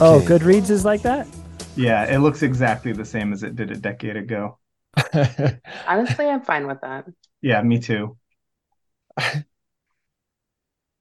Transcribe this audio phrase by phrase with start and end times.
[0.00, 0.26] Oh, okay.
[0.34, 1.26] Oh, Goodreads is like that.
[1.74, 4.58] Yeah, it looks exactly the same as it did a decade ago.
[5.86, 7.06] Honestly, I'm fine with that.
[7.42, 8.16] Yeah, me too.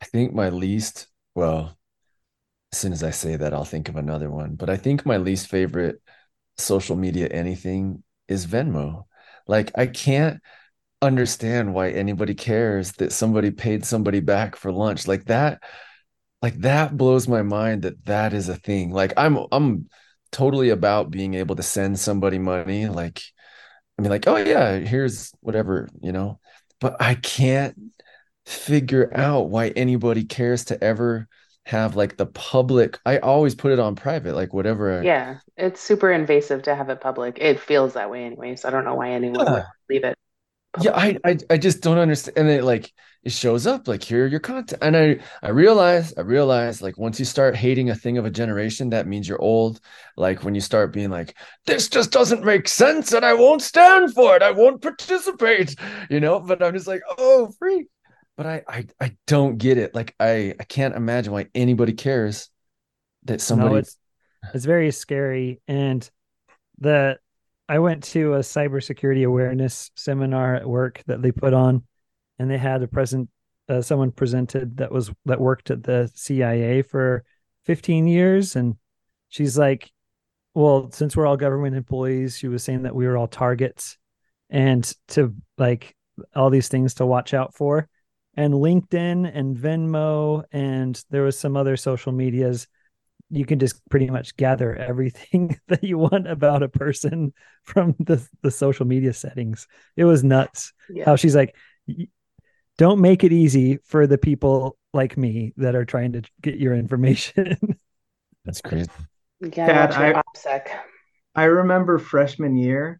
[0.01, 1.77] I think my least, well,
[2.73, 4.55] as soon as I say that, I'll think of another one.
[4.55, 6.01] But I think my least favorite
[6.57, 9.05] social media anything is Venmo.
[9.47, 10.41] Like, I can't
[11.01, 15.07] understand why anybody cares that somebody paid somebody back for lunch.
[15.07, 15.61] Like that,
[16.41, 18.91] like that blows my mind that that is a thing.
[18.91, 19.89] Like, I'm, I'm
[20.31, 22.87] totally about being able to send somebody money.
[22.87, 23.21] Like,
[23.97, 26.39] I mean, like, oh yeah, here's whatever, you know,
[26.79, 27.75] but I can't
[28.45, 31.27] figure out why anybody cares to ever
[31.65, 32.97] have like the public.
[33.05, 35.01] I always put it on private, like whatever.
[35.03, 37.39] Yeah, it's super invasive to have it public.
[37.41, 38.63] It feels that way anyways.
[38.63, 40.17] I don't know why anyone would leave it.
[40.79, 42.37] Yeah, I, I I just don't understand.
[42.37, 42.91] And it like
[43.27, 44.81] it shows up like here are your content.
[44.81, 48.29] And I I realize I realize like once you start hating a thing of a
[48.29, 49.81] generation, that means you're old.
[50.15, 54.13] Like when you start being like, this just doesn't make sense, and I won't stand
[54.13, 54.41] for it.
[54.41, 55.75] I won't participate.
[56.09, 56.39] You know.
[56.39, 57.87] But I'm just like, oh, free.
[58.37, 59.93] But I I I don't get it.
[59.93, 62.49] Like I I can't imagine why anybody cares
[63.25, 63.71] that somebody.
[63.71, 63.97] No, it's
[64.53, 65.59] it's very scary.
[65.67, 66.09] And
[66.77, 67.17] the
[67.67, 71.83] I went to a cybersecurity awareness seminar at work that they put on,
[72.39, 73.29] and they had a present.
[73.69, 77.23] Uh, someone presented that was that worked at the CIA for
[77.65, 78.75] 15 years, and
[79.29, 79.91] she's like,
[80.53, 83.97] "Well, since we're all government employees, she was saying that we were all targets,
[84.49, 85.95] and to like
[86.35, 87.87] all these things to watch out for."
[88.35, 92.67] And LinkedIn and Venmo, and there was some other social medias
[93.29, 98.25] you can just pretty much gather everything that you want about a person from the
[98.41, 99.67] the social media settings.
[99.95, 101.05] It was nuts Yeah.
[101.05, 101.55] how she's like,
[101.87, 102.07] "Y-
[102.77, 106.73] don't make it easy for the people like me that are trying to get your
[106.73, 107.57] information.
[108.45, 108.89] That's crazy.
[109.41, 110.79] Yeah, Kat, watch I- OPSEC.
[111.35, 112.99] I remember freshman year,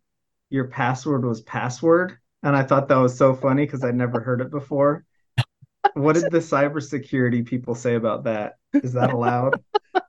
[0.49, 4.41] your password was password, and I thought that was so funny because I'd never heard
[4.41, 5.05] it before.
[5.93, 8.57] What did the cybersecurity people say about that?
[8.73, 9.63] Is that allowed?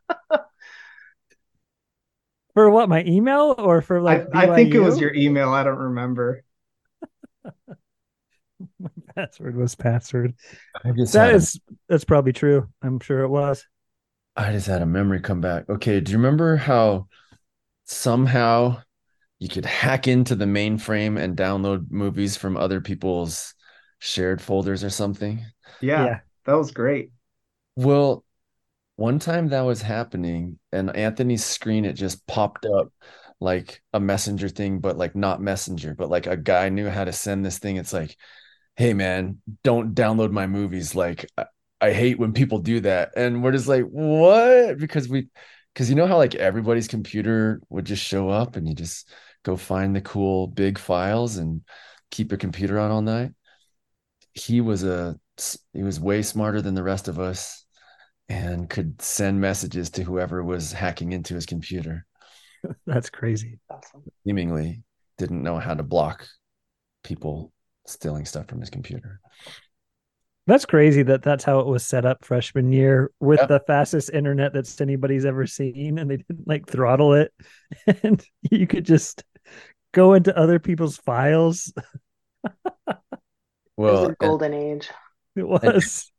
[2.55, 2.91] for what?
[2.91, 5.51] My email or for I, like I think it was your email.
[5.51, 6.45] I don't remember.
[9.19, 10.35] My password was password.
[10.85, 12.69] I just That a- that's probably true.
[12.83, 13.67] I'm sure it was.
[14.37, 15.69] I just had a memory come back.
[15.69, 17.09] Okay, do you remember how
[17.85, 18.83] somehow
[19.39, 23.55] you could hack into the mainframe and download movies from other people's
[23.99, 25.45] shared folders or something?
[25.81, 26.21] Yeah, Yeah.
[26.45, 27.11] that was great.
[27.77, 28.25] Well,
[28.97, 32.93] one time that was happening, and Anthony's screen it just popped up
[33.41, 37.13] like a messenger thing, but like not messenger, but like a guy knew how to
[37.13, 37.77] send this thing.
[37.77, 38.17] It's like,
[38.79, 40.95] hey man, don't download my movies.
[40.95, 41.47] Like I,
[41.81, 43.11] I hate when people do that.
[43.17, 44.79] And we're just like, what?
[44.79, 45.29] Because we
[45.75, 49.13] because you know how like everybody's computer would just show up and you just
[49.45, 51.63] go find the cool big files and
[52.13, 53.33] keep your computer on all night.
[54.33, 55.19] He was a
[55.73, 57.65] he was way smarter than the rest of us
[58.29, 62.07] and could send messages to whoever was hacking into his computer.
[62.87, 63.59] That's crazy.
[63.69, 64.05] Awesome.
[64.25, 64.85] Seemingly
[65.17, 66.29] didn't know how to block
[67.03, 67.53] people
[67.89, 69.21] stealing stuff from his computer.
[70.47, 73.49] That's crazy that that's how it was set up freshman year with Yep.
[73.49, 77.33] the fastest internet that's anybody's ever seen, and they didn't like throttle it,
[78.03, 79.25] and you could just
[79.93, 81.73] go into other people's files.
[82.45, 83.07] well, It was
[83.77, 84.89] Well, a and- golden age.
[85.37, 86.11] It was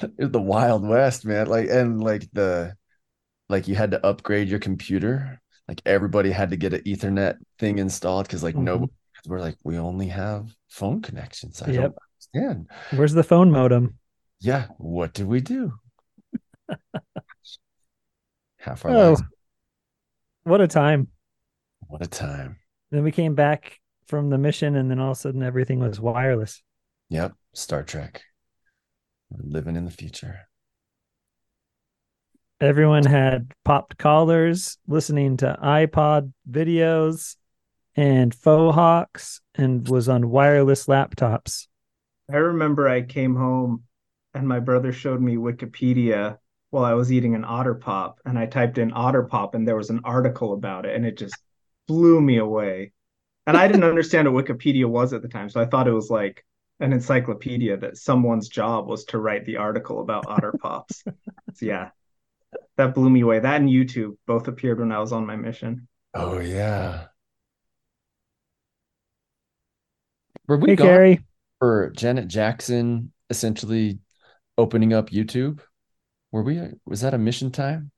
[0.00, 2.74] it was the wild west man like and like the
[3.48, 7.78] like you had to upgrade your computer like everybody had to get an ethernet thing
[7.78, 8.80] installed because like no Mhm.
[8.82, 8.90] because
[9.26, 11.76] we're like we only have phone connections i Yep.
[11.82, 11.94] don't
[12.36, 12.66] understand
[12.96, 13.98] where's the phone modem?
[14.40, 15.72] yeah what do we do
[18.58, 19.22] half our Oh, lives
[20.44, 21.08] what a time!
[21.86, 22.58] what a time
[22.90, 26.00] Then we came back from the mission, and then all of a sudden everything was
[26.00, 26.62] wireless.
[27.08, 28.22] yep star trek
[29.30, 30.40] we're living in the future
[32.60, 37.34] Everyone had popped collars, listening to iPod videos
[37.96, 41.66] and faux hawks, and was on wireless laptops.
[42.30, 43.84] I remember I came home
[44.34, 46.38] and my brother showed me Wikipedia
[46.70, 49.76] while I was eating an otter pop, and I typed in otter pop, and there
[49.76, 51.36] was an article about it, and it just
[51.86, 52.92] blew me away.
[53.46, 56.08] And I didn't understand what Wikipedia was at the time, so I thought it was
[56.08, 56.44] like
[56.80, 61.04] an encyclopedia that someone's job was to write the article about otter pops.
[61.54, 61.90] So yeah,
[62.76, 63.40] that blew me away.
[63.40, 65.88] That and YouTube both appeared when I was on my mission.
[66.14, 67.08] oh yeah
[70.58, 71.24] were we Hey, gone Carrie.
[71.58, 73.98] for Janet Jackson essentially
[74.58, 75.60] opening up YouTube?
[76.32, 77.90] Were we was that a mission time?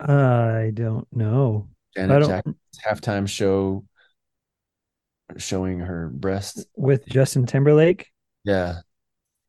[0.00, 1.68] I don't know.
[1.96, 3.84] Janet don't Jackson's halftime show
[5.36, 6.66] showing her breasts.
[6.76, 8.10] with Justin Timberlake.
[8.44, 8.80] Yeah,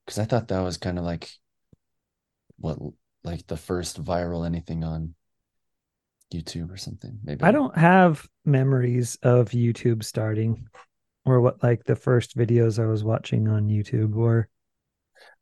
[0.06, 1.30] because I thought that was kind of like
[2.58, 2.78] what,
[3.24, 5.16] like the first viral anything on
[6.34, 7.20] YouTube or something.
[7.24, 10.68] Maybe I don't have memories of YouTube starting
[11.26, 14.50] or what like the first videos I was watching on YouTube were.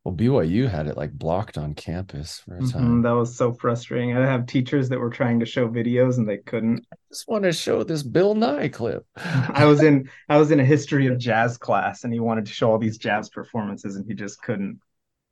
[0.04, 3.04] Well, BYU had it like blocked on campus for a Mhm, time.
[3.04, 4.16] that was so frustrating.
[4.18, 6.86] I have teachers that were trying to show videos and they couldn't.
[6.92, 9.06] I just want to show this Bill Nye clip.
[9.54, 12.52] I was in I was in a history of jazz class and he wanted to
[12.54, 14.80] show all these jazz performances and he just couldn't.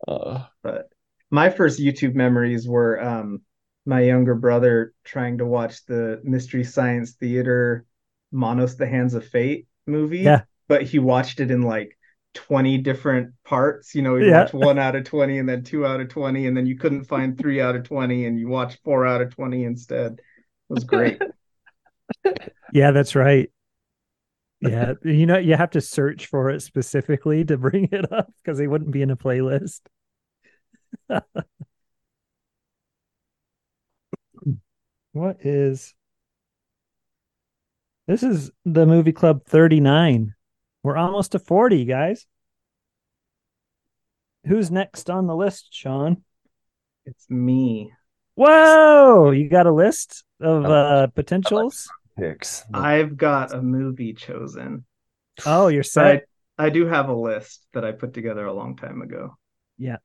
[0.07, 0.89] Uh, But
[1.30, 3.42] my first YouTube memories were um
[3.86, 7.86] my younger brother trying to watch the Mystery Science Theater
[8.31, 10.19] Manos the Hands of Fate movie.
[10.25, 10.43] Yeah.
[10.67, 11.97] But he watched it in like
[12.33, 13.93] 20 different parts.
[13.95, 14.31] You know, he Yeah.
[14.31, 17.05] watched one out of 20 and then two out of 20, and then you couldn't
[17.05, 20.13] find three out of 20 and you watched four out of 20 instead.
[20.13, 20.21] It
[20.69, 21.21] was great.
[22.73, 23.49] Yeah, that's right.
[24.59, 28.59] Yeah, you know, you have to search for it specifically to bring it up because
[28.59, 29.81] it wouldn't be in a playlist.
[35.13, 35.94] what is
[38.07, 38.24] this?
[38.24, 40.33] Is the movie club 39?
[40.83, 42.25] We're almost to 40, guys.
[44.48, 46.24] Who's next on the list, Sean?
[47.06, 47.92] It's me.
[48.36, 51.89] Whoa, you got a list of like- uh potentials?
[52.18, 52.63] picks.
[52.74, 54.86] I've got a movie chosen.
[55.45, 56.24] Oh, you're But set.
[56.57, 59.38] I, I do have a list that I put together a long time ago.
[59.77, 59.97] Yeah.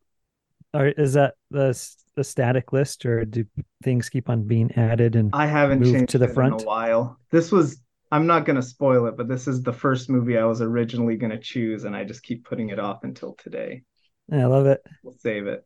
[0.73, 1.79] Or is that the
[2.15, 3.45] the static list, or do
[3.83, 5.17] things keep on being added?
[5.17, 6.63] And I haven't Move changed to the it in front?
[6.63, 7.19] a while.
[7.31, 10.63] This was I'm not gonna spoil it, but this is the first movie I was
[10.63, 13.83] originally gonna choose, and I just keep putting it off until today.
[14.33, 14.81] I love it.
[15.03, 15.65] We'll save it.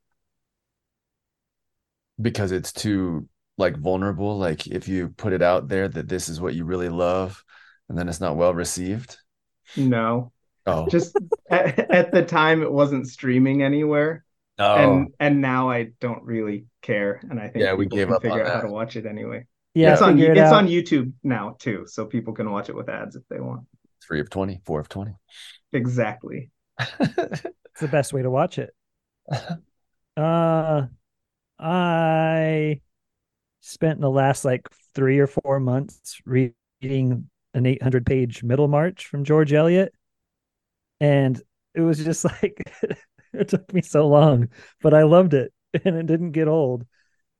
[2.21, 3.29] because it's too
[3.59, 4.39] like vulnerable.
[4.39, 7.43] Like if you put it out there that this is what you really love,
[7.89, 9.17] and then it's not well received.
[9.77, 10.33] No,
[10.67, 11.17] Oh, just
[11.51, 14.25] at, at the time it wasn't streaming anywhere,
[14.59, 14.77] no.
[14.77, 15.15] and oh.
[15.21, 18.43] and now I don't really care, and I think Yeah, we people gave up figure
[18.45, 19.47] on out how to watch it anyway.
[19.75, 20.53] Yeah, it's on it it's out.
[20.53, 23.63] on YouTube now too, so people can watch it with ads if they want.
[24.03, 25.13] three of 20, four of 20.
[25.73, 26.51] Exactly.
[27.73, 28.75] It's the best way to watch it.
[30.17, 30.87] Uh,
[31.59, 32.81] I
[33.61, 39.53] spent the last like three or four months reading an 800 page Middlemarch from George
[39.53, 39.95] Eliot.
[41.01, 41.41] And
[41.75, 42.63] it was just like,
[43.33, 44.49] it took me so long,
[44.83, 45.53] but I loved it
[45.85, 46.87] and it didn't get old.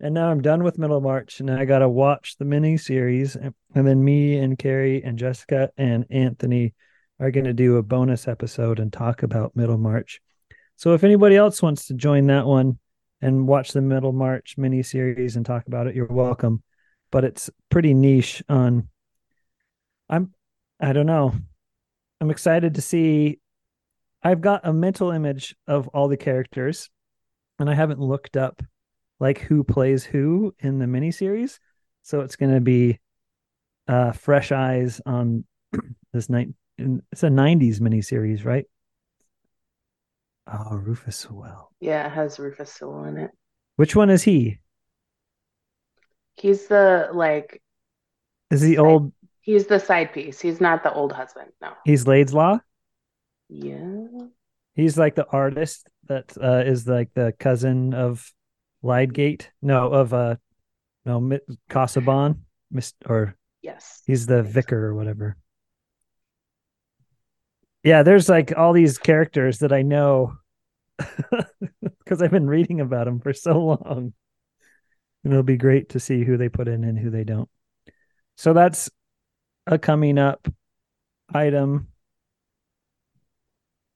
[0.03, 3.37] And now I'm done with Middlemarch and I got to watch the mini series.
[3.37, 6.75] And then me and Carrie and Jessica and Anthony
[7.19, 10.21] are to do a bonus episode and talk about Middlemarch.
[10.77, 12.79] So if anybody else wants to join that one
[13.21, 16.63] and watch the Middlemarch mini series and talk about it, you're welcome.
[17.11, 18.89] But it's pretty niche on
[20.09, 20.33] I'm
[20.81, 21.35] I don't know.
[22.23, 23.39] I'm excited to see
[24.23, 26.89] I've got a mental image of all the characters
[27.59, 28.63] and I haven't looked up
[29.21, 31.59] like who plays who in the miniseries.
[32.03, 32.99] So it's going to be
[33.87, 35.45] uh fresh eyes on
[36.13, 36.49] this night
[36.79, 38.65] it's a 90s miniseries, right?
[40.51, 41.71] Oh, Rufus Sewell.
[41.81, 43.31] Yeah, it has Rufus Sewell in it.
[43.77, 44.59] Which one is he?
[46.37, 47.63] He's the like
[48.51, 49.13] Is he Side- old?
[49.43, 50.41] he's the side piece.
[50.41, 51.51] He's not the old husband.
[51.61, 51.73] No.
[51.85, 52.61] He's Ladislaw.
[53.49, 54.07] Yeah.
[54.75, 58.33] He's like the artist that uh, is like the cousin of
[58.83, 59.51] Lydgate.
[59.63, 60.37] No, of uh,
[61.05, 62.45] no, Casaubon.
[62.71, 64.03] Mis- or Yes.
[64.07, 65.37] he's the vicar or whatever.
[67.83, 70.37] Yeah, there's like all these characters that I know
[70.99, 74.13] because I've been reading about them for so long.
[75.25, 77.49] And it'll be great to see who they put in and who they don't.
[78.37, 78.91] So that's
[79.67, 80.49] a coming up
[81.33, 81.89] item.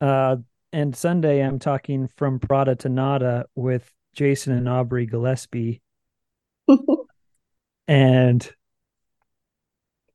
[0.01, 0.37] Uh,
[0.73, 5.81] and Sunday, I'm talking from Prada to Nada with Jason and Aubrey Gillespie.
[7.89, 8.53] and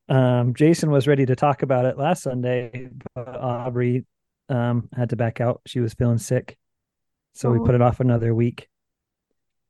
[0.08, 4.06] um, Jason was ready to talk about it last Sunday, but Aubrey
[4.50, 5.62] um, had to back out.
[5.68, 6.58] She was feeling sick.
[7.34, 7.65] So we Oh.
[7.65, 8.68] put it off another week.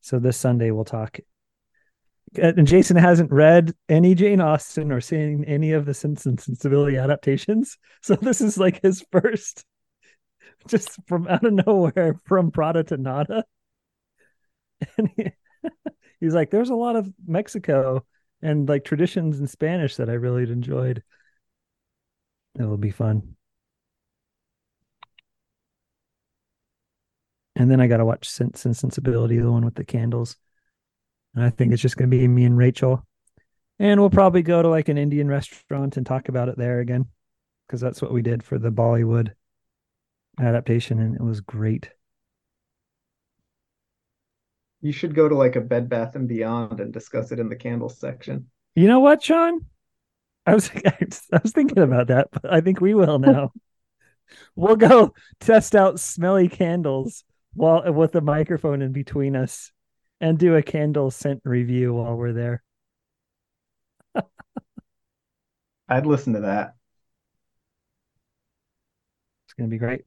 [0.01, 1.19] So this Sunday we'll talk.
[2.41, 6.95] And Jason hasn't read any Jane Austen or seen any of the Sense and Sensibility
[6.97, 7.77] adaptations.
[8.01, 9.65] So this is like his first,
[10.67, 13.43] just from out of nowhere, from Prada to Nada.
[14.97, 15.31] And he,
[16.19, 18.05] he's like, there's a lot of Mexico
[18.41, 21.03] and like traditions in Spanish that I really enjoyed.
[22.55, 23.35] It'll be fun.
[27.55, 30.37] And then I got to watch Sense and Sensibility, the one with the candles.
[31.35, 33.05] And I think it's just going to be me and Rachel.
[33.79, 37.07] And we'll probably go to like an Indian restaurant and talk about it there again
[37.67, 39.33] because that's what we did for the Bollywood
[40.39, 41.89] adaptation and it was great.
[44.81, 47.55] You should go to like a Bed Bath and Beyond and discuss it in the
[47.55, 48.47] candles section.
[48.75, 49.65] You know what, Sean?
[50.45, 53.51] I was I was thinking about that, but I think we will now.
[54.55, 59.71] we'll go test out smelly candles while with a microphone in between us
[60.21, 62.63] and do a candle scent review while we're there.
[65.89, 66.75] I'd listen to that.
[69.45, 70.05] It's going to be great.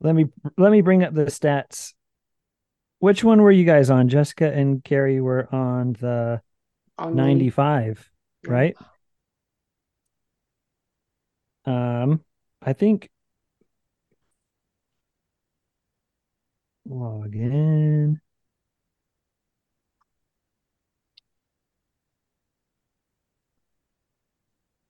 [0.00, 0.26] Let me
[0.56, 1.94] let me bring up the stats.
[3.00, 4.08] Which one were you guys on?
[4.08, 6.40] Jessica and Carrie were on the
[6.98, 8.10] On 95,
[8.44, 8.50] Yeah.
[8.50, 8.76] right?
[11.64, 12.24] Um,
[12.62, 13.10] I think
[16.86, 18.20] log in.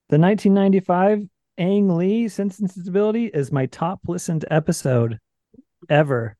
[0.09, 5.19] The 1995 Ang Lee Sense and Sensibility is my top listened episode
[5.89, 6.37] ever.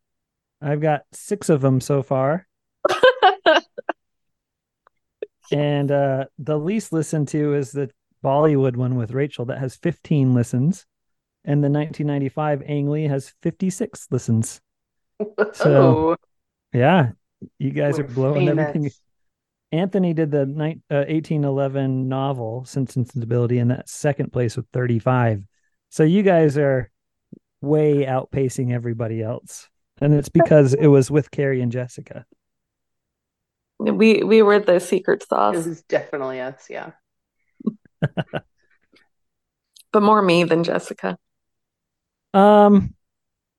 [0.62, 2.48] I've got six of them so far.
[5.52, 7.90] and uh, the least listened to is the
[8.24, 10.86] Bollywood one with Rachel that has 15 listens.
[11.44, 14.62] And the 1995 Ang Lee has 56 listens.
[15.54, 15.66] So-
[16.12, 16.16] Oh,
[16.72, 17.12] Yeah,
[17.58, 18.90] you guys we're are blowing everything.
[19.72, 19.84] Famous.
[19.84, 24.68] Anthony did the ni- uh, 1811 novel Sense and Sensibility in that second place with
[24.74, 25.44] 35.
[25.90, 26.90] So you guys are
[27.62, 29.70] way outpacing everybody else.
[30.02, 32.26] And it's because it was with Carrie and Jessica.
[33.80, 36.92] We we were the secret It sauce, was definitely us, yeah.
[39.92, 41.18] but more me than Jessica.
[42.34, 42.94] Um,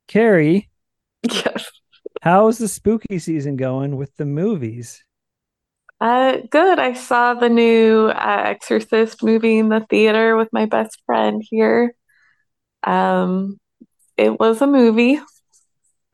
[0.08, 0.68] Carrie,
[1.22, 1.70] Yes.
[2.22, 5.04] how's the spooky season going with the movies?
[6.00, 6.78] Uh, good.
[6.78, 11.94] I saw the new uh, Exorcist movie in the theater with my best friend here.
[12.82, 13.60] Um,
[14.16, 15.20] it was a movie.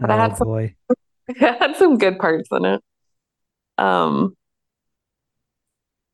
[0.00, 0.74] But I oh had some- boy.
[1.28, 2.82] It had some good parts in it.
[3.78, 4.36] Um,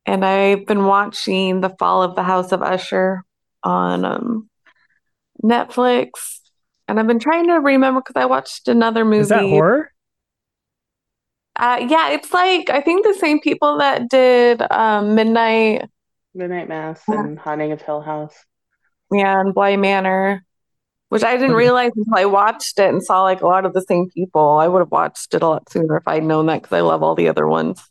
[0.06, 3.22] and I've been watching The Fall of the House of Usher
[3.62, 4.48] on um
[5.42, 6.10] Netflix,
[6.88, 9.18] and I've been trying to remember because I watched another movie.
[9.18, 9.91] Is that horror?
[11.56, 15.88] Uh, yeah, it's like I think the same people that did um Midnight,
[16.34, 18.34] Midnight Mass and Haunting of Hill House.
[19.12, 20.44] yeah, and Bly Manor,
[21.10, 23.82] which I didn't realize until I watched it and saw like a lot of the
[23.82, 24.58] same people.
[24.58, 27.02] I would have watched it a lot sooner if I'd known that because I love
[27.02, 27.82] all the other ones.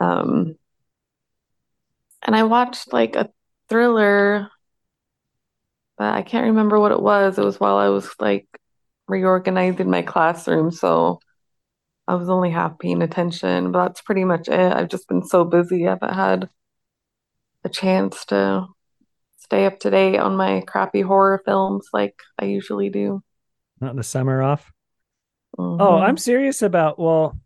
[0.00, 0.56] Um,
[2.22, 3.30] and I watched like a
[3.68, 4.48] thriller,
[5.98, 7.38] but I can't remember what it was.
[7.38, 8.48] It was while I was like
[9.06, 11.20] reorganizing my classroom, so
[12.06, 14.72] I was only half paying attention, but that's pretty much it.
[14.72, 16.48] I've just been so busy, I haven't had
[17.64, 18.66] a chance to
[19.38, 23.22] stay up to date on my crappy horror films like I usually do.
[23.80, 24.70] Not the summer off.
[25.58, 26.02] Oh, Mhm.
[26.02, 27.38] I'm serious about well,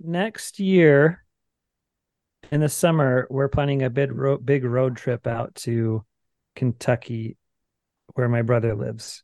[0.00, 1.24] next year
[2.52, 6.04] in the summer we're planning a big road big road trip out to
[6.56, 7.36] Kentucky
[8.14, 9.22] where my brother lives.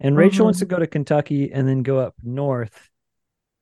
[0.00, 0.46] And Rachel Mhm.
[0.46, 2.88] wants to go to Kentucky and then go up north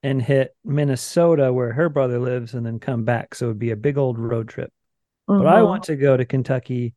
[0.02, 3.34] and hit Minnesota where her brother lives and then come back.
[3.34, 4.72] So it'd be a big old road trip.
[5.26, 5.66] But I Mhm.
[5.66, 6.94] want to go to Kentucky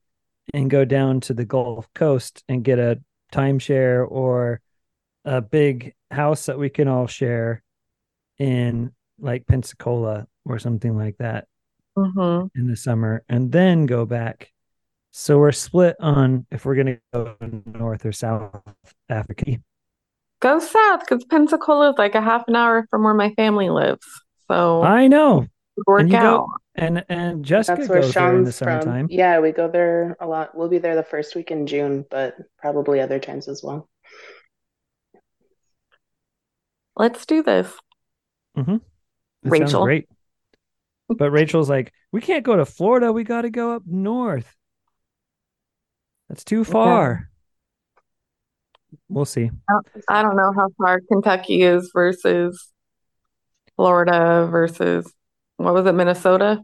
[0.54, 4.62] and go down to the Gulf Coast and get a timeshare or
[5.26, 7.64] a big house that we can all share
[8.38, 11.48] in like Pensacola or something like that
[11.98, 12.50] Mhm.
[12.56, 14.52] in the summer and then go back.
[15.12, 18.60] So we're split on if we're going to go north or south
[19.10, 19.58] Africa.
[20.44, 24.06] Go south because Pensacola is like a half an hour from where my family lives.
[24.50, 25.48] So I know.
[25.88, 26.48] work and you go- out.
[26.76, 29.08] And and Jessica That's where goes there in the Sean's from.
[29.10, 30.54] Yeah, we go there a lot.
[30.54, 33.88] We'll be there the first week in June, but probably other times as well.
[36.98, 37.72] Let's do this.
[38.58, 38.78] Mm-hmm.
[39.44, 39.84] That sounds Rachel.
[39.86, 40.10] great.
[41.10, 43.12] But Rachel's like, we can't go to Florida.
[43.12, 44.56] We got to go up north.
[46.28, 47.30] That's too far.
[49.10, 49.50] We'll see.
[50.10, 52.72] I don't know how far Kentucky is versus
[53.76, 55.12] Florida versus
[55.58, 56.62] what was it, Minnesota?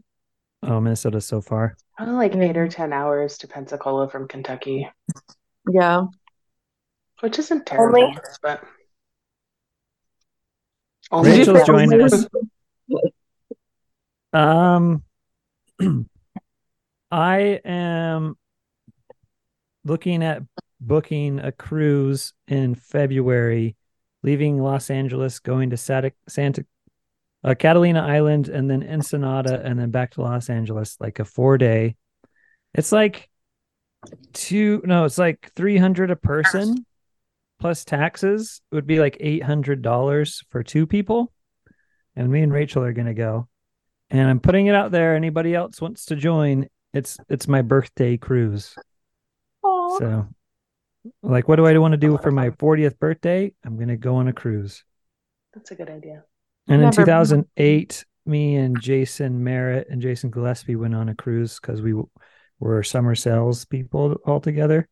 [0.62, 1.76] Oh, Minnesota so far.
[1.96, 2.68] Probably like eight or.
[2.68, 4.88] 10 hours to Pensacola from Kentucky,
[5.70, 6.04] Yeah.
[7.20, 8.62] which isn't Only- terrible, but
[11.10, 12.26] only Rachel's for- joining us.
[14.32, 15.02] Um,
[17.10, 18.36] I am
[19.84, 20.42] looking at
[20.80, 23.76] booking a cruise in February,
[24.22, 26.64] leaving Los Angeles, going to Santa, Santa
[27.44, 31.58] uh, Catalina Island, and then Ensenada, and then back to Los Angeles, like a four
[31.58, 31.96] day.
[32.74, 33.28] It's like
[34.32, 36.84] two, no, it's like 300 a person
[37.60, 41.32] plus taxes it would be like $800 for two people.
[42.16, 43.48] And me and Rachel are going to go.
[44.10, 45.14] And I'm putting it out there.
[45.14, 46.68] Anybody else wants to join?
[46.92, 48.74] It's it's my birthday cruise.
[49.62, 49.98] Aw.
[49.98, 50.26] So,
[51.22, 53.52] like, what do I want to do for my 40th birthday?
[53.64, 54.84] I'm going to go on a cruise.
[55.54, 56.24] That's a good idea.
[56.68, 57.04] And in Never been.
[57.04, 62.08] 2008, me and Jason Merritt and Jason Gillespie went on a cruise because we w-
[62.58, 64.88] were summer sales people all together.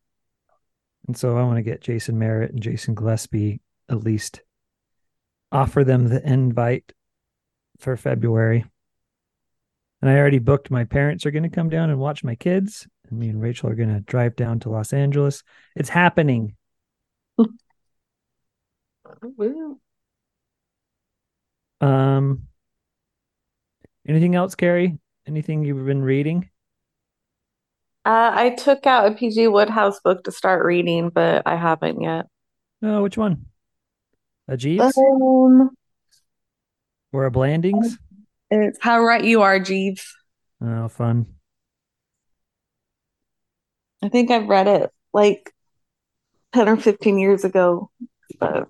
[1.06, 4.42] And so I want to get Jason Merritt and Jason Gillespie at least
[5.52, 6.92] offer them the invite
[7.78, 8.64] for February.
[10.00, 12.86] And I already booked my parents are going to come down and watch my kids.
[13.10, 15.42] Me and Rachel are going to drive down to Los Angeles.
[15.76, 16.54] It's happening.
[21.80, 22.48] Um,
[24.06, 24.98] anything else, Carrie?
[25.26, 26.48] Anything you've been reading?
[28.04, 32.26] Uh, I took out a PG Wodehouse book to start reading, but I haven't yet.
[32.82, 33.46] Oh, which one?
[34.48, 35.70] A Jeeves Um,
[37.12, 37.98] or a Blandings?
[38.50, 40.04] it's How Right You Are, Jeeves.
[40.62, 41.26] Oh, fun.
[44.02, 45.52] I think I've read it like
[46.54, 47.90] 10 or 15 years ago,
[48.38, 48.68] but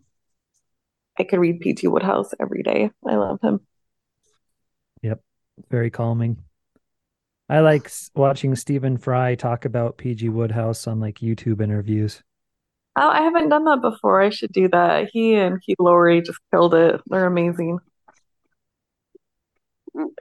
[1.19, 1.89] I could read P.G.
[1.89, 2.91] Wodehouse every day.
[3.07, 3.61] I love him.
[5.03, 5.21] Yep.
[5.71, 6.39] Very calming.
[7.49, 12.23] I like watching Stephen Fry talk about PG Wodehouse on like YouTube interviews.
[12.95, 14.21] Oh, I haven't done that before.
[14.21, 15.09] I should do that.
[15.13, 17.01] He and Hugh Laurie just killed it.
[17.07, 17.79] They're amazing.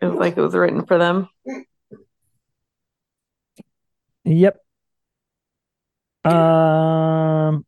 [0.01, 1.27] It was like it was written for them.
[4.23, 4.63] Yep.
[6.25, 7.65] Um,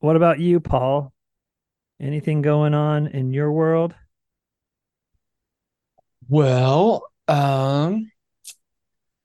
[0.00, 1.12] what about you, Paul?
[2.00, 3.94] Anything going on in your world?
[6.28, 8.10] Well, um,
[8.46, 8.52] I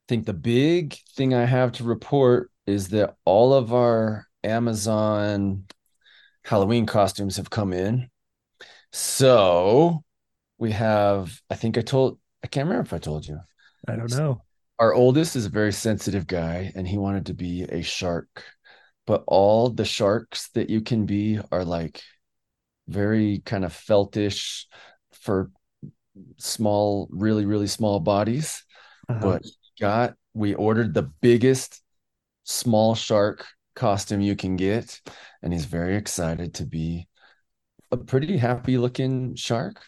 [0.08, 5.64] think the big thing I have to report is that all of our Amazon
[6.44, 8.08] Halloween costumes have come in.
[8.92, 10.04] So
[10.58, 13.40] we have, I think I told, I can't remember if I told you.
[13.88, 14.42] I don't know.
[14.78, 18.44] Our oldest is a very sensitive guy and he wanted to be a shark.
[19.06, 22.02] But all the sharks that you can be are like
[22.88, 24.66] very kind of feltish
[25.12, 25.50] for
[26.38, 28.64] small, really, really small bodies.
[29.08, 29.20] Uh-huh.
[29.20, 29.46] But
[29.80, 31.82] got we ordered the biggest
[32.44, 35.00] small shark costume you can get,
[35.42, 37.08] and he's very excited to be
[37.90, 39.82] a pretty happy looking shark.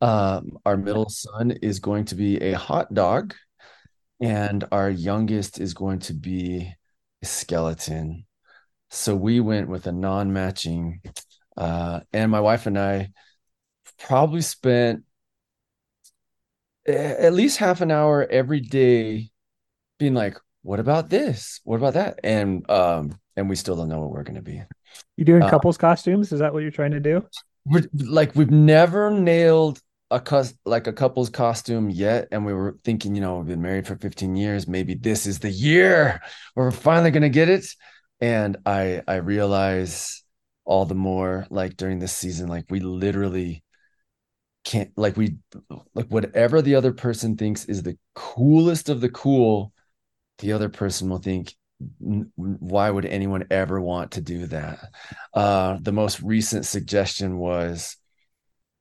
[0.00, 3.34] Um, our middle son is going to be a hot dog,
[4.20, 6.72] and our youngest is going to be
[7.22, 8.26] a skeleton.
[8.90, 11.00] So we went with a non-matching,
[11.56, 13.10] uh, and my wife and I
[13.98, 15.04] probably spent
[16.86, 19.30] a- at least half an hour every day
[19.98, 21.60] being like, what about this?
[21.64, 22.20] What about that?
[22.24, 24.62] And um, and we still don't know what we're gonna be.
[25.16, 26.32] You doing uh, couples costumes?
[26.32, 27.26] Is that what you're trying to do?
[27.66, 32.28] We're like we've never nailed a cus like a couple's costume yet.
[32.30, 34.68] And we were thinking, you know, we've been married for 15 years.
[34.68, 36.20] Maybe this is the year
[36.56, 37.66] we're finally gonna get it.
[38.20, 40.22] And I I realize
[40.64, 43.62] all the more like during this season, like we literally
[44.64, 45.36] can't like we
[45.94, 49.72] like whatever the other person thinks is the coolest of the cool,
[50.38, 51.54] the other person will think
[52.36, 54.78] why would anyone ever want to do that?
[55.32, 57.96] Uh, the most recent suggestion was,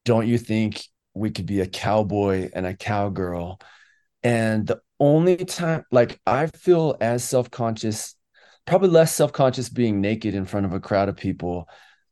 [0.06, 3.60] don't you think we could be a cowboy and a cowgirl?
[4.24, 8.16] And the only time, like, I feel as self conscious,
[8.66, 11.68] probably less self conscious being naked in front of a crowd of people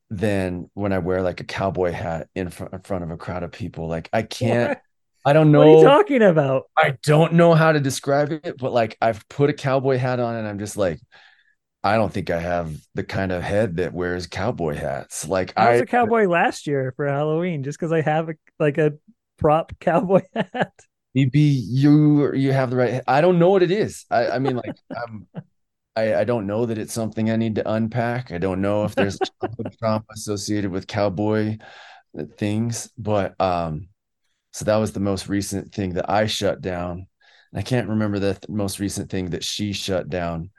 [0.10, 3.44] than when I wear like a cowboy hat in front, in front of a crowd
[3.44, 3.88] of people.
[3.88, 4.82] Like, I can't, What?
[5.26, 5.60] I don't know.
[5.60, 6.64] What are you talking about?
[6.78, 10.36] I don't know how to describe it, but like I've put a cowboy hat on
[10.36, 11.00] and I'm just like,
[11.84, 15.28] I don't think I have the kind of head that wears cowboy hats.
[15.28, 18.34] Like I was I a cowboy last year for Halloween just because I have a,
[18.60, 18.94] like a
[19.38, 20.74] prop cowboy hat.
[21.16, 23.02] maybe you you have the right.
[23.08, 24.06] I don't know what it is.
[24.12, 25.28] I I mean like I'm
[25.96, 28.32] I I don't know that it's something I need to unpack.
[28.32, 29.20] I don't know if there's
[29.80, 31.58] trauma associated with cowboy
[32.38, 33.90] things, but um,
[34.54, 37.08] so that was the most recent thing that I shut down.
[37.54, 40.52] I can't remember the th- most recent thing that she shut down,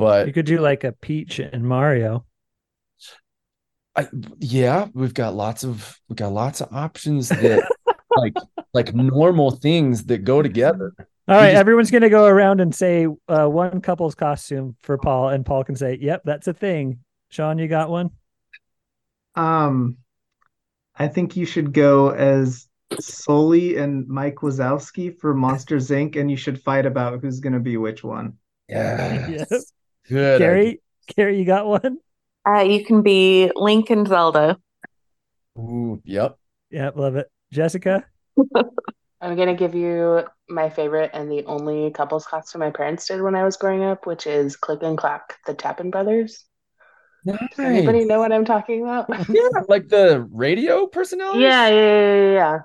[0.00, 2.24] but You could do like a Peach and Mario.
[3.96, 4.08] I,
[4.38, 7.68] yeah, we've got lots of we've got lots of options that
[8.16, 8.34] like
[8.72, 10.94] like normal things that go together.
[11.28, 14.96] All right, just- everyone's going to go around and say uh, one couple's costume for
[14.98, 18.10] Paul, and Paul can say, "Yep, that's a thing." Sean, you got one?
[19.36, 19.98] Um,
[20.96, 22.66] I think you should go as
[22.98, 26.16] Sully and Mike Wazowski for Monsters Inc.
[26.16, 28.34] and you should fight about who's gonna be which one.
[28.68, 29.28] Yeah.
[29.50, 29.58] Yeah.
[30.10, 30.42] Good.
[30.42, 30.46] idea.
[30.46, 30.80] Carrie,
[31.14, 31.98] Carrie, you got one?
[32.46, 34.58] Uh, you can be Link and Zelda.
[35.56, 36.36] Ooh, yep.
[36.70, 37.30] Yeah, love it.
[37.52, 38.04] Jessica?
[39.22, 43.34] I'm gonna give you my favorite and the only couples costume my parents did when
[43.36, 46.44] I was growing up, which is Click and Clack, the Tappet Brothers.
[47.26, 49.08] Does anybody know what I'm talking about?
[49.28, 51.42] Yeah, like the radio personalities.
[51.42, 52.58] Yeah, yeah, yeah, yeah, yeah.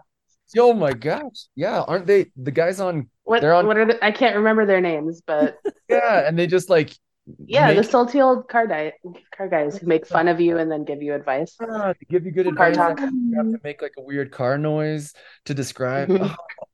[0.57, 1.47] Oh my gosh.
[1.55, 3.09] Yeah, aren't they the guys on?
[3.23, 5.57] What They're on- what are the, I can't remember their names, but
[5.89, 6.95] Yeah, and they just like
[7.47, 8.93] yeah, the salty old car guy
[9.35, 11.55] car guys who make fun of you and then give you advice.
[11.59, 12.77] Ah, to give you good Car advice.
[12.77, 12.99] talk.
[12.99, 15.13] You have to make like a weird car noise
[15.45, 16.09] to describe.
[16.09, 16.35] Mhm.
[16.37, 16.65] Oh,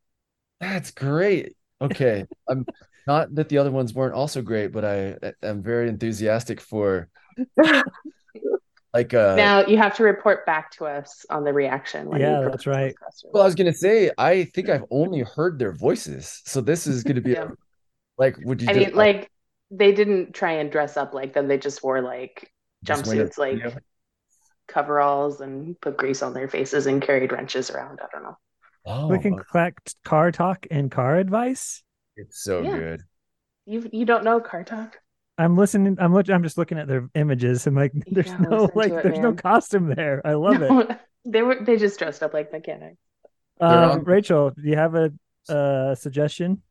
[0.60, 1.56] that's great.
[1.82, 2.66] Okay, I'm
[3.08, 7.10] not that the other ones weren't also great, but I am very enthusiastic for
[8.94, 9.36] like uh.
[9.38, 12.94] Now you have to report back to us on the reaction when Yeah, that's right.
[13.34, 17.04] Well, I was gonna say I think I've only heard their voices, so this is
[17.04, 17.48] gonna be Yeah.
[18.18, 19.31] like, would you I just mean, like
[19.72, 21.48] they didn't try and dress up like them.
[21.48, 22.52] They just wore like
[22.84, 23.78] just jumpsuits, like video?
[24.68, 28.00] coveralls, and put grease on their faces and carried wrenches around.
[28.02, 28.38] I don't know.
[28.86, 31.84] Oh, we can collect car talk and car advice.
[32.16, 32.78] it's so Yeah.
[32.78, 33.02] good.
[33.66, 34.98] You you don't know car talk?
[35.38, 35.98] I'm listening.
[36.00, 37.66] I'm look, I'm just looking at their images.
[37.68, 39.36] I'm like, there's no like, it, there's no man.
[39.38, 40.22] costume there.
[40.26, 40.98] I love it.
[41.24, 42.98] They were they just dressed up like mechanics.
[43.60, 45.14] They're Uh, on- Rachel, do you have a
[45.48, 46.64] uh, suggestion?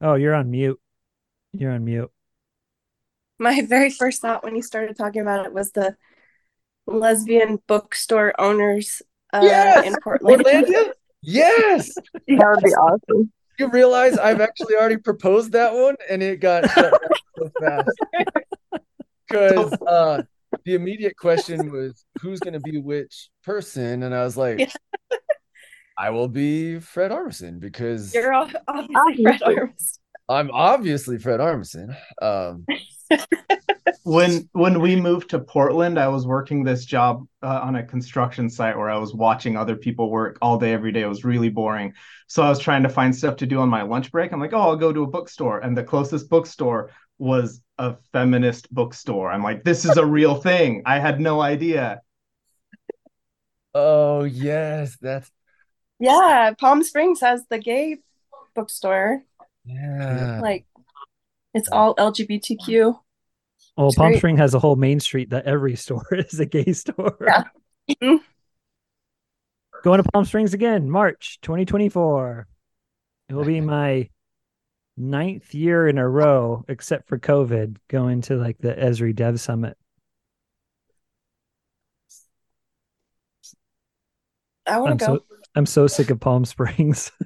[0.00, 0.80] Oh, you're on mute.
[1.52, 2.10] You're on mute.
[3.38, 5.96] My very first thought when you started talking about it was the
[6.86, 9.86] lesbian bookstore owners uh, Yes!
[9.86, 10.44] in Portland.
[10.44, 10.92] Portlandia?
[11.22, 11.94] Yes.
[12.28, 13.32] That would be awesome.
[13.58, 17.98] You realize I've actually already proposed that one and it got shut down so fast.
[19.28, 20.22] Because uh,
[20.64, 24.02] the immediate question was who's going to be which person?
[24.02, 24.72] And I was like, Yeah.
[25.98, 28.32] I will be Fred Armisen because You're
[28.68, 29.98] obviously Fred Armisen.
[30.28, 31.96] I'm obviously Fred Armisen.
[32.22, 32.66] Um,
[34.04, 38.48] When when we moved to Portland, I was working this job uh, on a construction
[38.48, 41.02] site where I was watching other people work all day every day.
[41.02, 41.92] It was really boring.
[42.26, 44.32] So I was trying to find stuff to do on my lunch break.
[44.32, 48.72] I'm like, "Oh, I'll go to a bookstore." And the closest bookstore was a feminist
[48.72, 49.30] bookstore.
[49.30, 52.00] I'm like, "This is a real thing." I had no idea.
[53.74, 54.96] oh, yes.
[55.02, 55.30] That's,
[56.00, 57.98] Yeah, Palm Springs has the gay
[58.54, 59.22] bookstore.
[59.64, 60.40] yeah.
[60.40, 60.66] Like,
[61.54, 62.98] it's all LGBTQ.
[63.76, 64.18] Well, It's Palm great.
[64.18, 67.16] Spring has a whole main street that every store is a gay store.
[67.20, 67.44] Yeah.
[68.02, 68.18] Mhm.
[69.82, 72.46] Going to Palm Springs again, March 2024.
[73.28, 74.08] It will be my
[74.96, 79.76] ninth year in a row, except for COVID, going to like the Esri Dev Summit.
[84.66, 85.16] I want to go.
[85.16, 87.10] so I'm so sick of Palm Springs.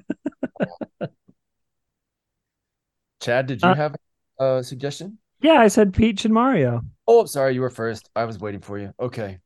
[3.21, 3.95] Chad, did you Uh, have
[4.39, 5.17] a suggestion?
[5.41, 6.81] yeah, I said Peach and Mario.
[7.07, 8.09] Oh, sorry, you were first.
[8.15, 8.93] I was waiting for you.
[8.99, 9.39] Okay.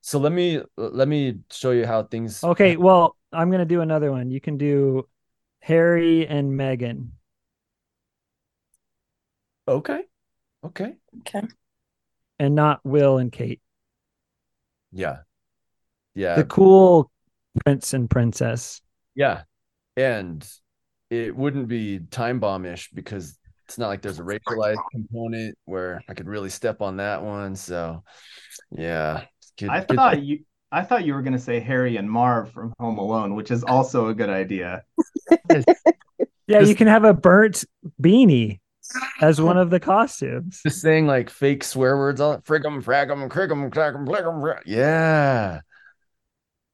[0.00, 4.10] So let me let me show you how things Okay, well, I'm gonna do another
[4.10, 4.30] one.
[4.30, 5.08] You can do
[5.60, 7.10] Harry and Meghan.
[9.66, 10.02] Okay.
[10.64, 10.96] Okay.
[11.20, 11.46] Okay.
[12.38, 13.60] and not Will and Kate.
[14.92, 15.18] Yeah.
[16.14, 16.36] Yeah.
[16.36, 17.10] The cool
[17.64, 18.80] prince and princess.
[19.14, 19.42] Yeah.
[19.96, 20.46] And
[21.10, 26.14] it wouldn't be time bomb-ish because it's not like there's a racialized component where I
[26.14, 27.54] could really step on that one.
[27.56, 28.02] So
[28.70, 29.24] yeah.
[29.58, 30.40] Good- I good- thought you
[30.70, 33.64] I thought you were going to say Harry and Marv from Home Alone, which is
[33.64, 34.82] also a good idea.
[36.46, 37.64] Yeah, you can have a burnt
[38.00, 38.60] beanie
[39.20, 40.60] as one of the costumes.
[40.62, 45.60] just saying like fake swear words all friggum, fragum, criggum, clackum, flickum, fra- Yeah.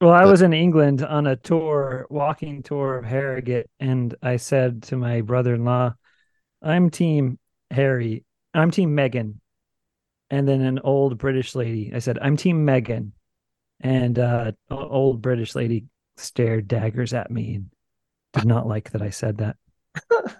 [0.04, 4.82] Well, I was in England on a tour, walking tour of Harrogate, and I said
[4.82, 5.94] to my brother-in-law,
[6.60, 7.38] "I'm team
[7.70, 8.22] Harry.
[8.52, 9.36] I'm team Meghan."
[10.28, 13.12] And then an old British lady, I said, "I'm team Meghan."
[13.80, 15.86] And uh old British lady
[16.18, 17.70] stared daggers at me and
[18.34, 19.56] did not like that I said that.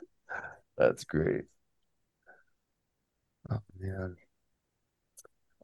[0.77, 1.45] That's great.
[3.49, 4.17] Oh man.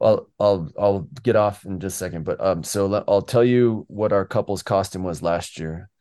[0.01, 3.43] Well, I'll I'll get off in just a second, but um, so let, I'll tell
[3.43, 5.91] you what our couple's costume was last year.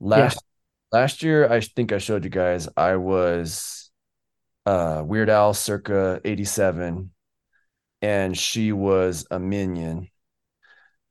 [0.00, 0.44] Last
[0.92, 3.90] last year, I think I showed you guys I was
[4.66, 7.10] uh Weird Al circa 87,
[8.02, 10.10] and she was a minion.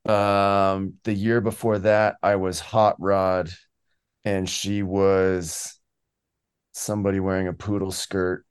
[0.06, 3.50] Um, the year before that, I was Hot Rod,
[4.24, 5.78] and she was
[6.72, 8.46] somebody wearing a poodle skirt.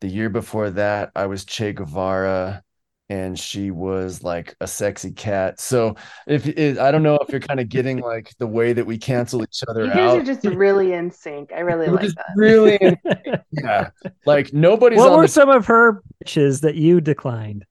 [0.00, 2.62] The year before that, I was Che Guevara,
[3.08, 5.60] and she was like a sexy cat.
[5.60, 5.94] So
[6.26, 8.98] if it, I don't know if you're kind of getting like the way that we
[8.98, 10.18] cancel each other You guys out.
[10.18, 11.52] are just really in sync.
[11.54, 12.26] I really We're like just that.
[12.36, 12.98] really in-
[13.52, 13.90] yeah.
[14.24, 17.64] Like nobody's what on were the some of her bitches that you declined?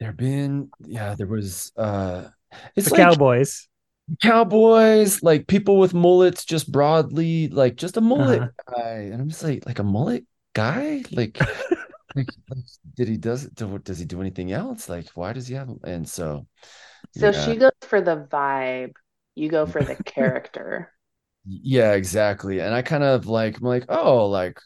[0.00, 2.24] there been yeah, there was uh
[2.76, 3.68] it's The like Cowboys.
[4.22, 8.74] cowboys, like people with mullets just broadly, like just a mullet Uh-huh.
[8.82, 8.90] guy.
[9.12, 11.02] And I'm just like like a mullet guy?
[11.12, 11.78] Like like, like,
[12.96, 14.88] did he does does he do anything else?
[14.88, 16.46] Like why does he have and so
[17.12, 17.32] So yeah.
[17.32, 18.92] she goes for the vibe.
[19.34, 20.92] You go for the character.
[21.46, 22.60] Yeah, exactly.
[22.60, 24.58] And I kind of like, I'm like, oh, like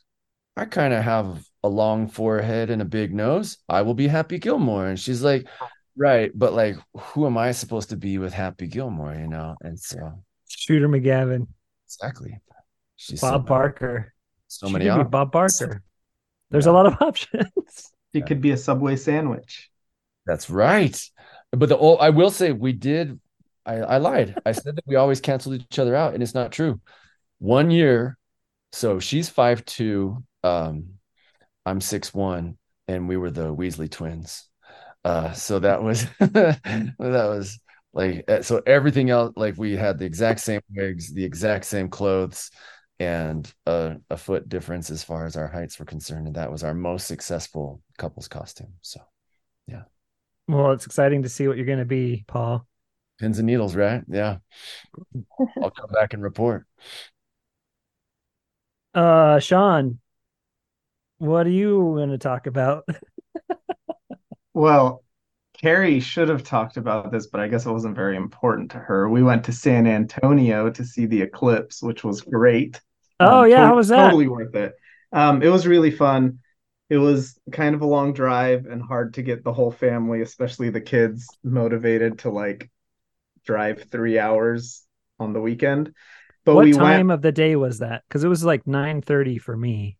[0.57, 3.59] I kind of have a long forehead and a big nose.
[3.69, 4.87] I will be Happy Gilmore.
[4.89, 5.49] And she's like,
[5.97, 9.57] right, but like, who am I supposed to be with Happy Gilmore, you know?
[9.63, 11.47] And so, Shooter McGavin.
[11.87, 12.41] exactly.
[12.97, 14.13] She's Bob so, Barker.
[14.49, 15.11] so She many could be.
[15.11, 15.83] Bob Barker.
[16.51, 16.73] There's Yeah.
[16.73, 17.93] a lot of options.
[18.13, 19.71] It could be a Subway sandwich.
[20.27, 21.01] That's right.
[21.53, 23.19] But the oh, I will say we did.
[23.65, 24.39] I, I lied.
[24.47, 26.81] I said that we always canceled each other out, and it's not true.
[27.39, 28.19] One year,
[28.73, 30.25] so she's five two.
[30.45, 30.95] Um,
[31.67, 32.59] I'm six one,
[32.89, 34.49] and we were the Weasley twins.
[35.05, 37.61] Uh, so that was that was
[37.93, 39.35] like uh, so everything else.
[39.37, 42.51] Like we had the exact same wigs, the exact same clothes,
[43.01, 46.65] and a, a foot difference as far as our heights were concerned, and that was
[46.65, 48.75] our most successful couples costume.
[48.83, 49.01] So.
[49.69, 49.83] Yeah.
[50.49, 52.67] Well, it's exciting to see what you're going to be, Paul.
[53.21, 54.03] Pins and needles, right?
[54.09, 54.39] Yeah.
[55.63, 56.67] I'll come back and report.
[58.95, 59.99] Uh, Sean,
[61.19, 62.85] what are you going to talk about?
[64.55, 65.05] Well,
[65.57, 69.09] Carrie should have talked about this, but I guess it wasn't very important to her.
[69.09, 72.81] We went to San Antonio to see the eclipse, which was great.
[73.21, 73.57] Oh, Um, yeah.
[73.63, 74.05] to- How was that?
[74.05, 74.75] Totally worth it.
[75.13, 76.39] Um, it was really fun.
[76.91, 80.71] It was kind of a long drive and hard to get the whole family, especially
[80.71, 82.71] the kids, motivated to like
[83.45, 84.87] drive three hours
[85.19, 85.95] on the weekend.
[86.45, 88.05] But what we time went of the day was that?
[88.09, 89.99] Because it was like 9:30 for me.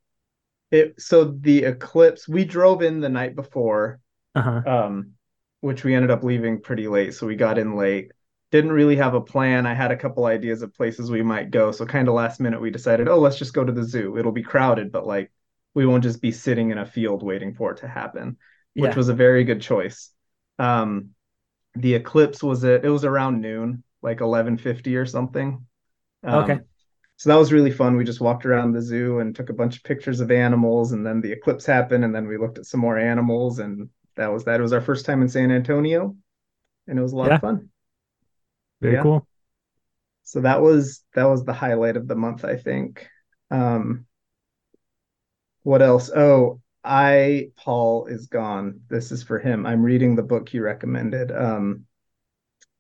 [0.71, 4.01] it so the eclipse, we drove in the night before
[4.35, 4.63] Uh-huh.
[4.67, 5.13] um,
[5.61, 7.15] which we ended up leaving pretty late.
[7.15, 8.13] So we got in late.
[8.51, 9.67] Didn't really have a plan.
[9.67, 11.71] I had a couple ideas of places we might go.
[11.71, 14.17] So kind of last minute we decided, oh, let's just go to the zoo.
[14.17, 15.31] It'll be crowded, but like
[15.75, 18.39] we won't just be sitting in a field waiting for it to happen,
[18.77, 18.97] which Yeah.
[18.97, 20.11] was a very good choice.
[20.59, 21.11] Um,
[21.75, 25.67] the eclipse was at it was around noon, like 11:50 or something.
[26.25, 26.61] Um, Okay.
[27.19, 27.97] So that was really fun.
[27.97, 31.07] We just walked around the zoo and took a bunch of pictures of animals, and
[31.07, 34.45] then the eclipse happened, and then we looked at some more animals, and that was
[34.45, 34.61] that.
[34.61, 36.17] It was our first time in San Antonio,
[36.89, 37.33] and it was a lot Yeah.
[37.33, 37.71] of fun.
[38.81, 39.03] Very Yeah.
[39.03, 39.27] cool.
[40.25, 43.09] So that was that was the highlight of the month, I think.
[43.51, 44.07] Um,
[45.63, 46.11] what else?
[46.11, 48.81] Oh, I Paul is gone.
[48.89, 49.67] This is for him.
[49.67, 51.33] I'm reading the book you recommended.
[51.33, 51.87] Um,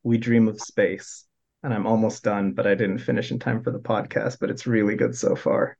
[0.02, 1.26] We Dream of Space,
[1.62, 4.38] and I'm almost done, but I didn't finish in time for the podcast.
[4.40, 5.76] But it's really good so far.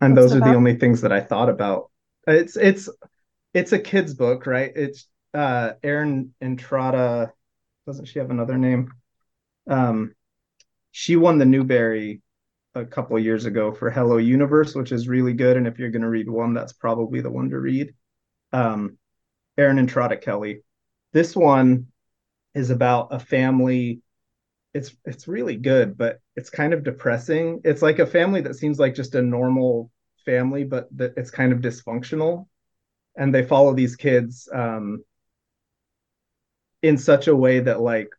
[0.00, 1.90] And What's those it are the only things that I thought about.
[2.26, 2.88] It's it's
[3.54, 4.72] it's a kid's book, right?
[4.74, 7.32] It's uh Erin Entrada,
[7.86, 8.92] doesn't she have another name?
[9.68, 10.14] Um,
[10.92, 12.22] she won the Newbery
[12.74, 15.56] a couple years ago for Hello Universe, which is really good.
[15.56, 17.94] And if you're going to read one, that's probably the one to read.
[18.52, 18.98] Um,
[19.56, 20.62] Erin Entrada Kelly.
[21.12, 21.88] This one
[22.54, 24.02] is about a family.
[24.74, 27.60] It's it's really good, but it's kind of depressing.
[27.64, 29.90] It's like a family that seems like just a normal
[30.24, 32.46] family, but that it's kind of dysfunctional.
[33.16, 35.04] And they follow these kids um,
[36.82, 38.10] in such a way that like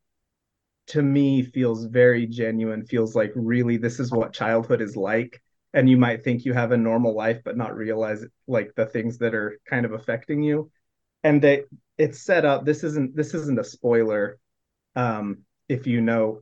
[0.87, 5.41] to me feels very genuine feels like really this is what childhood is like.
[5.73, 9.17] And you might think you have a normal life but not realize like the things
[9.19, 10.69] that are kind of affecting you.
[11.23, 11.63] And they
[11.97, 14.39] it's set up this isn't this isn't a spoiler
[14.95, 16.41] um if you know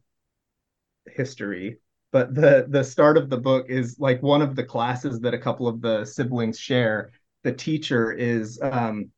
[1.07, 1.77] history
[2.11, 5.37] but the the start of the book is like one of the classes that a
[5.37, 7.11] couple of the siblings share.
[7.43, 9.11] The teacher is um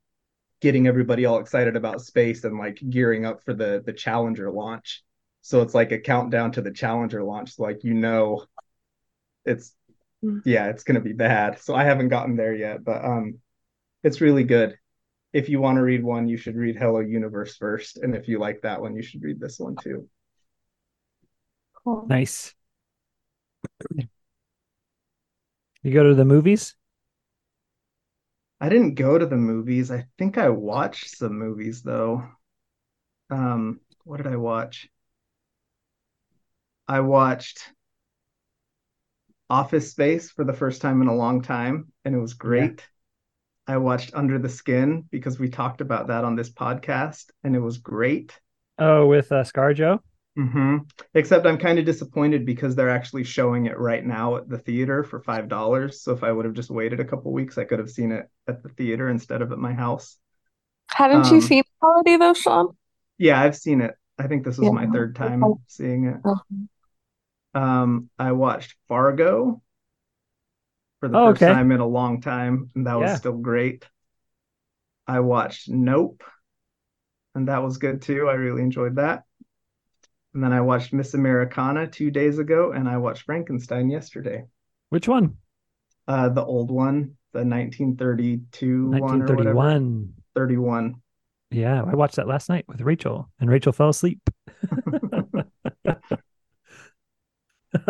[0.62, 5.04] getting everybody all excited about space and like gearing up for the the challenger launch
[5.42, 8.44] so it's like a countdown to the challenger launch so like you know
[9.46, 9.74] it's
[10.24, 10.44] Mm.
[10.46, 13.40] yeah it's going to be bad so i haven't gotten there yet but um
[14.04, 14.78] it's really good
[15.34, 18.38] if you want to read one you should read hello universe first and if you
[18.38, 20.08] like that one you should read this one too
[21.84, 22.06] Cool.
[22.08, 22.54] Nice.
[25.82, 26.76] You go to the movies?
[28.62, 32.24] I didn't go to the movies i think i watched some movies though
[33.30, 34.88] um what did i watch
[36.88, 37.74] i watched
[39.52, 42.88] Office Space for the first time in a long time, and it was great.
[43.68, 47.60] I watched Under the Skin because we talked about that on this podcast, and it
[47.60, 48.40] was great.
[48.80, 50.00] Oh, with uh, ScarJo.
[50.38, 50.78] Hmm
[51.14, 55.04] Except I'm kind of disappointed because they're actually showing it right now at the theater
[55.04, 56.02] for five dollars.
[56.02, 58.30] So if I would have just waited a couple weeks, I could have seen it
[58.48, 60.18] at the theater instead of at my house.
[60.92, 62.78] Haven't you Um, seen it already though, Sean?
[63.18, 63.96] Yeah, I've seen it.
[64.18, 64.72] I think this was Yeah.
[64.72, 66.18] my third time seeing it.
[66.26, 66.68] Mhm.
[67.54, 69.62] Um, I watched Fargo
[71.00, 71.46] for the Oh, first okay.
[71.46, 73.86] time in a long time, and that was still great.
[75.08, 76.24] I watched Nope,
[77.36, 78.28] and that was good too.
[78.30, 79.24] I really enjoyed that.
[80.34, 84.46] And then I watched Miss Americana two days ago, and I watched Frankenstein yesterday.
[84.90, 85.38] Which one?
[86.08, 89.54] Uh, the old one, the 1932 one or whatever.
[89.56, 90.14] 1931.
[90.36, 90.96] 31.
[91.52, 94.22] Yeah, I watched that last night with Rachel, and Rachel fell asleep.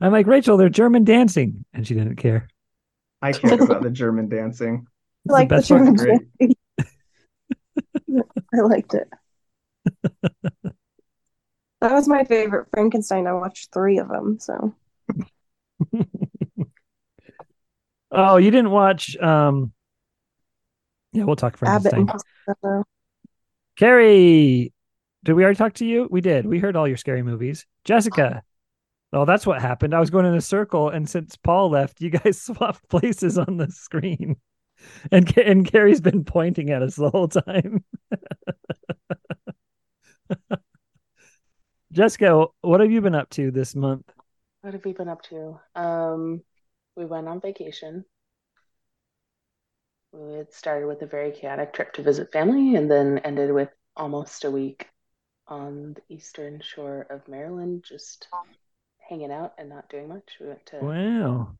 [0.00, 1.64] I'm like, Rachel, they're German dancing.
[1.72, 2.48] And she didn't care.
[3.22, 4.86] I cared about the German dancing.
[5.28, 5.80] I like the best part.
[5.80, 6.56] German dancing.
[8.54, 9.08] I liked it.
[11.84, 13.26] That was my favorite Frankenstein.
[13.26, 14.38] I watched three of them.
[14.40, 14.74] So
[18.10, 19.70] Oh, you didn't watch um
[21.12, 22.08] Yeah, we'll talk Frankenstein.
[23.76, 24.72] Carrie,
[25.24, 26.08] did we already talk to you?
[26.10, 26.46] We did.
[26.46, 27.66] We heard all your scary movies.
[27.84, 28.42] Jessica.
[29.12, 29.92] Oh, that's what happened.
[29.92, 33.58] I was going in a circle, and since Paul left, you guys swapped places on
[33.58, 34.36] the screen,
[35.12, 37.84] and and Carrie's been pointing at us the whole time.
[41.94, 44.10] Jessica, what have you been up to this month?
[44.62, 45.60] What have we been up to?
[45.76, 46.42] Um,
[46.96, 48.04] we went on vacation.
[50.10, 53.68] We had started with a very chaotic trip to visit family and then ended with
[53.96, 54.88] almost a week
[55.46, 58.26] on the eastern shore of Maryland, just
[59.08, 60.38] hanging out and not doing much.
[60.40, 61.56] We went to Wow.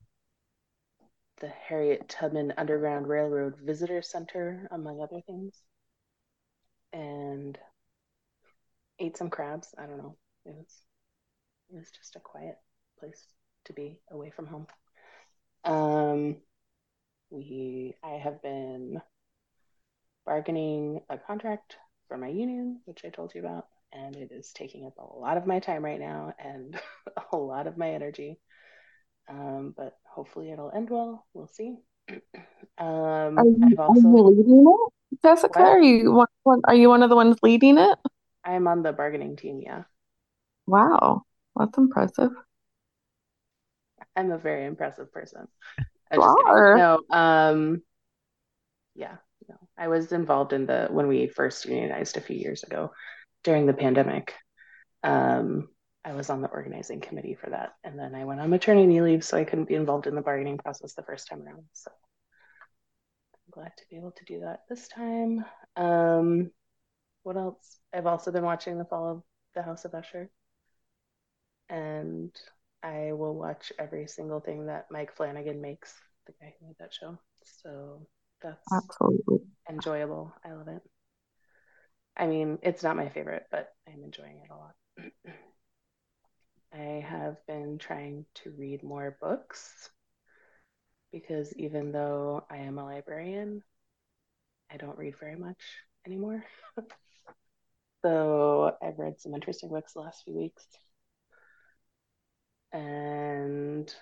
[1.39, 5.63] the Harriet Tubman Underground Railroad Visitor Center, among other things,
[6.93, 7.57] and
[8.99, 9.73] ate some crabs.
[9.79, 10.17] I don't know.
[10.47, 10.83] It was
[11.71, 12.59] it was just a quiet
[12.99, 13.27] place
[13.67, 14.67] to be away from home.
[15.65, 16.37] Um,
[17.31, 19.01] we I have been
[20.27, 21.77] bargaining a contract
[22.09, 25.37] for my union, which I told you about, and it is taking up a lot
[25.37, 26.79] of my time right now and
[27.33, 28.39] a lot of my energy.
[29.29, 31.27] Um, but hopefully it'll end well.
[31.35, 31.77] We'll see.
[32.79, 35.63] Um, Are you, I've are you also leading it, Jessica?
[35.63, 37.99] Are you one, one- are you one of the ones leading it?
[38.45, 39.85] I'm on the bargaining team, yeah.
[40.67, 41.23] Wow,
[41.57, 42.31] that's impressive.
[44.17, 45.49] I'm a very impressive person.
[46.11, 46.53] I'm just kidding.
[46.53, 46.77] are.
[46.77, 47.83] No, um,
[48.95, 49.17] yeah,
[49.49, 49.57] no.
[49.77, 52.93] I was involved in the when we first unionized a few years ago
[53.43, 54.35] during the pandemic.
[55.03, 55.69] Um,
[56.05, 59.25] I was on the organizing committee for that, and then I went on maternity leave,
[59.25, 61.65] so I couldn't be involved in the bargaining process the first time around.
[61.73, 61.91] So
[63.35, 65.45] I'm glad to be able to do that this time.
[65.77, 66.51] Um,
[67.23, 67.79] what else?
[67.93, 69.23] I've also been watching the Fall of
[69.55, 70.31] the House of Usher,
[71.69, 72.31] and
[72.83, 75.95] I will watch every single thing that Mike Flanagan makes,
[76.27, 77.19] the guy who made that show.
[77.63, 78.07] So
[78.43, 79.41] that's Absolutely.
[79.69, 80.35] enjoyable.
[80.45, 80.83] I love it.
[82.17, 84.75] I mean, it's not my favorite, but I'm enjoying it a lot.
[86.73, 89.91] I have been trying to read more books
[91.13, 93.63] because even though I am a librarian,
[94.71, 95.63] I don't read very much
[96.07, 96.45] anymore.
[98.05, 100.67] so I've read some interesting books the last few weeks.
[102.75, 103.95] And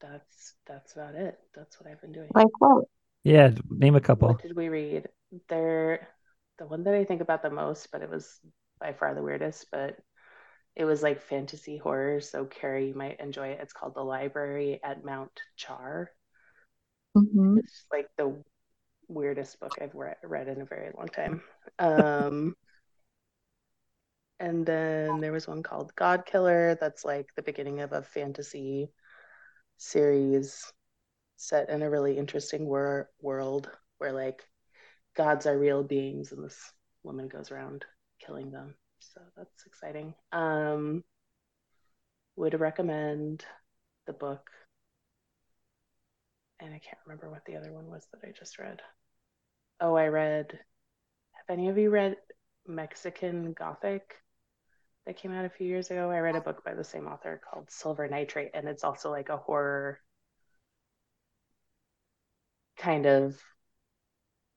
[0.00, 1.38] that's that's about it.
[1.54, 2.30] That's what I've been doing.
[2.34, 2.84] Like what?
[3.24, 4.36] Yeah, name a couple.
[4.36, 5.08] What did we read?
[5.48, 6.08] There,
[6.58, 8.40] the one that I think about the most, but it was
[8.78, 9.98] by far the weirdest, but
[10.76, 12.20] it was like fantasy horror.
[12.20, 13.60] So Carrie, you might enjoy it.
[13.62, 16.10] It's called The Library at Mount Char.
[17.14, 18.42] hmm It's like the
[19.08, 21.42] weirdest book I've re- read in a very long time.
[21.78, 22.56] Um,
[24.40, 26.76] and then there was one called God Killer.
[26.80, 28.90] That's like the beginning of a fantasy
[29.76, 30.72] series
[31.36, 34.42] set in a really interesting wor- world where like
[35.16, 36.72] gods are real beings and this
[37.02, 37.84] woman goes around
[38.24, 38.74] killing them.
[39.00, 40.14] So that's exciting.
[40.32, 41.04] Um,
[42.36, 43.44] would recommend
[44.06, 44.50] the book.
[46.60, 48.80] And I can't remember what the other one was that I just read.
[49.80, 50.58] Oh, I read.
[51.32, 52.16] Have any of you read
[52.66, 54.14] Mexican Gothic
[55.08, 56.10] that came out a few years ago?
[56.10, 59.30] I read a book by the same author called Silver Nitrate, and it's also like
[59.30, 60.00] a horror
[62.76, 63.40] kind of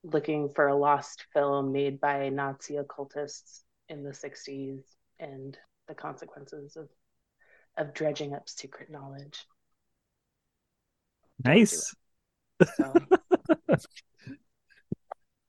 [0.03, 4.81] looking for a lost film made by Nazi occultists in the 60s
[5.21, 6.89] and the consequences of
[7.77, 9.45] of dredging up secret knowledge.
[11.45, 11.95] Nice.
[12.75, 12.93] So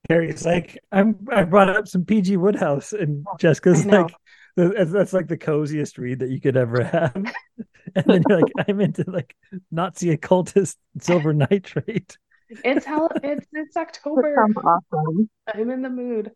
[0.09, 1.16] Carrie's like, I'm.
[1.30, 4.14] I brought up some PG Wodehouse, and Jessica's like,
[4.57, 7.14] that's, that's like the coziest read that you could ever have.
[7.94, 9.34] and then you're like, I'm into like
[9.70, 12.16] Nazi occultist silver nitrate.
[12.48, 14.34] it's how it's it's October.
[14.36, 15.30] sounds awesome.
[15.53, 16.32] I'm in the mood.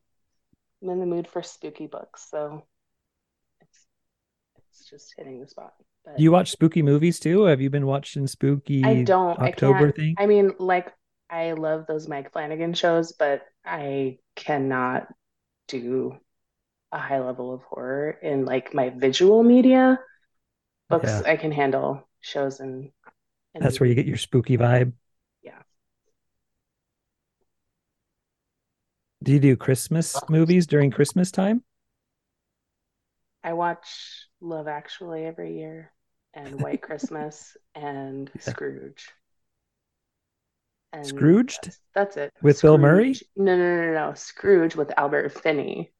[0.83, 2.65] I'm in the mood for spooky books, so
[3.61, 3.87] it's
[4.59, 5.75] it's just hitting the spot.
[6.05, 7.43] But Do you watch spooky movies too?
[7.43, 9.39] Have you been watching spooky I don't.
[9.39, 10.15] October I thing?
[10.19, 10.93] I mean, like
[11.29, 15.09] I love those Mike Flanagan shows, but I cannot
[15.69, 16.19] do
[16.93, 19.99] a high level of horror in like my visual media.
[20.89, 21.23] Books Yeah.
[21.27, 22.09] I can handle.
[22.21, 22.91] Shows and,
[23.55, 24.93] and That's where you get your spooky vibe.
[25.43, 25.63] Yeah.
[29.23, 31.63] Do you do Christmas movies during Christmas time?
[33.45, 35.93] I watch Love Actually every year
[36.35, 39.09] and White Christmas and Scrooge.
[40.93, 41.65] And Scrooged?
[41.65, 42.33] That's, that's it.
[42.43, 43.15] With Bill Murray?
[43.37, 44.15] No, no, no, no.
[44.15, 45.93] Scrooge with Albert Finney,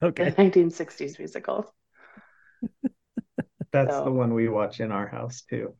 [0.00, 0.30] the Okay.
[0.30, 1.72] 1960s musical.
[3.72, 5.74] That's So- the one we watch in our house too.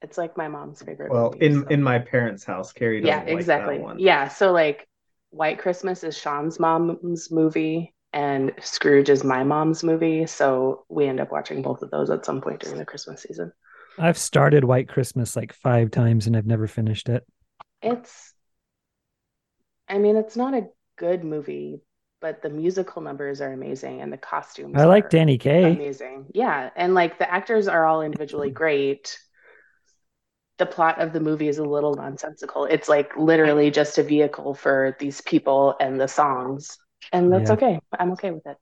[0.00, 1.10] It's like my mom's favorite.
[1.10, 3.78] Well, movie, in so- in my parents' house, Carrie doesn't yeah, like that exactly.
[3.78, 3.98] one.
[3.98, 4.86] Yeah, so like
[5.30, 10.26] White Christmas is Sean's mom's movie, and Scrooge is my mom's movie.
[10.26, 13.52] So we end up watching both of those at some point during the Christmas season.
[13.98, 17.26] I've started White Christmas like five times and I've never finished it.
[17.82, 18.32] It's,
[19.88, 21.80] I mean, it's not a good movie,
[22.20, 25.74] but the musical numbers are amazing and the costumes I like Danny Kaye.
[25.74, 26.26] amazing.
[26.34, 29.18] Yeah, and like the actors are all individually great.
[30.58, 32.64] The plot of the movie is a little nonsensical.
[32.64, 36.76] It's like literally just a vehicle for these people and the songs,
[37.12, 37.54] and that's Yeah.
[37.54, 37.80] okay.
[37.98, 38.56] I'm okay with it.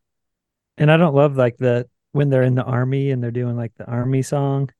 [0.79, 3.73] And I don't love like the when they're in the army and they're doing like
[3.77, 4.71] the army song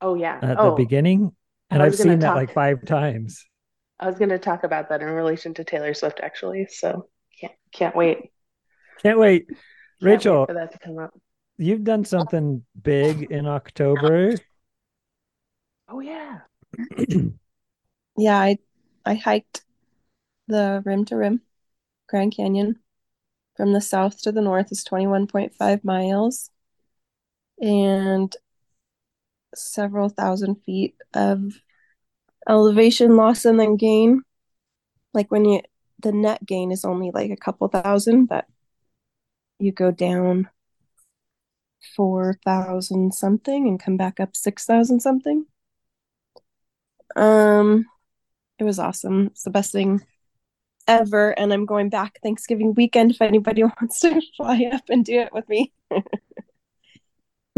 [0.00, 0.38] Oh yeah.
[0.42, 1.32] at oh, the beginning.
[1.70, 3.44] And I've seen that like five times.
[4.00, 6.66] I was going to talk about that in relation to Taylor Swift actually.
[6.70, 7.08] So
[7.40, 8.30] can't can't wait.
[9.02, 9.46] Can't wait.
[9.48, 9.58] Can't
[10.00, 11.14] Rachel, wait for that to come up.
[11.58, 14.34] you've done something big in October.
[15.88, 16.40] Oh yeah.
[18.16, 18.58] Yeah, I
[19.06, 19.62] I hiked
[20.46, 21.40] the rim to rim
[22.06, 22.76] Grand Canyon
[23.56, 26.50] from the south to the north is 21.5 miles
[27.60, 28.36] and
[29.54, 31.54] several thousand feet of
[32.48, 34.22] elevation loss and then gain.
[35.14, 35.62] Like when you
[36.02, 38.46] the net gain is only like a couple thousand, but
[39.58, 40.48] you go down
[41.96, 45.46] 4,000 something and come back up 6,000 something.
[47.16, 47.86] Um,
[48.58, 49.26] it was awesome.
[49.26, 50.00] It's the best thing
[50.86, 51.30] ever.
[51.38, 55.32] And I'm going back Thanksgiving weekend if anybody wants to fly up and do it
[55.32, 55.72] with me.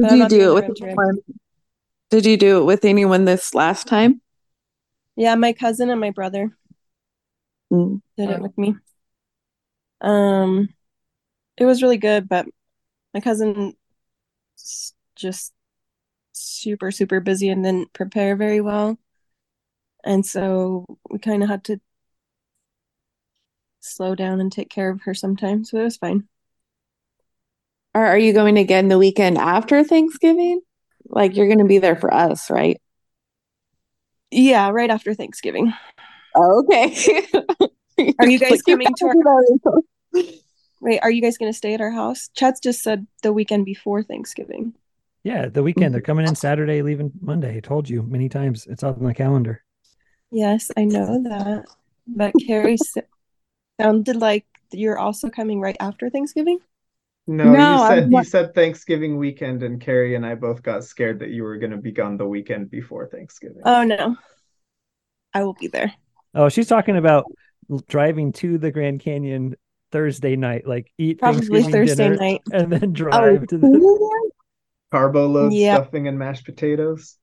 [0.00, 0.90] Did you do it with rim to rim.
[0.90, 1.18] anyone?
[2.10, 4.20] Did you do it with anyone this last time?
[5.16, 6.56] Yeah, my cousin and my brother
[7.72, 8.02] Mm.
[8.18, 8.74] did it with me.
[10.02, 10.68] Um,
[11.56, 12.46] it was really good, but
[13.14, 13.74] my cousin
[15.16, 15.52] just
[16.32, 18.98] super, super busy and didn't prepare very well.
[20.04, 21.80] And so we kind of had to
[23.80, 26.28] slow down and take care of her sometimes, so it was fine.
[27.94, 30.60] Or are you going again the weekend after Thanksgiving?
[31.04, 32.80] Like you're going to be there for us, right?
[34.30, 35.72] Yeah, right after Thanksgiving.
[36.34, 36.94] Okay.
[38.18, 39.14] Are you guys Like, coming to our-
[39.66, 40.22] our?
[40.80, 42.28] Wait, are you guys going to stay at our house?
[42.34, 44.74] Chad's just said the weekend before Thanksgiving.
[45.22, 45.94] Yeah, the weekend.
[45.94, 47.56] They're coming in Saturday, leaving Monday.
[47.56, 48.66] I told you many times.
[48.66, 49.62] It's on the calendar.
[50.32, 51.66] Yes, I know that.
[52.08, 52.78] But Carrie
[53.80, 56.58] sounded like you're also coming right after Thanksgiving.
[57.28, 61.20] No, No, you I'm you said Thanksgiving weekend, and Carrie and I both got scared
[61.20, 63.62] that you were going to be gone the weekend before Thanksgiving.
[63.64, 64.16] Oh no.
[65.32, 65.94] I will be there.
[66.34, 67.24] Oh, she's talking about
[67.88, 69.54] driving to the Grand Canyon
[69.90, 72.40] Thursday night, like eat Probably Thursday dinner night.
[72.52, 74.22] and then Oh, drive to the.
[74.90, 75.76] Carbo load Yeah.
[75.76, 77.16] stuffing and mashed potatoes.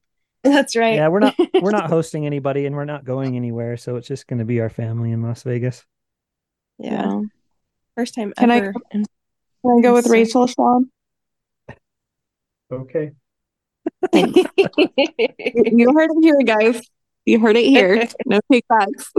[0.44, 0.96] That's right.
[0.96, 4.26] Yeah, we're not we're not hosting anybody and we're not going anywhere, so it's just
[4.28, 5.86] going to be our family in Las Vegas.
[6.78, 7.22] Yeah.
[7.96, 8.74] First time Can I ever.
[8.92, 9.04] Can
[9.66, 10.90] I go with So- Rachel, Sean?
[12.72, 13.12] Okay.
[14.14, 16.82] You heard it here, guys.
[17.30, 18.08] You heard it here.
[18.26, 19.12] No takebacks.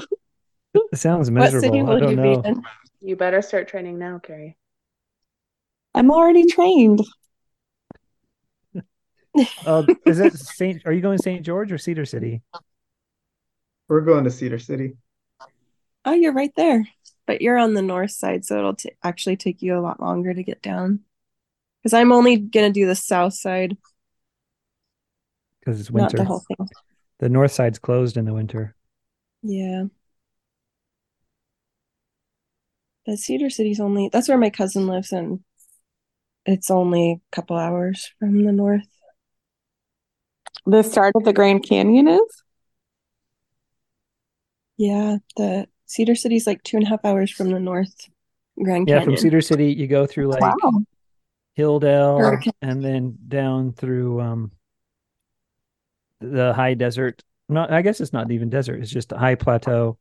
[0.75, 1.55] It sounds miserable.
[1.57, 1.91] What city miserable.
[1.91, 2.43] I will don't you know.
[2.43, 2.63] be in?
[3.01, 4.57] You better start training now, Carrie.
[5.95, 7.01] I'm already trained.
[9.65, 10.83] Uh, is it Saint?
[10.87, 11.45] Are you going to St.
[11.45, 12.43] George or Cedar City?
[13.89, 14.97] We're going to Cedar City.
[16.05, 16.87] Oh, you're right there.
[17.27, 20.35] But you're on the north side, so it'll t actually take you a lot longer
[20.35, 21.01] to get down.
[21.83, 23.77] Because I'm only gonna do the south side.
[25.61, 26.17] because it's Not winter.
[26.19, 26.69] the whole thing.
[27.21, 28.75] The north side's closed in the winter.
[29.43, 29.85] Yeah.
[33.07, 35.41] But Cedar City's only that's where my cousin lives and
[36.47, 38.87] it's only a couple hours from the north.
[40.67, 42.43] The start of the Grand Canyon is?
[44.79, 48.09] Yeah, the Cedar City's like two and a half hours from the north
[48.63, 48.99] Grand Canyon.
[49.01, 50.81] Yeah, from Cedar City, you go through like Wow.
[51.59, 52.53] Hildale Hurricane.
[52.63, 54.53] and then down through um
[56.21, 57.23] the high desert.
[57.49, 59.99] Not I guess it's not even desert, it's just a high plateau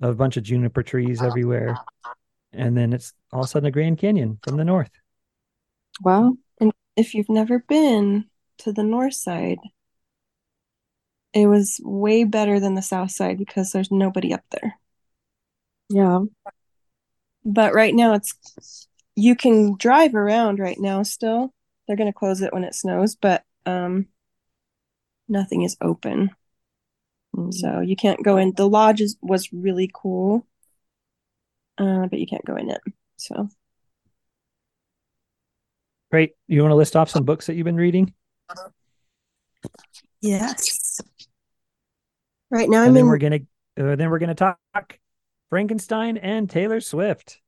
[0.00, 1.76] of a bunch of juniper trees everywhere.
[2.52, 4.90] And then it's all of a sudden a Grand Canyon from the north.
[6.02, 6.36] Wow.
[6.60, 8.26] And if you've never been
[8.58, 9.58] to the north side,
[11.32, 14.78] it was way better than the south side because there's nobody up there.
[15.90, 16.20] Yeah.
[17.44, 21.52] But right now it's you can drive around right now still.
[21.86, 24.06] They're going to close it when it snows, but um
[25.28, 26.30] nothing is open.
[27.36, 27.52] Mm.
[27.52, 28.52] So you can't go in.
[28.56, 30.46] The lodge is, was really cool.
[31.76, 32.80] Uh, but you can't go in it.
[33.16, 33.48] So
[36.10, 36.32] Great.
[36.46, 38.14] You want to list off some books that you've been reading?
[40.22, 41.00] yes.
[42.50, 43.40] Right now and I'm then in we're gonna
[43.78, 44.58] uh, then we're gonna talk
[45.50, 47.40] Frankenstein and Taylor Swift.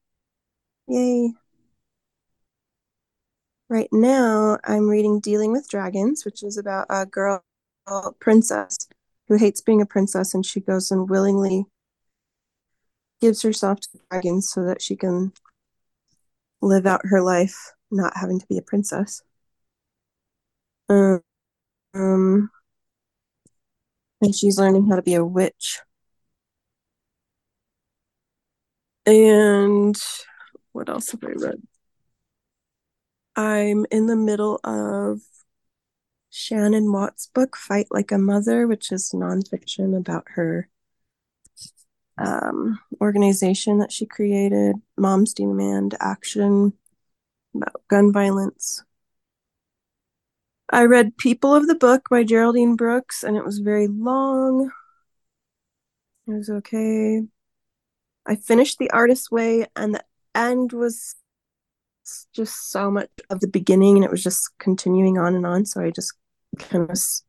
[0.89, 1.33] Yay.
[3.71, 7.43] Right now, I'm reading Dealing with Dragons, which is about a girl
[8.21, 8.77] princess
[9.29, 11.65] who hates being a princess and she goes and willingly
[13.21, 15.33] gives herself to dragons so that she can
[16.63, 19.23] live out her life not having to be a princess.
[20.89, 21.23] Um,
[21.95, 22.51] um,
[24.21, 25.81] and she's learning how to be a witch.
[29.07, 29.97] And
[30.73, 31.63] what else have I read?
[33.37, 35.21] I'm in the middle of
[36.31, 40.69] Shannon Watts' book, Fight Like a Mother, which is nonfiction about her
[42.17, 46.73] um, organization that she created, Moms Demand Action,
[47.55, 48.85] about gun violence.
[50.73, 54.71] I read People of the Book by Geraldine Brooks, and it was very long.
[56.29, 57.23] It was okay.
[58.25, 60.05] I finished The Artist's Way, and the
[60.35, 61.17] end was
[62.33, 65.67] just so much of the beginning, and it was just continuing on and on.
[65.67, 66.15] So I just
[66.59, 67.23] kind of s-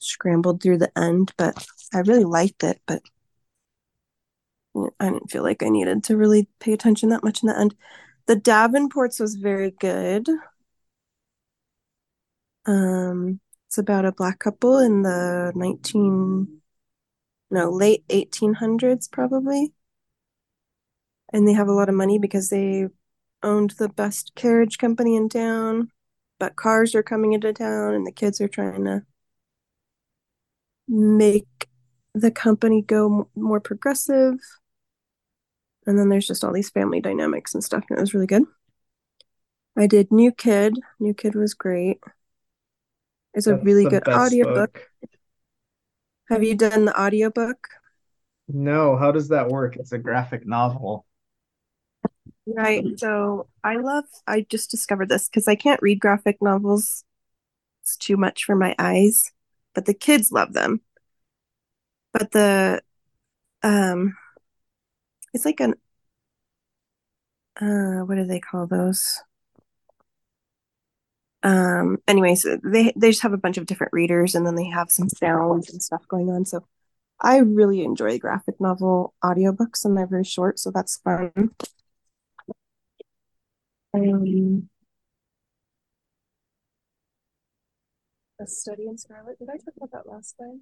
[0.00, 2.80] scrambled through the end, but I really liked it.
[2.86, 3.02] But
[5.00, 7.74] I didn't feel like I needed to really pay attention that much in the end.
[8.26, 10.28] The Davenports was very good.
[12.66, 16.60] Um, it's about a black couple in the 19,
[17.50, 19.74] no, late 1800s probably.
[21.32, 22.88] And they have a lot of money because they
[23.42, 25.90] owned the best carriage company in town,
[26.38, 29.02] but cars are coming into town and the kids are trying to
[30.88, 31.68] make
[32.14, 34.34] the company go more progressive.
[35.86, 38.44] And then there's just all these family dynamics and stuff, and it was really good.
[39.76, 40.78] I did New Kid.
[40.98, 42.00] New Kid was great.
[43.32, 44.72] It's a That's really good audiobook.
[44.74, 45.10] book.
[46.28, 47.68] Have you done the audiobook?
[48.48, 49.76] No, how does that work?
[49.76, 51.06] It's a graphic novel.
[52.56, 52.84] Right.
[52.98, 57.04] So I love, I just discovered this because I can't read graphic novels.
[57.82, 59.32] It's too much for my eyes,
[59.74, 60.80] but the kids love them.
[62.12, 62.82] But the,
[63.62, 64.16] um,
[65.34, 65.74] it's like an,
[67.60, 69.20] uh, what do they call those?
[71.42, 74.90] Um, anyways, they they just have a bunch of different readers and then they have
[74.90, 76.44] some sounds and stuff going on.
[76.44, 76.66] So
[77.20, 81.32] I really enjoy graphic novel audiobooks and they're very short, so that's fun.
[83.92, 84.68] Um,
[88.40, 89.38] A Study in Scarlet.
[89.38, 90.60] Did I talk about that last time?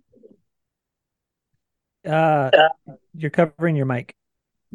[2.05, 2.51] Uh
[3.14, 4.14] you're covering your mic.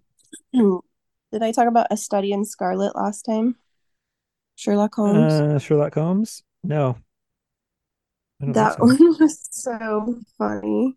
[0.54, 3.56] Did I talk about A Study in Scarlet last time?
[4.56, 5.34] Sherlock Holmes.
[5.34, 6.44] Uh Sherlock Holmes?
[6.64, 6.98] No.
[8.42, 8.84] I don't think That so.
[8.84, 10.96] one was so funny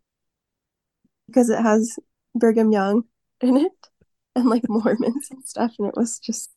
[1.26, 1.98] because it has
[2.34, 3.04] Brigham Young
[3.40, 3.72] in it
[4.34, 6.50] and like Mormons and stuff, and it was just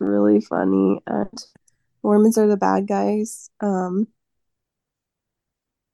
[0.00, 1.00] really funny.
[1.06, 1.44] And
[2.02, 3.50] Mormons are the bad guys.
[3.60, 4.08] Um,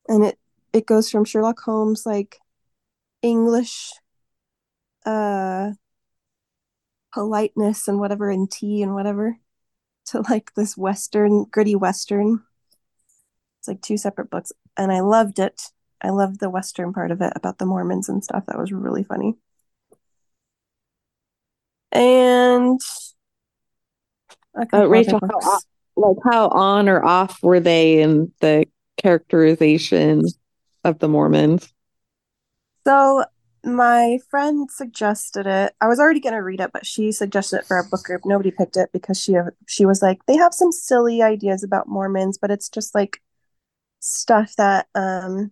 [0.09, 0.39] and it
[0.73, 2.39] it goes from Sherlock Holmes like
[3.23, 3.93] English
[5.07, 5.73] uh
[7.13, 9.39] politeness and whatever and tea and whatever
[10.07, 12.43] to like this Western gritty Western.
[13.59, 15.71] It's like two separate books, and I loved it.
[16.03, 18.45] I loved the Western part of it about the Mormons and stuff.
[18.47, 19.37] That was really funny.
[21.93, 22.81] And
[24.73, 25.67] Uh, Rachel, how books.
[25.97, 30.23] like how on or off were they in the characterization
[30.85, 31.73] of the Mormons?
[32.87, 33.25] So
[33.65, 35.75] my friend suggested it.
[35.81, 38.23] I was already going to read it, but she suggested it for our book group.
[38.25, 39.35] Nobody picked it because she
[39.67, 43.21] she was like, they have some silly ideas about Mormons, but it's just like
[44.01, 45.51] stuff that um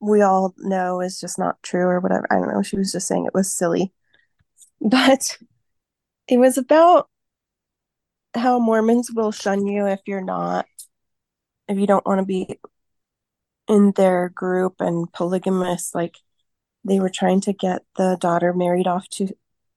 [0.00, 2.26] we all know is just not true or whatever.
[2.30, 2.62] I don't know.
[2.62, 3.92] She was just saying it was silly.
[4.84, 5.38] But
[6.26, 7.08] it was about
[8.34, 10.66] how Mormons will shun you if you're not
[11.68, 12.58] if you don't want to be
[13.68, 16.16] in their group and polygamous like
[16.84, 19.28] they were trying to get the daughter married off to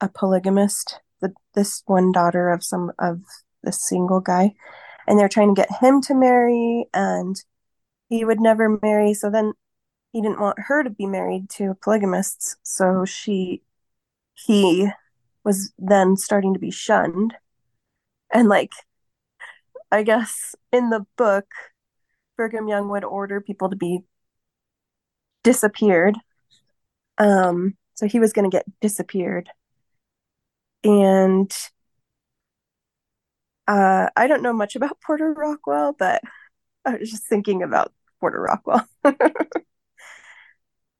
[0.01, 3.21] a polygamist the, this one daughter of some of
[3.63, 4.53] the single guy
[5.07, 7.43] and they're trying to get him to marry and
[8.09, 9.53] he would never marry so then
[10.11, 13.61] he didn't want her to be married to polygamists so she
[14.33, 14.89] he
[15.43, 17.35] was then starting to be shunned
[18.33, 18.71] and like
[19.91, 21.45] i guess in the book
[22.37, 23.99] brigham young would order people to be
[25.43, 26.15] disappeared
[27.17, 29.49] um, so he was going to get disappeared.
[30.83, 31.51] And
[33.67, 36.21] uh, I don't know much about Porter Rockwell, but
[36.85, 38.87] I was just thinking about Porter Rockwell.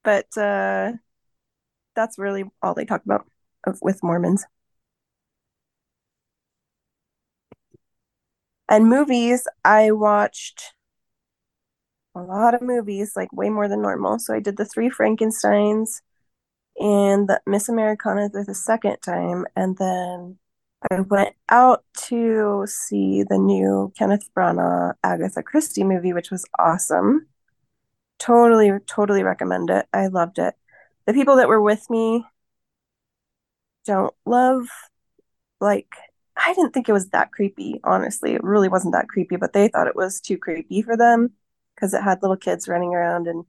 [0.02, 0.92] but uh,
[1.94, 3.26] that's really all they talk about
[3.64, 4.44] of, with Mormons.
[8.68, 10.74] And movies, I watched
[12.14, 14.18] a lot of movies, like way more than normal.
[14.18, 16.00] So I did the three Frankensteins
[16.78, 20.38] and the Miss Americana the second time, and then
[20.90, 27.26] I went out to see the new Kenneth Branagh Agatha Christie movie, which was awesome.
[28.18, 29.86] Totally, totally recommend it.
[29.92, 30.54] I loved it.
[31.06, 32.26] The people that were with me
[33.86, 34.66] don't love
[35.60, 35.94] like
[36.36, 38.34] I didn't think it was that creepy, honestly.
[38.34, 41.32] It really wasn't that creepy, but they thought it was too creepy for them
[41.74, 43.44] because it had little kids running around and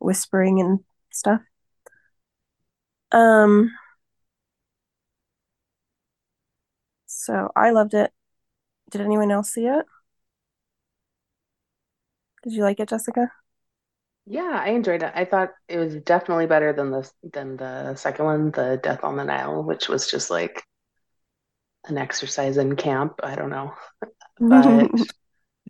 [0.00, 0.80] whispering and
[1.12, 1.42] stuff.
[3.12, 3.72] Um,
[7.06, 8.12] so I loved it.
[8.90, 9.86] Did anyone else see it?
[12.42, 13.30] Did you like it, Jessica?
[14.26, 15.12] Yeah, I enjoyed it.
[15.14, 19.16] I thought it was definitely better than the than the second one, the Death on
[19.16, 20.62] the Nile, which was just like
[21.86, 23.20] an exercise in camp.
[23.22, 23.74] I don't know.
[24.48, 24.90] But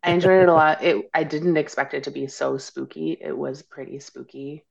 [0.03, 0.83] I enjoyed it a lot.
[0.83, 3.17] It I didn't expect it to be so spooky.
[3.19, 4.65] It was pretty spooky.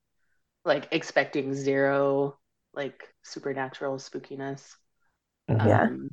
[0.65, 2.39] Like expecting zero
[2.75, 4.75] like supernatural spookiness.
[5.49, 5.69] Uh-huh.
[5.69, 5.89] Yeah.
[5.89, 6.11] Um,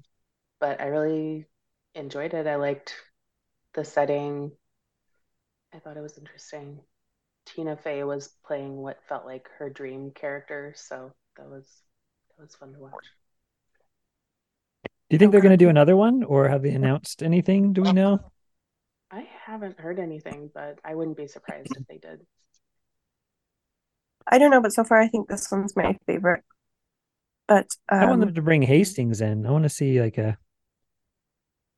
[0.60, 1.48] but I really
[1.96, 2.48] enjoyed it.
[2.48, 2.96] I liked
[3.74, 4.52] the setting.
[5.74, 6.86] I thought it was interesting.
[7.46, 11.84] Tina Fey was playing what felt like her dream character, so that was
[12.30, 13.12] that was fun to watch.
[15.14, 17.72] Do you think they're going to do another one, or have they announced anything?
[17.72, 18.20] Do we know?
[19.12, 22.22] I haven't heard anything, but I wouldn't be surprised if they did.
[24.28, 26.44] I don't know, but so far I think this one's my favorite.
[27.48, 29.46] But I want um, them to bring Hastings in.
[29.46, 30.36] I want to see like a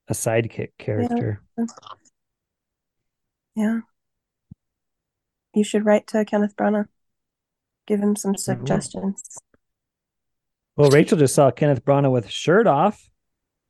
[0.08, 1.42] a sidekick character.
[3.54, 3.80] yeah,
[5.54, 6.88] you should write to Kenneth Branagh.
[7.86, 9.22] Give him some suggestions.
[10.74, 13.10] Well, Rachel just saw Kenneth Branagh with shirt off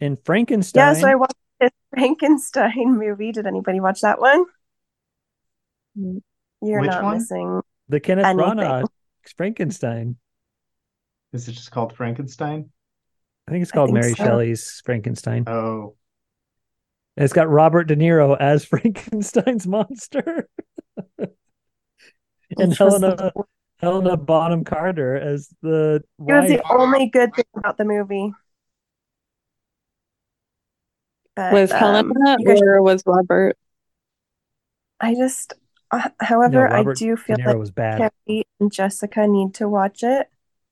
[0.00, 0.94] in Frankenstein.
[0.94, 3.32] Yeah, so I watched this Frankenstein movie.
[3.32, 4.44] Did anybody watch that one?
[6.62, 7.14] You're Which not one?
[7.18, 7.60] missing.
[7.88, 8.44] the Kenneth anything.
[8.58, 8.84] Branagh
[9.36, 10.16] Frankenstein.
[11.32, 12.70] Is it just called Frankenstein?
[13.48, 14.24] I think it's called think Mary so.
[14.24, 15.44] Shelley's Frankenstein.
[15.46, 15.94] Oh,
[17.16, 20.48] And it's got Robert De Niro as Frankenstein's monster.
[21.18, 21.28] and
[22.56, 23.32] Which was Helena the-
[23.78, 26.60] Helena Bonham Carter as the It was wife.
[26.60, 28.32] the only good thing about the movie.
[31.36, 33.56] But, Was um, Helena guys- or was Robert?
[34.98, 35.52] I just,
[35.90, 37.98] uh, No, however, I do feel Niro like was bad.
[38.26, 40.28] Carrie and Jessica need to watch it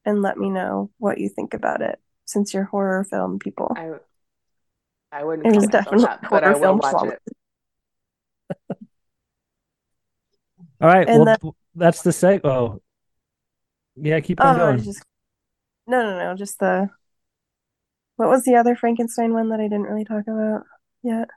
[0.06, 3.70] and let me know what you think about it since you're horror film people.
[3.76, 3.92] I
[5.12, 7.22] I wouldn't It was definitely that, but I horror will film watch it.
[10.80, 11.08] All right.
[11.08, 12.40] And well, that's the seg.
[12.44, 12.80] Oh,
[13.96, 14.20] yeah.
[14.20, 14.82] Keep Oh, on I going.
[14.82, 15.02] just
[15.86, 16.88] no, no, no, just the
[18.16, 20.62] what was the other Frankenstein one that I didn't really talk about
[21.02, 21.28] yet?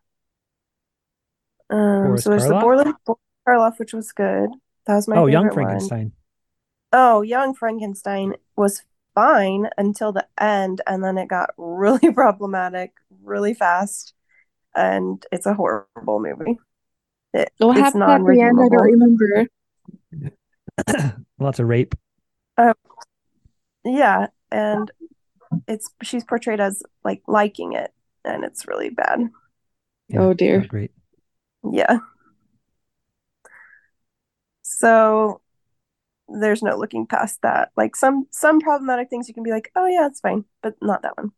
[1.69, 2.93] Um, Boris so there's the Karloff?
[3.05, 4.49] Boris Karloff, which was good.
[4.85, 5.65] That was my oh, Young favorite one.
[5.65, 6.11] Frankenstein.
[6.93, 8.83] Oh, Young Frankenstein was
[9.15, 14.13] fine until the end, and then it got really problematic really fast,
[14.75, 16.57] and it's a horrible movie.
[17.33, 18.59] It, What it's happened at the end?
[18.59, 18.77] I don't non-redeemable.
[18.77, 19.47] remember.
[21.39, 21.95] Lots of rape.
[23.83, 24.91] Yeah, and
[25.67, 27.91] it's she's portrayed as like liking it,
[28.25, 29.29] and it's really bad.
[30.09, 30.59] Yeah, Oh, dear.
[30.59, 30.91] not great.
[31.71, 31.99] Yeah.
[34.63, 35.41] So
[36.27, 37.71] there's no looking past that.
[37.77, 41.01] Like some some problematic things you can be like, oh yeah, it's fine, but not
[41.03, 41.31] that one.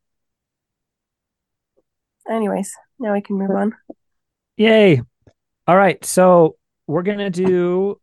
[2.29, 3.75] Anyways, now we can move on.
[4.57, 5.01] Yay.
[5.67, 6.03] All right.
[6.03, 7.99] So we're going to do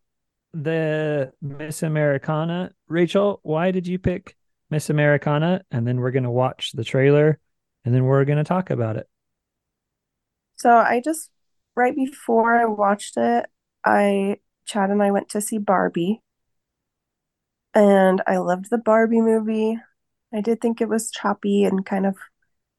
[0.53, 2.71] the Miss Americana.
[2.87, 4.35] Rachel, why did you pick
[4.69, 5.63] Miss Americana?
[5.71, 7.39] And then we're going to watch the trailer
[7.85, 9.07] and then we're going to talk about it.
[10.55, 11.29] So I just,
[11.75, 13.45] right before I watched it,
[13.85, 16.21] I, Chad and I went to see Barbie.
[17.73, 19.77] And I loved the Barbie movie.
[20.33, 22.15] I did think it was choppy and kind of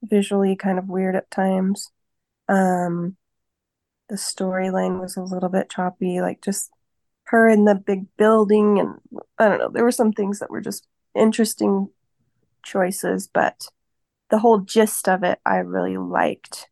[0.02, 1.90] visually kind of weird at times.
[2.48, 3.16] Um,
[4.08, 6.70] the storyline was a little bit choppy, like just
[7.24, 9.70] her in the big building, and I don't know.
[9.70, 11.90] There were some things that were just interesting
[12.62, 13.68] choices, but
[14.30, 16.68] the whole gist of it I really liked.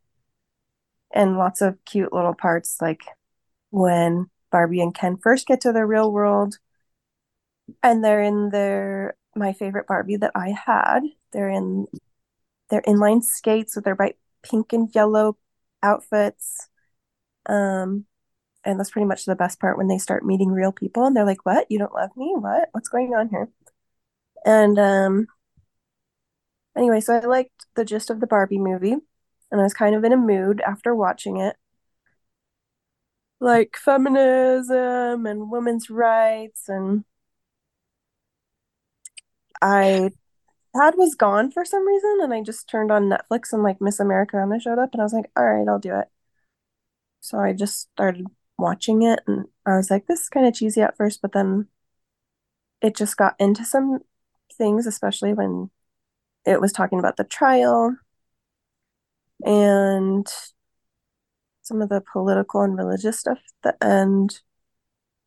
[1.12, 3.02] And lots of cute little parts, like
[3.70, 6.58] when Barbie and Ken first get to the real world
[7.82, 11.00] and they're in their my favorite Barbie that I had.
[11.32, 11.86] They're in
[12.70, 15.36] their inline skates with their bright pink and yellow
[15.82, 16.68] outfits.
[17.46, 18.06] Um,
[18.64, 21.26] and that's pretty much the best part when they start meeting real people and they're
[21.26, 21.66] like, What?
[21.70, 22.34] You don't love me?
[22.36, 22.68] What?
[22.72, 23.48] What's going on here?
[24.46, 25.26] And um
[26.76, 28.96] anyway, so I liked the gist of the Barbie movie
[29.50, 31.56] and I was kind of in a mood after watching it.
[33.40, 37.04] Like feminism and women's rights and
[39.62, 40.10] I
[40.74, 44.00] Dad was gone for some reason, and I just turned on Netflix and like Miss
[44.00, 46.08] Americana showed up, and I was like, all right, I'll do it.
[47.20, 48.26] So I just started
[48.58, 51.68] watching it, and I was like, this is kind of cheesy at first, but then
[52.80, 54.00] it just got into some
[54.56, 55.70] things, especially when
[56.44, 57.96] it was talking about the trial
[59.44, 60.26] and
[61.62, 64.40] some of the political and religious stuff at the end.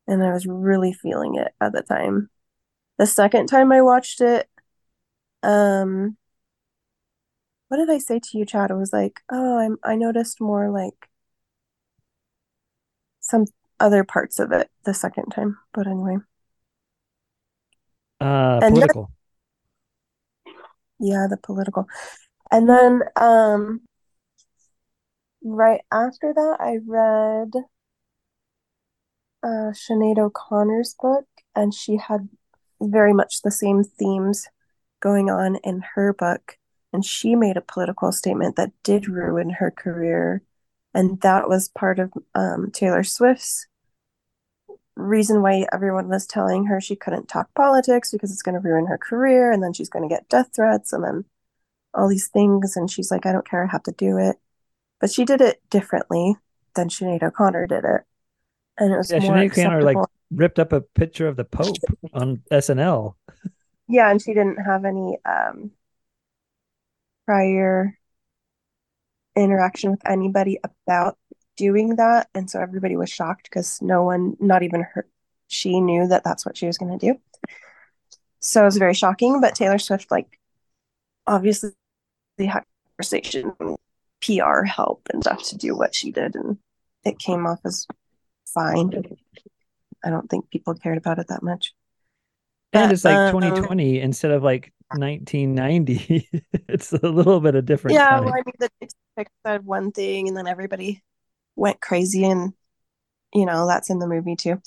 [0.06, 2.30] And I was really feeling it at the time.
[2.98, 4.48] The second time I watched it,
[5.42, 6.16] um
[7.68, 8.70] what did I say to you, Chad?
[8.70, 11.08] It was like, oh, I'm I noticed more like
[13.20, 13.46] some
[13.78, 15.58] other parts of it the second time.
[15.72, 16.16] But anyway.
[18.20, 19.10] Uh And political.
[21.00, 21.86] Yeah, the political.
[22.50, 23.82] And then um
[25.42, 27.52] right after that I read
[29.42, 31.26] uh Sinead O'Connor's book
[31.56, 32.28] and she had
[32.80, 34.46] very much the same themes
[35.00, 36.58] going on in her book
[36.92, 40.42] and she made a political statement that did ruin her career
[40.92, 43.66] and that was part of um, Taylor Swift's
[45.00, 48.86] reason why everyone was telling her she couldn't talk politics because it's going to ruin
[48.86, 51.24] her career and then she's going to get death threats and then
[51.94, 54.36] all these things and she's like I don't care I have to do it.
[55.00, 56.36] But she did it differently
[56.74, 58.02] than Sinead O'Connor did it.
[58.78, 59.98] And it was Yeah, more Sinead O'Connor like
[60.30, 63.16] ripped up a picture of the Pope on SNL.
[63.88, 65.72] Yeah, and she didn't have any um
[67.26, 67.96] prior
[69.36, 71.18] interaction with anybody about
[71.60, 75.06] doing that, and so everybody was shocked because no one, not even her,
[75.48, 77.20] she knew that that's what she was going to do.
[78.38, 79.42] So it was very shocking.
[79.42, 80.38] But Taylor Swift, like,
[81.26, 81.72] obviously,
[82.38, 82.64] they had
[82.96, 83.52] conversation,
[84.22, 86.56] PR help, and stuff to do what she did, and
[87.04, 87.86] it came off as
[88.46, 88.90] fine.
[90.02, 91.74] I don't think people cared about it that much.
[92.72, 96.26] And But, it's like um, 2020 instead of like 1990.
[96.68, 98.88] it's a little bit of different Yeah, well, I mean, the
[99.46, 101.02] said one thing, and then everybody
[101.60, 102.54] went crazy, and
[103.32, 104.60] you know that's in the movie too.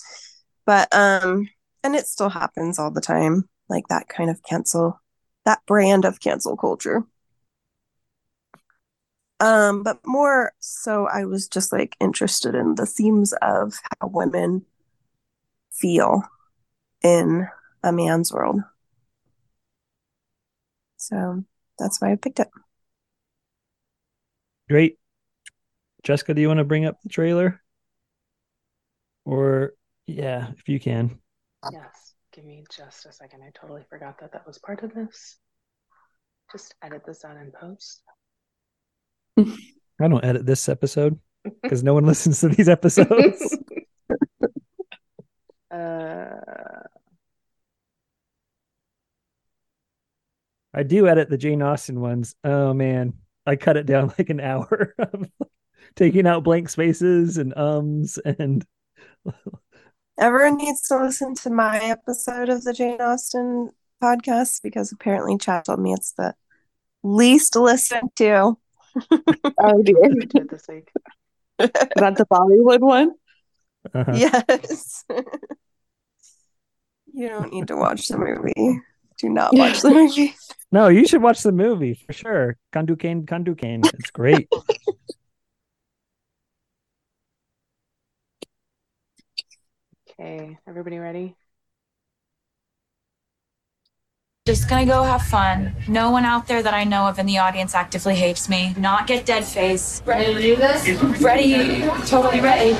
[0.65, 1.49] But um,
[1.83, 5.01] and it still happens all the time, like that kind of cancel,
[5.45, 7.03] that brand of cancel culture.
[9.39, 14.65] Um, but more so, I was just like interested in the themes of how women
[15.73, 16.23] feel
[17.03, 17.47] in
[17.83, 18.61] a man's world.
[20.95, 21.43] So
[21.77, 22.47] that's why I picked it.
[24.69, 24.97] Great.
[26.03, 27.61] Jessica, do you want to bring up the trailer?
[29.25, 29.73] Or
[30.05, 31.19] yeah, if you can.
[31.71, 33.41] Yes, give me just a second.
[33.41, 35.37] I totally forgot that that was part of this.
[36.51, 38.03] Just edit this out in post.
[39.37, 41.19] I don't edit this episode
[41.61, 43.57] because no one listens to these episodes.
[45.71, 46.27] uh,
[50.73, 52.35] I do edit the Jane Austen ones.
[52.43, 53.13] Oh man,
[53.45, 55.29] I cut it down like an hour of
[55.95, 58.65] taking out blank spaces and ums and
[60.19, 63.71] Everyone needs to listen to my episode of the Jane Austen
[64.01, 66.35] podcast because apparently Chad told me it's the
[67.01, 68.57] least listened to.
[69.57, 69.95] Oh dear.
[70.01, 70.89] we did this week.
[71.59, 73.13] Is that the Bollywood one?
[73.93, 74.13] uh-huh.
[74.15, 75.03] Yes.
[77.15, 78.81] You don't need to watch the movie.
[79.19, 80.35] Do not watch the movie.
[80.71, 82.57] No, you should watch the movie for sure.
[82.73, 83.85] Kandukondain, Kandukondain.
[83.93, 84.49] It's great.
[90.19, 91.35] Okay, everybody ready?
[94.45, 95.75] Just gonna go have fun.
[95.87, 98.75] No one out there that I know of in the audience actively hates me.
[98.77, 100.03] Not get dead face.
[100.05, 100.87] Ready to do this?
[101.19, 102.73] Ready, totally ready.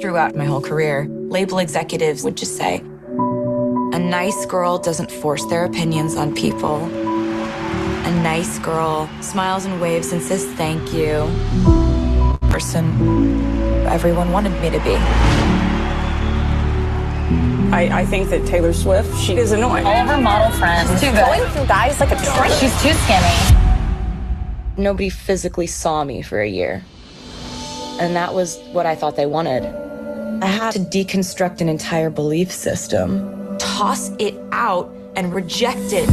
[0.00, 5.64] Throughout my whole career, label executives would just say, a nice girl doesn't force their
[5.64, 6.84] opinions on people.
[6.84, 11.91] A nice girl smiles and waves and says thank you.
[12.52, 14.94] Person everyone wanted me to be.
[17.72, 19.86] I, I think that Taylor Swift, she is annoying.
[19.86, 20.90] All of her model friends.
[21.00, 21.24] Too good.
[21.24, 22.52] Going through guys like a train.
[22.60, 23.56] She's too skinny.
[24.76, 26.84] Nobody physically saw me for a year.
[27.98, 29.64] And that was what I thought they wanted.
[30.42, 36.08] I had to deconstruct an entire belief system, toss it out, and reject it.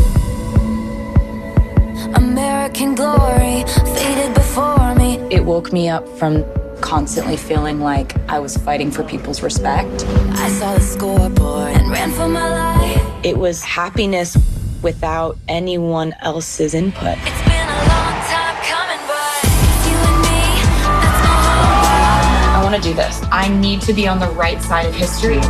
[2.16, 3.64] American glory
[3.96, 5.18] faded before me.
[5.30, 6.44] It woke me up from
[6.82, 10.06] constantly feeling like I was fighting for people's respect.
[10.32, 13.26] I saw the scoreboard and ran for my life.
[13.26, 14.38] It was happiness
[14.82, 17.18] without anyone else's input.
[17.20, 19.44] It's been a long time coming, but
[19.86, 22.56] you and me, that's.
[22.56, 23.22] I want to do this.
[23.32, 25.42] I need to be on the right side of history.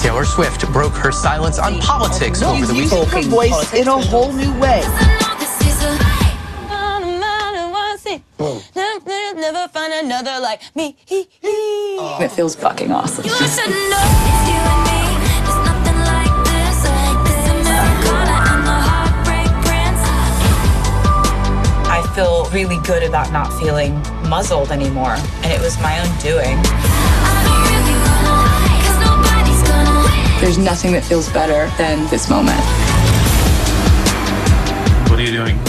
[0.00, 3.24] Taylor Swift broke her silence on politics over the using weekend.
[3.24, 4.82] her voice in a whole new way.
[8.40, 10.96] Never find another like me.
[11.44, 12.18] Oh.
[12.22, 13.24] It feels fucking awesome.
[13.24, 15.00] You should know it's you and me.
[15.44, 16.76] There's nothing like this.
[17.20, 20.00] Miss Americana and the heartbreak prince.
[21.86, 26.56] I feel really good about not feeling muzzled anymore, and it was my own doing.
[26.56, 28.36] I don't really wanna,
[28.80, 30.40] 'cause nobody's gonna.
[30.40, 32.64] There's nothing that feels better than this moment.
[35.10, 35.60] What are you doing?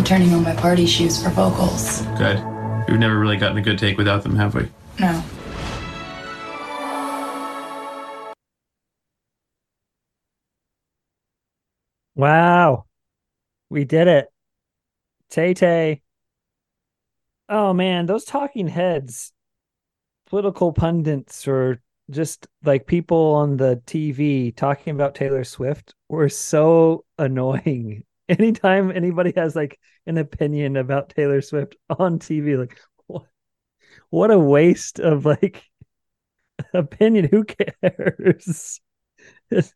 [0.00, 2.00] I'm turning on my party shoes for vocals.
[2.16, 2.42] Good.
[2.88, 4.66] We've never really gotten a good take without them, have we?
[4.98, 5.22] No.
[12.14, 12.86] Wow.
[13.68, 14.28] We did it.
[15.28, 16.00] Tay Tay.
[17.50, 19.34] Oh man, those talking heads,
[20.30, 27.04] political pundits, or just like people on the TV talking about Taylor Swift were so
[27.18, 28.04] annoying.
[28.30, 33.26] Anytime anybody has like an opinion about Taylor Swift on TV, like what,
[34.10, 35.64] what a waste of like
[36.74, 37.28] opinion.
[37.30, 38.80] Who cares?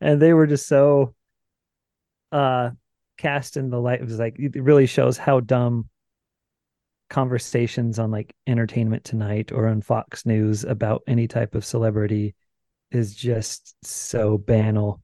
[0.00, 1.14] and they were just so
[2.32, 2.70] uh
[3.16, 5.88] cast in the light it was like it really shows how dumb
[7.08, 12.34] conversations on like entertainment tonight or on fox news about any type of celebrity
[12.90, 15.00] is just so banal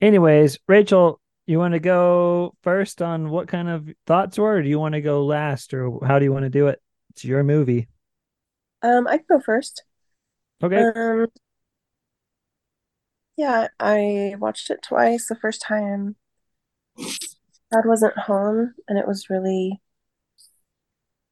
[0.00, 4.68] anyways rachel you want to go first on what kind of thoughts were or do
[4.68, 6.80] you want to go last or how do you want to do it
[7.10, 7.88] it's your movie
[8.82, 9.82] Um, I can go first.
[10.62, 11.26] okay Um,
[13.36, 15.26] yeah, I watched it twice.
[15.28, 16.16] The first time,
[16.96, 19.80] Dad wasn't home, and it was really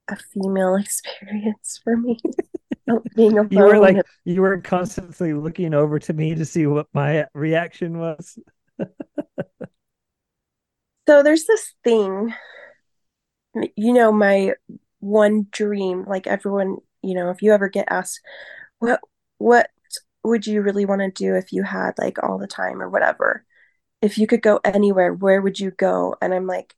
[0.08, 2.18] a female experience for me.
[3.16, 3.48] Being alone.
[3.50, 7.98] you were like you were constantly looking over to me to see what my reaction
[7.98, 8.38] was
[11.08, 12.34] So there's this thing,
[13.76, 14.52] you know, my
[15.00, 18.20] one dream, like everyone, you know, if you ever get asked,
[18.78, 19.00] what
[19.38, 19.70] what
[20.24, 23.44] would you really want to do if you had like all the time or whatever?
[24.02, 26.16] If you could go anywhere, where would you go?
[26.20, 26.74] And I'm like,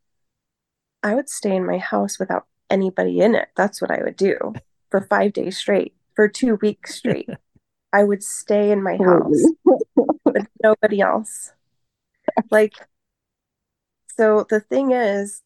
[1.02, 3.48] I would stay in my house without anybody in it.
[3.56, 4.54] That's what I would do
[4.90, 7.28] for five days straight, for two weeks straight.
[7.92, 9.44] I would stay in my house
[10.24, 11.52] with nobody else.
[12.50, 12.74] Like,
[14.18, 15.42] so the thing is,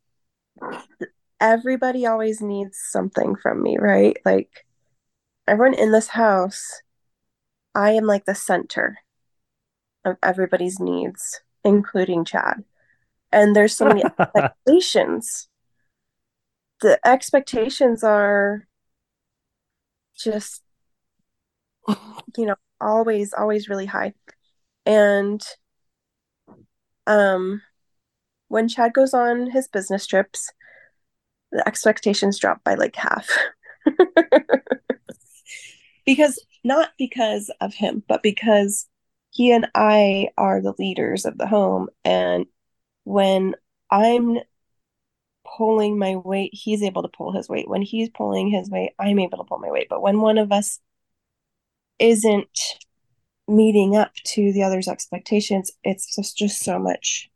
[1.39, 4.17] everybody always needs something from me, right?
[4.25, 4.65] Like,
[5.47, 6.81] everyone in this house,
[7.75, 8.97] I am like the center
[10.07, 12.65] of everybody's needs, including Chad.
[13.31, 15.49] And there's so many expectations.
[16.81, 18.67] The expectations are
[20.17, 20.63] just,
[22.39, 24.15] you know, always, always really high.
[24.87, 25.43] And
[27.07, 27.63] um,
[28.53, 30.53] when Chad goes on his business trips,
[31.53, 33.27] the expectations drop by like half.
[36.07, 38.87] because not because of him, but because
[39.31, 41.89] he and I are the leaders of the home.
[42.05, 42.45] And
[43.05, 43.55] when
[43.91, 44.41] I'm
[45.57, 47.71] pulling my weight, he's able to pull his weight.
[47.71, 49.87] When he's pulling his weight, I'm able to pull my weight.
[49.89, 50.79] But when one of us
[51.99, 52.59] isn't
[53.49, 57.31] meeting up to the other's expectations, it's just, just so much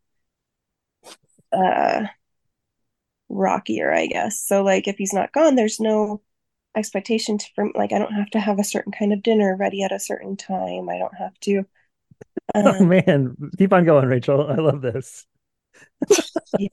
[1.53, 2.07] uh
[3.28, 4.40] rockier, I guess.
[4.40, 6.22] So like if he's not gone, there's no
[6.76, 9.82] expectation to from like I don't have to have a certain kind of dinner ready
[9.82, 10.88] at a certain time.
[10.88, 11.64] I don't have to
[12.55, 14.47] Oh um man, keep on going, Rachel.
[14.49, 15.26] I love this.
[16.59, 16.68] yeah.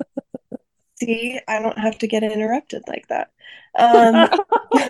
[1.00, 3.32] see, I don't have to get interrupted like that.
[3.78, 4.30] Um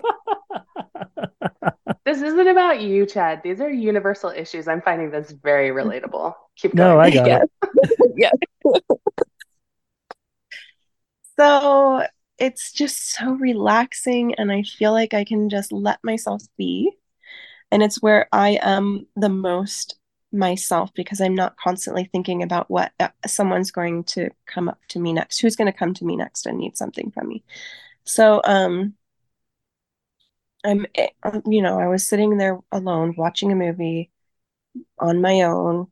[2.04, 3.42] This isn't about you, Chad.
[3.42, 4.68] These are universal issues.
[4.68, 6.34] I'm finding this very relatable.
[6.56, 6.88] Keep going.
[6.90, 7.06] No, going.
[7.06, 7.42] I got yeah.
[7.62, 8.12] it.
[8.16, 8.30] yeah.
[11.38, 12.06] So
[12.38, 16.92] it's just so relaxing, and I feel like I can just let myself be.
[17.72, 19.96] And it's where I am the most
[20.32, 25.00] myself because I'm not constantly thinking about what uh, someone's going to come up to
[25.00, 27.44] me next, who's going to come to me next and need something from me.
[28.04, 28.94] So, um,
[30.64, 34.10] I'm, eh, um, you know, I was sitting there alone watching a movie
[34.98, 35.88] on my own.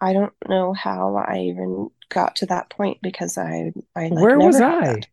[0.00, 4.38] I don't know how I even got to that point because I, I like Where
[4.40, 4.60] was I?
[4.60, 5.06] that.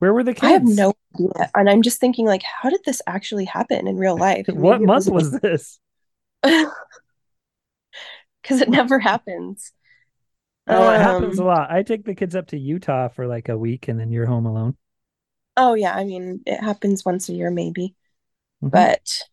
[0.00, 0.40] Where were the kids?
[0.40, 1.50] I have no idea.
[1.54, 4.46] And I'm just thinking, like, how did this actually happen in real life?
[4.46, 5.78] What Maybe month was was this?
[6.42, 6.70] because
[8.60, 9.72] it never happens.
[10.68, 11.70] Oh, it happens a Um, lot.
[11.72, 14.46] I take the kids up to Utah for like a week and then you're home
[14.46, 14.76] alone.
[15.56, 17.94] oh yeah, I mean, it happens once a year maybe,
[18.60, 18.72] Mhm.
[18.72, 19.28] but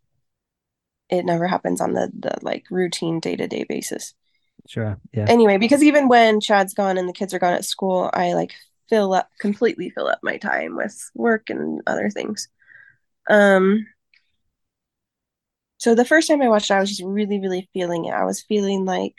[1.10, 4.14] it never happens on the the like routine day-to-day basis.
[4.68, 4.98] Sure.
[5.14, 5.26] Yeah.
[5.30, 8.54] Anyway, because even when Chad's gone and the kids are gone at school, I like
[8.90, 12.48] fill up completely fill up my time with work and other things.
[13.30, 13.86] Um,
[15.78, 18.14] so the first time I watched it, I was just really, really feeling it.
[18.14, 19.16] I was feeling like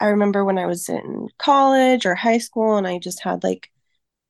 [0.00, 3.70] I remember when I was in college or high school and I just had like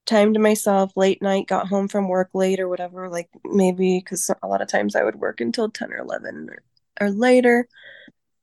[0.07, 4.31] time to myself, late night, got home from work late or whatever, like maybe because
[4.43, 6.63] a lot of times I would work until 10 or 11 or,
[7.07, 7.69] or later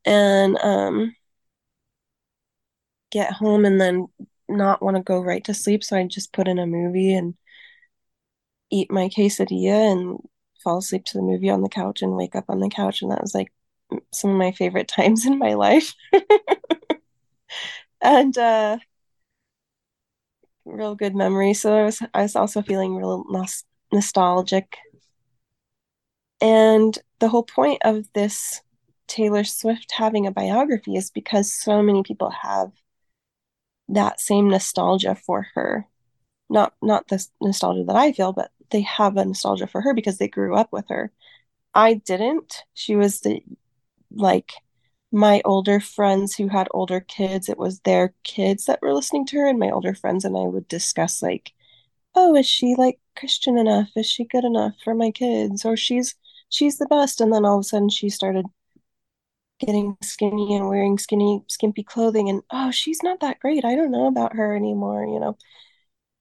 [0.06, 1.16] and um
[3.14, 4.08] get home and then
[4.50, 5.84] not want to go right to sleep.
[5.84, 7.36] So I just put in a movie and
[8.72, 10.18] eat my quesadilla and
[10.64, 13.02] fall asleep to the movie on the couch and wake up on the couch.
[13.02, 13.52] And that was like
[14.12, 15.94] some of my favorite times in my life.
[18.02, 18.78] and uh
[20.66, 21.54] real good memory.
[21.54, 24.78] So I was I was also feeling real nos nostalgic.
[26.42, 28.62] And the whole point of this
[29.08, 32.72] Taylor Swift having a biography is because so many people have
[33.90, 35.88] that same nostalgia for her.
[36.50, 40.18] Not not the nostalgia that I feel, but they have a nostalgia for her because
[40.18, 41.12] they grew up with her.
[41.76, 42.64] I didn't.
[42.74, 43.44] She was the
[44.12, 44.54] like
[45.12, 49.38] my older friends who had older kids, it was their kids that were listening to
[49.40, 51.54] her, and my older friends and I would discuss like,
[52.16, 53.90] oh, is she like Christian enough?
[53.96, 55.66] Is she good enough for my kids?
[55.66, 56.16] Or she's
[56.50, 57.22] she's the best.
[57.22, 58.46] And then all of a sudden she started
[59.66, 63.66] getting skinny and wearing skinny, skimpy clothing, and oh, she's not that great.
[63.66, 65.38] I don't know about her anymore, you know.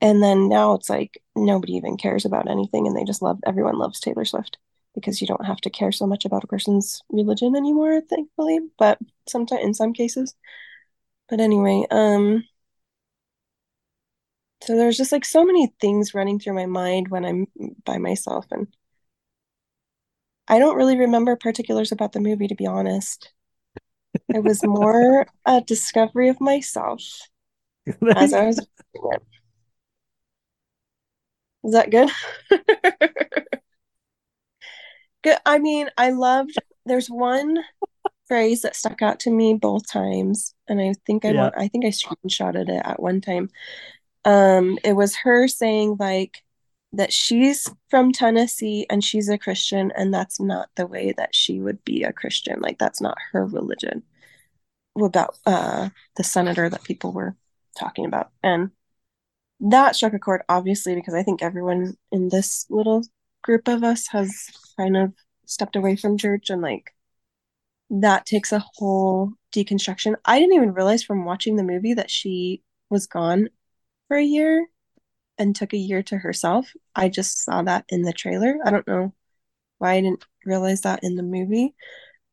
[0.01, 3.79] And then now it's like nobody even cares about anything, and they just love everyone
[3.79, 4.59] loves Taylor Swift
[4.95, 8.61] because you don't have to care so much about a person's religion anymore, thankfully.
[8.79, 10.35] But sometimes in some cases.
[11.29, 12.45] But anyway, um,
[14.63, 17.47] so there's just like so many things running through my mind when I'm
[17.85, 18.69] by myself, and
[20.49, 23.33] I don't really remember particulars about the movie, to be honest.
[24.35, 27.31] It was more a discovery of myself
[28.15, 28.61] as I was.
[31.65, 32.09] Is that good?
[35.23, 35.39] Good.
[35.47, 36.61] I mean, I loved.
[36.87, 37.59] There's one
[38.29, 41.33] phrase that stuck out to me both times, and I think I Yeah.
[41.33, 41.55] want.
[41.57, 43.51] I think I screenshotted it at one time.
[44.25, 46.42] Um, it was her saying like
[46.93, 51.61] that she's from Tennessee and she's a Christian, and that's not the way that she
[51.61, 52.61] would be a Christian.
[52.61, 54.03] Like that's not her religion.
[55.01, 57.35] About uh the senator that people were
[57.79, 58.71] talking about, and
[59.61, 63.03] that struck a chord, obviously, because I think everyone in this little
[63.43, 65.13] group of us has kind of
[65.47, 66.93] stepped away from church and like
[67.91, 70.17] that takes a whole deconstruction.
[70.25, 73.49] I didn't even realize from watching the movie that she was gone
[74.09, 74.67] for a year
[75.39, 76.73] and took a year to herself.
[76.95, 78.57] I just saw that in the trailer.
[78.65, 79.15] I don't know
[79.79, 81.75] why I didn't realize that in the movie.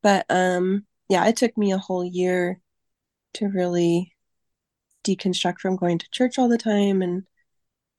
[0.02, 2.62] But um yeah, it took me a whole year
[3.36, 4.14] to really
[5.04, 7.24] deconstruct from going to church all the time and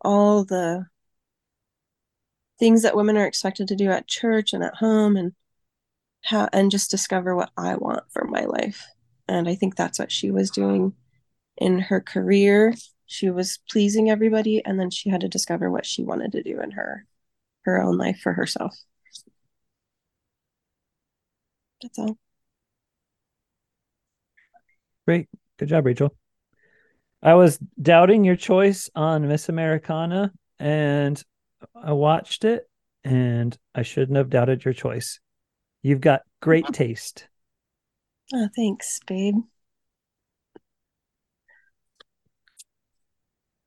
[0.02, 0.86] all the
[2.58, 5.32] things that women are expected to do at church and at home and
[6.22, 8.86] how and just discover what I want for my life.
[9.26, 10.92] And I think that's what she was doing
[11.56, 12.74] in her career.
[13.10, 16.60] She was pleasing everybody, and then she had to discover what she wanted to do
[16.60, 17.04] in her
[17.62, 18.72] her own life for herself.
[21.82, 22.16] That's all.
[25.08, 25.28] Great.
[25.58, 26.14] Good job, Rachel.
[27.20, 31.20] I was doubting your choice on Miss Americana and
[31.74, 32.70] I watched it
[33.02, 35.18] and I shouldn't have doubted your choice.
[35.82, 37.26] You've got great taste.
[38.32, 39.34] Oh, thanks, babe.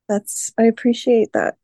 [0.10, 1.56] That's I appreciate that.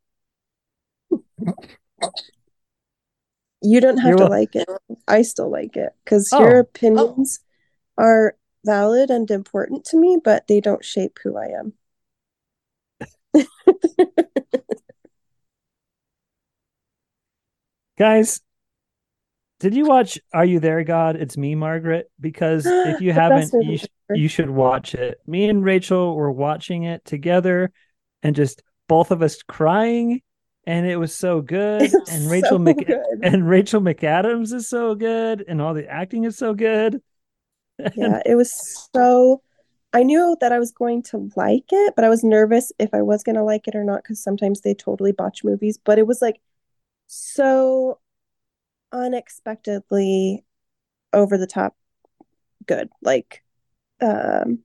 [3.61, 4.69] You don't have You're to like it.
[5.07, 6.39] I still like it because Oh.
[6.39, 6.61] your oh.
[6.61, 7.39] opinions
[7.97, 8.35] are
[8.65, 11.73] valid and important to me, but they don't shape who I am.
[17.97, 18.41] Guys,
[19.59, 21.17] did you watch Are You There, God?
[21.17, 22.09] It's Me, Margaret?
[22.19, 25.19] Because if you haven't, you, sh- you should watch it.
[25.27, 27.73] Me and Rachel were watching it together
[28.23, 30.21] and just both of us crying
[30.65, 32.99] and it was so good It's and Rachel so Mc good.
[33.23, 37.01] and Rachel McAdams is so good and all the acting is so good.
[37.95, 39.41] Yeah, it was so.
[39.91, 43.01] I knew that I was going to like it, but I was nervous if I
[43.01, 45.79] was going to like it or not because sometimes they totally botch movies.
[45.83, 46.39] But it was like
[47.07, 47.99] so
[48.91, 50.45] unexpectedly
[51.13, 51.75] over the top
[52.67, 52.89] good.
[53.01, 53.43] Like,
[54.01, 54.59] um,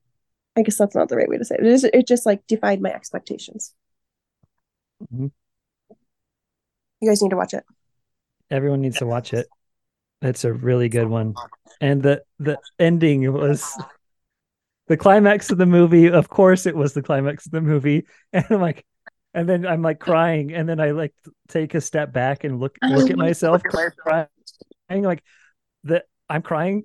[0.57, 1.67] I guess that's not the right way to say it.
[1.67, 3.75] It just, it just like defied my expectations.
[5.13, 5.31] Mhm.
[7.01, 7.65] You guys need to watch it.
[8.51, 9.47] Everyone needs to watch it.
[10.23, 11.35] It's a really good one.
[11.81, 13.77] And the the ending was
[14.87, 16.11] the climax of the movie.
[16.11, 18.07] Of course it was the climax of the movie.
[18.33, 18.85] And I'm like
[19.35, 21.13] and then I'm like crying and then I like
[21.49, 24.29] take a step back and look look at myself crying
[24.89, 25.23] like
[25.85, 26.85] that I'm crying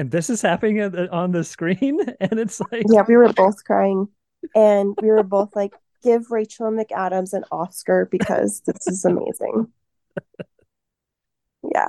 [0.00, 0.80] and this is happening
[1.10, 4.08] on the- screen and it's like Yeah, we were both crying,
[4.54, 9.68] and we were both like, "Give Rachel McAdams an Oscar because this is amazing."
[11.62, 11.88] Yeah.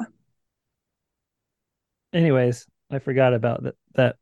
[2.11, 4.15] anyways, I forgot about that that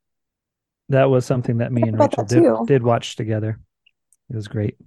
[0.90, 2.64] that was something that me and Rachel did, too.
[2.68, 3.60] did watch together.
[4.30, 4.78] It was great.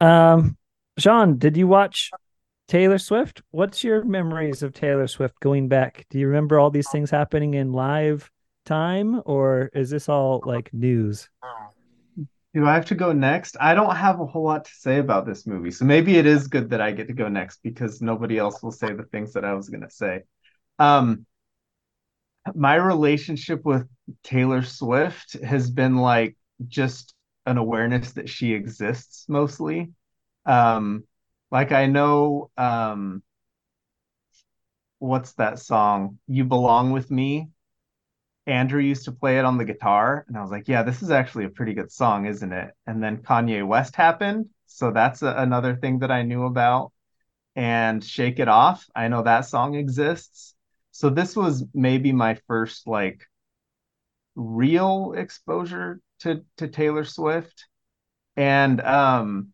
[0.00, 0.56] Um,
[0.96, 2.12] Sean, did you watch
[2.68, 3.42] Taylor Swift?
[3.50, 6.04] What's your memories of Taylor Swift going back?
[6.10, 8.30] Do you remember all these things happening in live
[8.64, 11.28] time, or is this all like news?
[12.54, 13.56] Do I have to go next?
[13.60, 15.70] I don't have a whole lot to say about this movie.
[15.70, 18.72] So maybe it is good that I get to go next because nobody else will
[18.72, 20.22] say the things that I was going to say.
[20.78, 21.26] Um,
[22.54, 23.86] my relationship with
[24.24, 26.36] Taylor Swift has been like
[26.66, 27.14] just
[27.44, 29.92] an awareness that she exists mostly.
[30.46, 31.04] Um,
[31.50, 33.22] like I know um
[34.98, 36.18] what's that song?
[36.26, 37.48] You Belong with Me.
[38.46, 41.10] Andrew used to play it on the guitar, and I was like, yeah, this is
[41.10, 42.72] actually a pretty good song, isn't it?
[42.86, 46.92] And then Kanye West happened, so that's a, another thing that I knew about.
[47.56, 50.54] And Shake It Off, I know that song exists.
[50.92, 53.26] So this was maybe my first like
[54.34, 57.66] real exposure to to Taylor Swift.
[58.36, 59.52] And um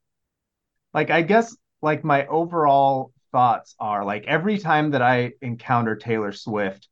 [0.94, 6.32] like I guess like my overall thoughts are like every time that I encounter Taylor
[6.32, 6.88] Swift,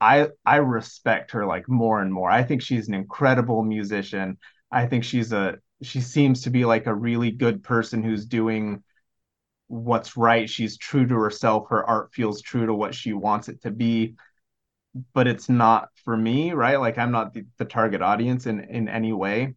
[0.00, 2.30] I I respect her like more and more.
[2.30, 4.38] I think she's an incredible musician.
[4.72, 8.82] I think she's a she seems to be like a really good person who's doing
[9.68, 10.48] what's right.
[10.50, 11.68] She's true to herself.
[11.70, 14.16] Her art feels true to what she wants it to be,
[15.12, 16.80] but it's not for me, right?
[16.80, 19.54] Like I'm not the, the target audience in in any way.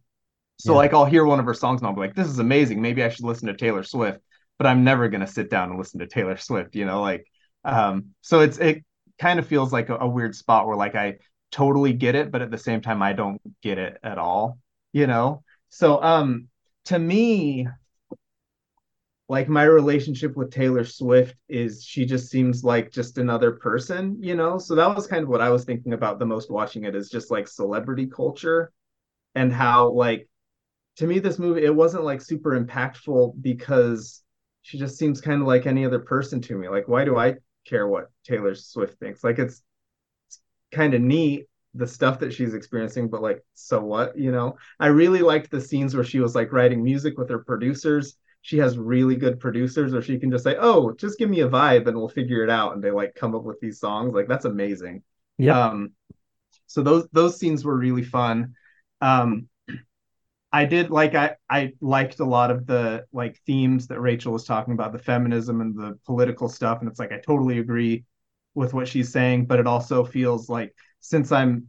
[0.58, 0.76] So Yeah.
[0.76, 2.82] like I'll hear one of her songs and I'll be like, this is amazing.
[2.82, 4.20] Maybe I should listen to Taylor Swift,
[4.60, 7.26] but I'm never gonna sit down and listen to Taylor Swift, you know, like
[7.64, 8.84] um so it's it
[9.18, 11.16] kind of feels like a, a weird spot where like I
[11.50, 14.58] totally get it, but at the same time I don't get it at all,
[14.92, 15.44] you know?
[15.70, 16.48] So um
[16.86, 17.68] to me,
[19.30, 24.34] like my relationship with Taylor Swift is she just seems like just another person, you
[24.34, 24.58] know?
[24.58, 27.08] So that was kind of what I was thinking about the most watching it is
[27.08, 28.72] just like celebrity culture
[29.34, 30.28] and how like
[30.96, 34.22] to me this movie it wasn't like super impactful because
[34.62, 36.68] she just seems kind of like any other person to me.
[36.68, 39.24] Like why do I care what Taylor Swift thinks?
[39.24, 39.62] Like it's,
[40.28, 44.56] it's kind of neat the stuff that she's experiencing, but like so what, you know?
[44.78, 48.16] I really liked the scenes where she was like writing music with her producers.
[48.42, 51.48] She has really good producers or she can just say, "Oh, just give me a
[51.48, 54.14] vibe and we'll figure it out." And they like come up with these songs.
[54.14, 55.02] Like that's amazing.
[55.36, 55.54] Yep.
[55.54, 55.92] Um,
[56.66, 58.54] so those those scenes were really fun.
[59.02, 59.49] Um,
[60.52, 64.44] I did like I I liked a lot of the like themes that Rachel was
[64.44, 68.04] talking about, the feminism and the political stuff, and it's like I totally agree
[68.54, 71.68] with what she's saying, but it also feels like since I'm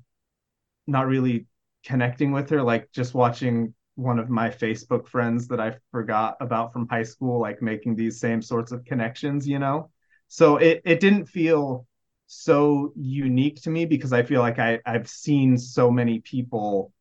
[0.87, 1.47] not really
[1.85, 6.73] connecting with her, like just watching one of my Facebook friends that I forgot about
[6.73, 9.91] from high school, like making these same sorts of connections, you know?
[10.27, 11.85] So it, it didn't feel
[12.27, 16.93] so unique to me because I feel like I, I've seen so many people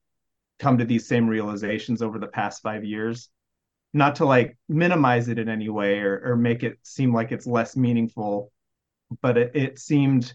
[0.60, 3.28] come to these same realizations over the past five years.
[3.92, 7.46] Not to like minimize it in any way or, or make it seem like it's
[7.46, 8.52] less meaningful,
[9.20, 10.32] but it, it seemed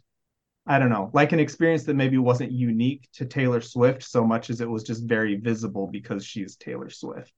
[0.67, 4.49] I don't know, like an experience that maybe wasn't unique to Taylor Swift so much
[4.49, 7.31] as it was just very visible because she's Taylor Swift.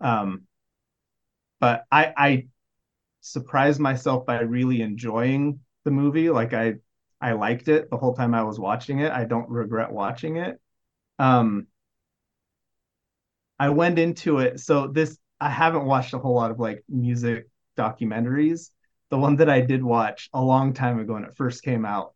[0.00, 0.42] Um,
[1.60, 2.46] but I, I
[3.20, 6.28] surprised myself by really enjoying the movie.
[6.28, 6.74] Like I,
[7.20, 9.12] I liked it the whole time I was watching it.
[9.12, 10.60] I don't regret watching it.
[11.20, 11.68] Um,
[13.62, 14.58] I went into it.
[14.58, 17.48] So this, I haven't watched a whole lot of like music
[17.78, 18.70] documentaries.
[19.10, 22.12] The one that I did watch a long time ago when it first came out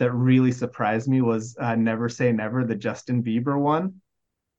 [0.00, 4.00] that really surprised me was uh, Never Say Never, the Justin Bieber one,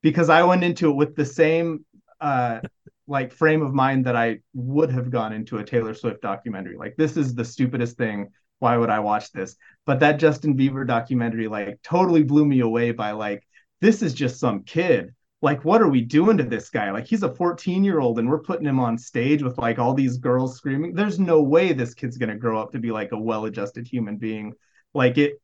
[0.02, 1.86] because I went into it with the same
[2.22, 2.62] uh,
[3.08, 6.78] like frame of mind that I would have gone into a Taylor Swift documentary.
[6.78, 8.30] Like this is the stupidest thing.
[8.60, 9.58] Why would I watch this?
[9.86, 13.46] But that Justin Bieber documentary like totally blew me away by like
[13.82, 15.14] this is just some kid.
[15.42, 16.92] Like what are we doing to this guy?
[16.92, 19.94] Like he's a 14 year old and we're putting him on stage with like all
[19.94, 20.94] these girls screaming.
[20.94, 24.18] There's no way this kid's gonna grow up to be like a well adjusted human
[24.18, 24.54] being
[24.94, 25.42] like it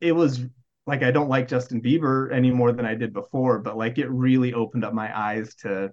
[0.00, 0.44] it was
[0.86, 4.08] like I don't like Justin Bieber any more than I did before, but like it
[4.08, 5.92] really opened up my eyes to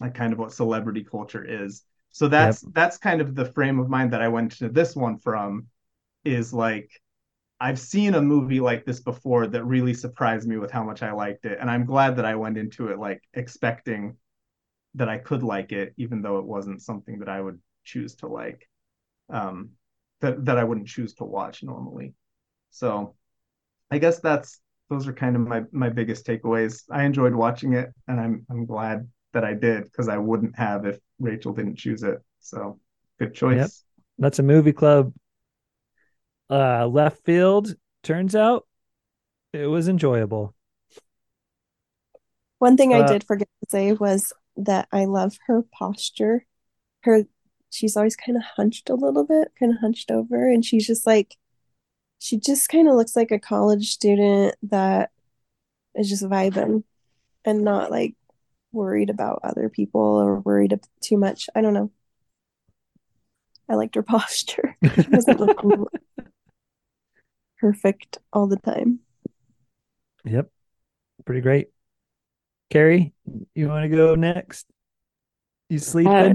[0.00, 1.82] like kind of what celebrity culture is.
[2.10, 2.72] So that's yep.
[2.74, 5.66] that's kind of the frame of mind that I went to this one from
[6.24, 6.90] is like
[7.60, 11.12] I've seen a movie like this before that really surprised me with how much I
[11.12, 14.16] liked it and I'm glad that I went into it like expecting
[14.94, 18.26] that I could like it even though it wasn't something that I would choose to
[18.28, 18.68] like.
[19.28, 19.70] Um
[20.20, 22.14] that that I wouldn't choose to watch normally.
[22.70, 23.14] So
[23.90, 26.82] I guess that's those are kind of my my biggest takeaways.
[26.90, 30.86] I enjoyed watching it and I'm I'm glad that I did because I wouldn't have
[30.86, 32.18] if Rachel didn't choose it.
[32.40, 32.80] So
[33.18, 33.58] good choice.
[33.58, 33.70] Yep.
[34.18, 35.12] That's a movie club
[36.50, 37.74] uh left field.
[38.02, 38.66] Turns out
[39.52, 40.54] it was enjoyable.
[42.58, 46.44] One thing uh, I did forget to say was that I love her posture.
[47.02, 47.24] Her
[47.70, 51.06] she's always kind of hunched a little bit, kind of hunched over, and she's just
[51.06, 51.36] like,
[52.18, 55.10] she just kind of looks like a college student that
[55.94, 56.84] is just vibing
[57.44, 58.14] and not like
[58.72, 61.48] worried about other people or worried too much.
[61.54, 61.90] I don't know.
[63.68, 64.76] I liked her posture.
[64.82, 65.86] She wasn't looking
[67.60, 69.00] perfect all the time.
[70.24, 70.50] Yep.
[71.24, 71.68] Pretty great.
[72.70, 73.12] Carrie,
[73.54, 74.66] you want to go next?
[75.68, 76.12] You sleeping?
[76.12, 76.34] Uh,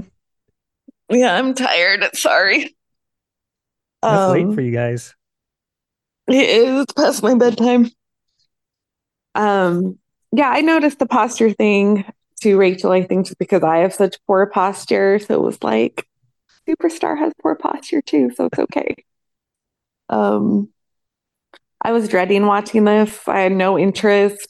[1.10, 2.04] yeah, I'm tired.
[2.14, 2.76] Sorry.
[4.02, 5.14] That's um, late for you guys.
[6.28, 7.90] It is past my bedtime.
[9.34, 9.98] Um,
[10.32, 12.04] yeah, I noticed the posture thing
[12.42, 15.18] to Rachel, I think, just because I have such poor posture.
[15.18, 16.06] So it was like
[16.68, 18.94] Superstar has poor posture too, so it's okay.
[20.08, 20.68] um
[21.86, 23.16] I was dreading watching this.
[23.28, 24.48] I had no interest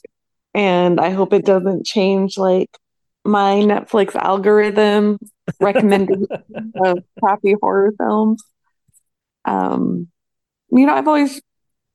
[0.55, 2.75] and I hope it doesn't change like
[3.23, 5.19] my Netflix algorithm
[5.61, 6.25] recommending
[6.83, 8.41] of crappy horror films.
[9.45, 10.07] Um,
[10.71, 11.39] you know, I've always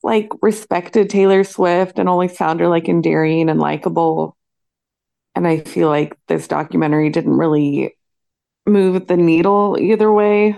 [0.04, 4.36] like respected Taylor Swift and always found her like endearing and likable.
[5.34, 7.96] And I feel like this documentary didn't really
[8.64, 10.56] move the needle either way.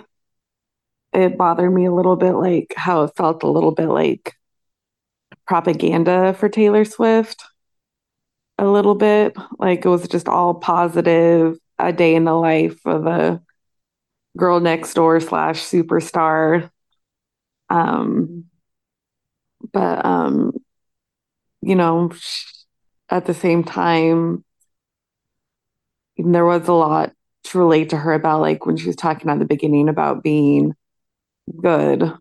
[1.14, 4.34] It bothered me a little bit, like how it felt a little bit like
[5.46, 7.44] propaganda for Taylor Swift
[8.58, 9.36] a little bit.
[9.58, 13.42] Like it was just all positive, a day in the life of a
[14.36, 16.70] girl next door slash superstar.
[17.70, 18.44] Um,
[19.72, 20.52] but um,
[21.62, 22.12] you know,
[23.08, 24.44] at the same time,
[26.16, 27.12] there was a lot
[27.44, 30.74] to relate to her about, like when she was talking at the beginning about being
[31.60, 32.12] good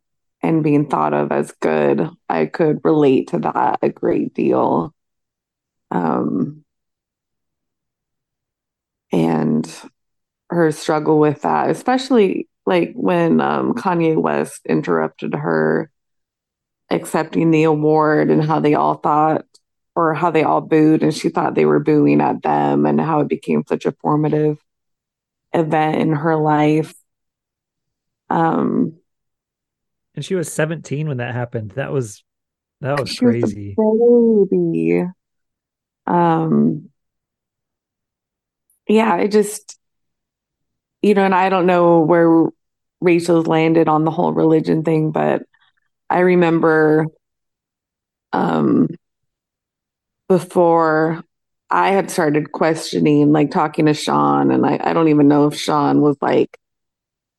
[0.44, 2.10] and being thought of as good.
[2.30, 4.94] I could relate to that a great deal
[5.90, 6.66] um,
[9.12, 9.70] and
[10.50, 15.90] her struggle with that, especially like when um, Kanye West interrupted her
[16.90, 19.46] accepting the award and how they all thought
[19.96, 23.20] or how they all booed and she thought they were booing at them and how
[23.20, 24.58] it became such a formative
[25.54, 26.94] event in her life.
[28.30, 29.00] Um
[30.16, 31.72] and she was 17 when that happened.
[31.72, 32.24] That was
[32.82, 33.76] that was crazy.
[33.78, 35.06] Was baby
[36.06, 36.90] um
[38.90, 39.80] yeah i just
[41.02, 42.48] you know and i don't know where
[43.00, 45.44] rachel's landed on the whole religion thing but
[46.10, 47.08] i remember
[48.34, 48.90] um
[50.28, 51.24] before
[51.70, 55.58] I had started questioning, like talking to Sean, and I, I don't even know if
[55.58, 56.60] Sean was like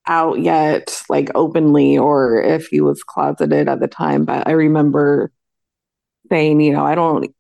[0.07, 4.25] out yet, like openly, or if he was closeted at the time.
[4.25, 5.33] But I remember
[6.31, 7.35] saying, you know, I don't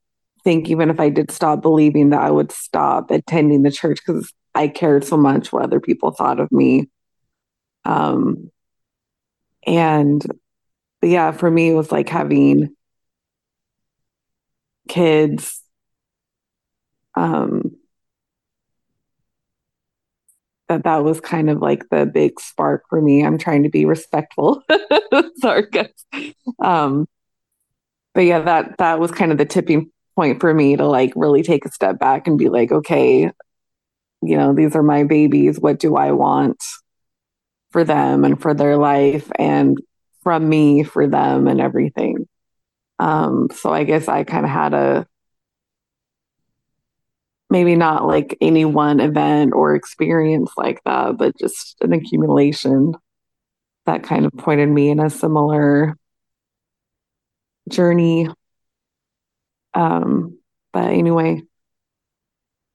[0.44, 4.32] think even if I did stop believing that I would stop attending the church because
[4.54, 6.88] I cared so much what other people thought of me.
[7.84, 8.50] Um,
[9.66, 10.24] and
[11.02, 12.74] yeah, for me, it was like having
[14.88, 15.60] kids.
[17.14, 17.73] Um,
[20.68, 23.24] that that was kind of like the big spark for me.
[23.24, 24.62] I'm trying to be respectful.
[25.36, 26.04] Sorry, guys.
[26.58, 27.06] Um,
[28.14, 31.42] but yeah, that that was kind of the tipping point for me to like really
[31.42, 33.30] take a step back and be like, okay,
[34.22, 35.58] you know, these are my babies.
[35.58, 36.62] What do I want
[37.70, 39.76] for them and for their life and
[40.22, 42.26] from me for them and everything.
[43.00, 45.06] Um, so I guess I kind of had a
[47.54, 52.96] maybe not like any one event or experience like that, but just an accumulation
[53.86, 55.96] that kind of pointed me in a similar
[57.68, 58.28] journey.
[59.72, 60.40] Um,
[60.72, 61.42] but anyway,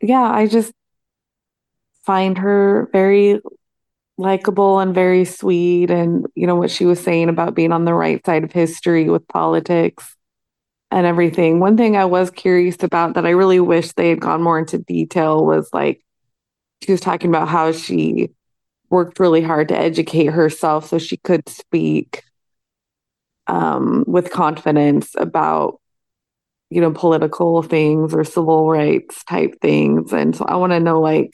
[0.02, 0.72] yeah, I just
[2.06, 3.42] find her very
[4.18, 5.92] likable and very sweet.
[5.92, 9.10] And, you know, what she was saying about being on the right side of history
[9.10, 10.16] with politics
[10.92, 11.60] and everything.
[11.60, 14.80] One thing I was curious about that I really wish they had gone more into
[14.80, 16.04] detail was like,
[16.84, 18.30] she was talking about how she
[18.90, 22.24] worked really hard to educate herself so she could speak
[23.48, 25.80] um, with confidence about
[26.70, 31.00] you know political things or civil rights type things and so i want to know
[31.00, 31.32] like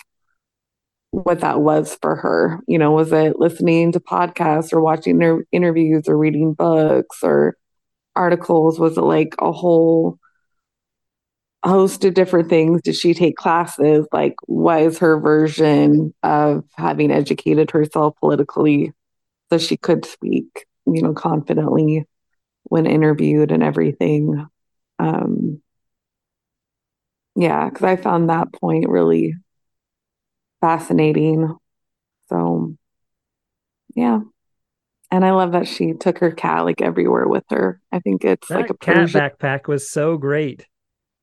[1.11, 5.43] what that was for her you know was it listening to podcasts or watching their
[5.51, 7.57] interviews or reading books or
[8.15, 10.19] articles was it like a whole
[11.63, 12.81] host of different things.
[12.83, 14.07] Did she take classes?
[14.11, 18.93] Like what is her version of having educated herself politically
[19.51, 22.05] so she could speak you know confidently
[22.65, 24.47] when interviewed and everything?
[24.99, 25.61] Um
[27.35, 29.33] yeah because i found that point really
[30.61, 31.55] fascinating.
[32.29, 32.75] So
[33.95, 34.19] yeah
[35.15, 38.47] and i love that she took her cat like everywhere with her i think it's
[38.49, 40.65] That like a cat Persian- backpack was so great.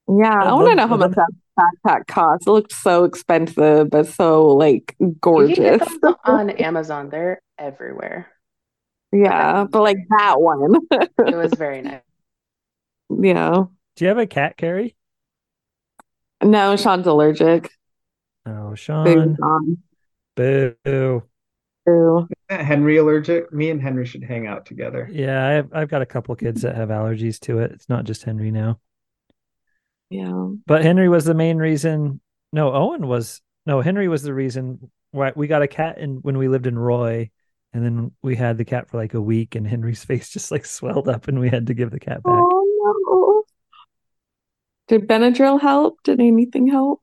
[0.08, 1.28] yeah i I want to know how much that
[1.60, 2.46] backpack cost.
[2.46, 7.10] it looked so expensive but so like You can gorgeous get them on Amazon.
[7.10, 8.28] They're everywhere.
[9.12, 12.00] yeah but like that one It was very nice.
[13.10, 13.64] yeah
[13.96, 14.96] Do you have a cat, Carrie?
[16.42, 17.70] no sean's allergic
[18.44, 19.36] Oh, Sean.
[19.36, 19.78] Sean.
[20.34, 21.22] Boo.
[21.84, 22.28] Boo.
[22.48, 23.52] Henry allergic?
[23.52, 25.08] Me and Henry should hang out together.
[25.10, 27.72] Yeah, I've I've got a couple kids that have allergies to it.
[27.72, 28.78] It's not just Henry now.
[30.10, 32.20] yeah But Henry was the main reason.
[32.52, 36.38] No, Owen was no, Henry was the reason why we got a cat in when
[36.38, 37.30] we lived in Roy.
[37.74, 40.66] And then we had the cat for like a week and Henry's face just like
[40.66, 42.34] swelled up and we had to give the cat back.
[42.44, 42.66] Oh
[43.08, 43.44] no.
[44.88, 46.02] Did Benadryl help?
[46.02, 47.02] Did anything help?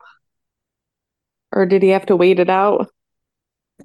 [1.51, 2.89] Or did he have to wait it out?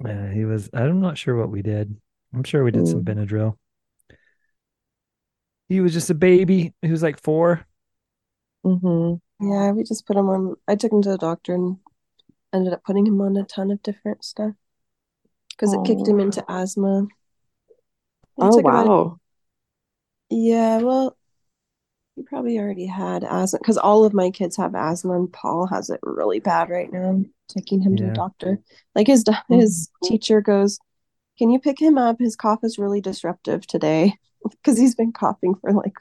[0.03, 1.95] Yeah, he was I'm not sure what we did.
[2.33, 3.05] I'm sure we did some Mm.
[3.05, 3.57] Benadryl.
[5.69, 6.73] He was just a baby.
[6.81, 7.65] He was like four.
[8.63, 10.55] hmm Yeah, we just put him on.
[10.67, 11.77] I took him to the doctor and
[12.53, 14.53] ended up putting him on a ton of different stuff
[15.49, 17.03] because it kicked him into asthma.
[17.03, 17.07] It
[18.37, 19.19] Oh took about- wow.
[20.29, 21.17] Yeah, well,
[22.15, 25.89] he probably already had asthma because all of my kids have asthma, and Paul has
[25.89, 27.09] it really bad right now.
[27.09, 28.09] I'm taking him to Yeah.
[28.09, 28.59] the doctor.
[28.95, 30.79] Like his do- his teacher goes,
[31.37, 32.19] "Can you pick him up?
[32.19, 34.17] His cough is really disruptive today
[34.49, 35.95] because he's been coughing for like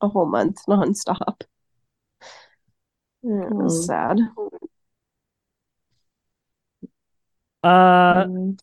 [0.00, 1.42] a whole month nonstop."
[3.22, 3.86] Yeah, it was Oh.
[3.86, 4.20] sad.
[7.62, 8.58] Uh Mm.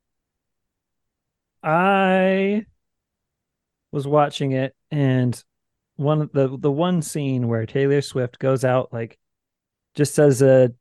[1.64, 2.66] I
[3.92, 5.44] was watching it and
[5.98, 9.18] one the the one scene where Taylor Swift goes out like
[9.96, 10.72] just as a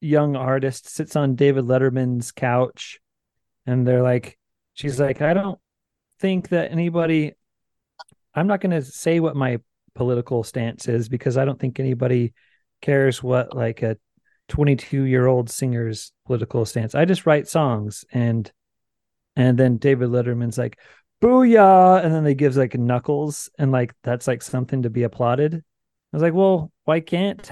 [0.00, 3.00] young artist sits on David Letterman's couch
[3.66, 4.38] and they're like
[4.74, 5.58] she's like I don't
[6.20, 7.34] think that anybody
[8.34, 9.58] I'm not going to say what my
[9.94, 12.32] political stance is because I don't think anybody
[12.80, 13.98] cares what like a
[14.48, 16.94] 22 year old singer's political stance.
[16.94, 18.50] I just write songs and
[19.36, 20.78] and then David Letterman's like,
[21.20, 22.04] booyah.
[22.04, 25.54] And then they gives like knuckles and like that's like something to be applauded.
[25.54, 27.50] I was like, well, why can't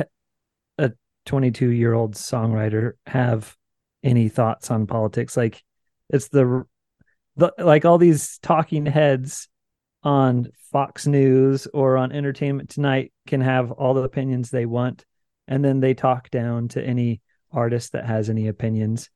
[0.78, 0.93] a
[1.27, 3.57] 22 year old songwriter have
[4.03, 5.36] any thoughts on politics?
[5.36, 5.62] Like
[6.09, 6.65] it's the,
[7.36, 9.49] the like all these talking heads
[10.03, 15.05] on Fox News or on Entertainment Tonight can have all the opinions they want.
[15.47, 17.20] and then they talk down to any
[17.51, 19.09] artist that has any opinions.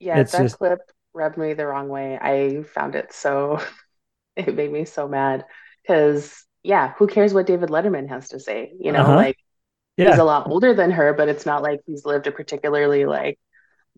[0.00, 0.80] Yeah, It's that just- clip
[1.14, 2.18] rubbed me the wrong way.
[2.20, 3.60] I found it so
[4.36, 5.44] it made me so mad
[5.82, 8.72] because yeah, who cares what David Letterman has to say?
[8.80, 9.16] You know, Uh-huh.
[9.16, 9.36] like
[9.96, 13.38] he's a lot older than her, but it's not like he's lived a particularly like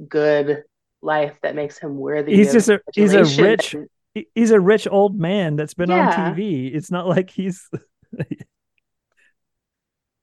[0.08, 0.64] good
[1.02, 3.88] life that makes him worthy He's just a he's a rich and-
[4.34, 6.30] he's a rich old man that's been Yeah.
[6.30, 6.74] on TV.
[6.74, 7.68] It's not like he's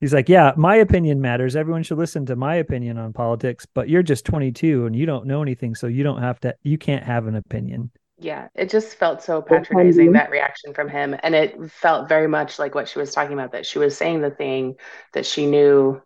[0.02, 1.56] He's like, yeah, my opinion matters.
[1.56, 5.28] Everyone should listen to my opinion on politics, but you're just 22 and you don't
[5.28, 7.92] know anything, so you don't have to you can't have an opinion.
[8.18, 11.16] Yeah, it just felt so patronizing, that reaction from him.
[11.22, 14.22] And it felt very much like what she was talking about, that she was saying
[14.22, 14.76] the thing
[15.14, 16.02] that she knew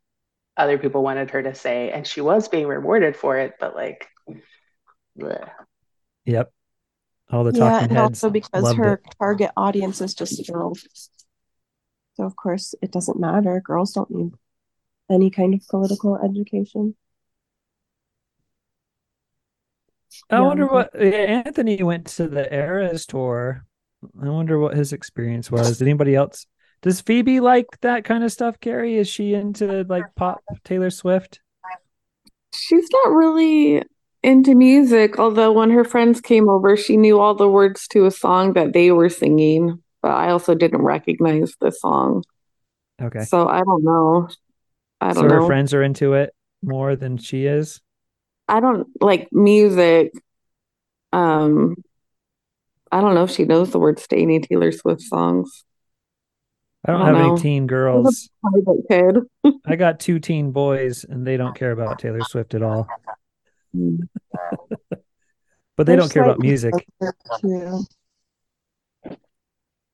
[0.57, 4.07] other people wanted her to say, and she was being rewarded for it, but like,
[5.17, 5.49] bleh.
[6.25, 6.51] Yep.
[7.31, 9.15] All the yeah, talking and heads also because her it.
[9.19, 11.09] target audience is just girls.
[12.15, 13.61] So of course it doesn't matter.
[13.61, 14.33] Girls don't need
[15.11, 16.95] any kind of political education.
[20.29, 23.65] I Yeah, wonder what yeah, Anthony went to the Eras tour.
[24.21, 25.77] I wonder what his experience was.
[25.77, 26.47] Did anybody else?
[26.81, 28.95] Does Phoebe like that kind of stuff, Carrie?
[28.97, 31.39] Is she into like pop Taylor Swift?
[32.53, 33.83] She's not really
[34.23, 38.11] into music, although when her friends came over, she knew all the words to a
[38.11, 42.23] song that they were singing, but I also didn't recognize the song.
[43.01, 43.21] Okay.
[43.23, 44.29] So I don't know.
[45.01, 45.41] I don't her know.
[45.41, 47.81] Her friends are into it more than she is.
[48.47, 50.11] I don't like music.
[51.11, 51.77] Um,
[52.91, 55.65] I don't know if she knows the words to any Taylor Swift songs.
[56.85, 57.37] I don't I have don't any know.
[57.37, 58.29] teen She's a girls.
[58.43, 59.53] private kid.
[59.65, 62.87] I got two teen boys and they don't care about Taylor Swift at all.
[65.77, 66.73] But they They're don't care about music.
[67.01, 67.85] older, too.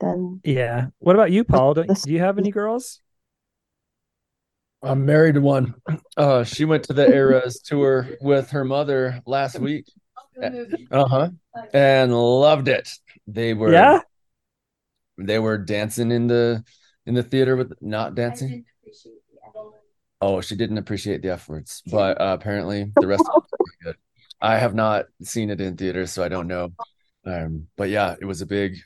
[0.02, 0.88] Then Yeah.
[1.00, 1.76] What about you, Paul?
[1.76, 3.02] Don't, do you have any girls?
[4.84, 5.76] I'm married to one.
[6.18, 9.86] Uh, she went to the Eras tour with her mother last week.
[10.42, 11.30] Uh huh.
[11.74, 12.90] And loved it.
[13.28, 14.00] They were Yeah?
[15.18, 16.64] They were dancing in the
[17.06, 18.66] in the theater with not dancing.
[20.20, 23.72] Oh, she didn't appreciate the F words, but uh, apparently the rest of it was
[23.84, 23.96] good.
[24.40, 26.74] I have not seen it in theaters, so I don't know.
[27.26, 28.78] Um, but yeah, it was a big.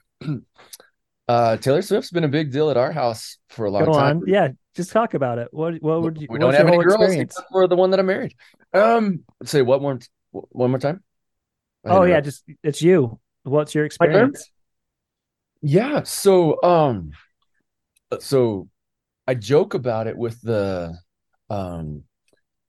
[1.28, 4.20] Uh, Taylor Swift's been a big deal at our house for a long Go time.
[4.20, 4.24] on.
[4.28, 4.50] Yeah.
[4.76, 5.48] Just talk about it.
[5.52, 7.36] What what would you We don't have any girls experience?
[7.36, 8.36] except for the one that I'm married.
[8.74, 10.00] Um, say what more?
[10.32, 11.02] One more time.
[11.86, 13.20] I Oh yeah, just it's you.
[13.44, 14.50] What's your experience?
[15.62, 17.12] Yeah, so um
[18.20, 18.70] so
[19.28, 20.98] I joke about it with the
[21.50, 22.04] um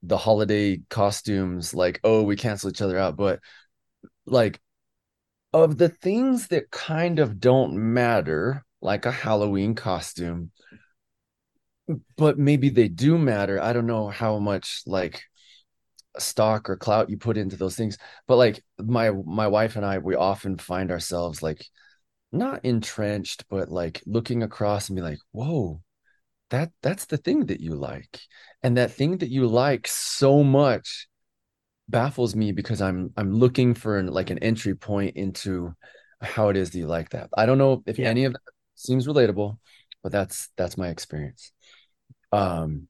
[0.03, 3.41] the holiday costumes like oh we cancel each other out but
[4.27, 4.61] like
[5.53, 10.51] of the things that kind of don't matter like a Halloween costume
[12.17, 15.23] but maybe they do matter I don't know how much like
[16.19, 19.99] stock or clout you put into those things but like my my wife and I
[19.99, 21.65] we often find ourselves like
[22.33, 25.83] not entrenched, but like looking across and be like, whoa,
[26.51, 28.21] that that's the thing that you like.
[28.63, 31.09] And that thing that you like so much
[31.89, 35.75] baffles me because I'm I'm looking for an, like an entry point into
[36.21, 37.31] how it is that you like that.
[37.37, 38.07] I don't know if Yeah.
[38.07, 38.41] any of that
[38.75, 39.59] seems relatable,
[40.03, 41.53] but that's that's my experience.
[42.33, 42.89] Um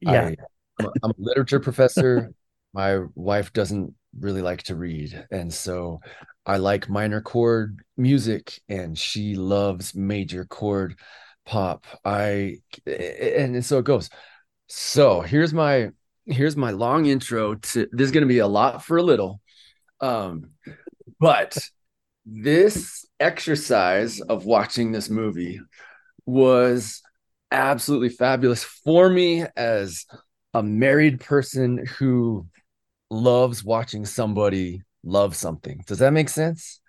[0.00, 0.30] Yeah.
[0.30, 0.36] I,
[0.78, 2.32] I'm, a, I'm a literature professor.
[2.74, 6.00] My wife doesn't really like to read, and so
[6.44, 10.98] I like minor chord music, and she loves major chord
[11.46, 11.86] pop.
[12.04, 14.10] I and so it goes.
[14.68, 15.90] So here's my
[16.26, 19.40] here's my long intro to this is going to be a lot for a little.
[20.00, 20.50] Um,
[21.18, 21.56] but
[22.24, 25.60] this exercise of watching this movie
[26.26, 27.02] was
[27.50, 30.04] absolutely fabulous for me as
[30.52, 32.46] a married person who
[33.10, 35.84] loves watching somebody love something.
[35.86, 36.80] Does that make sense?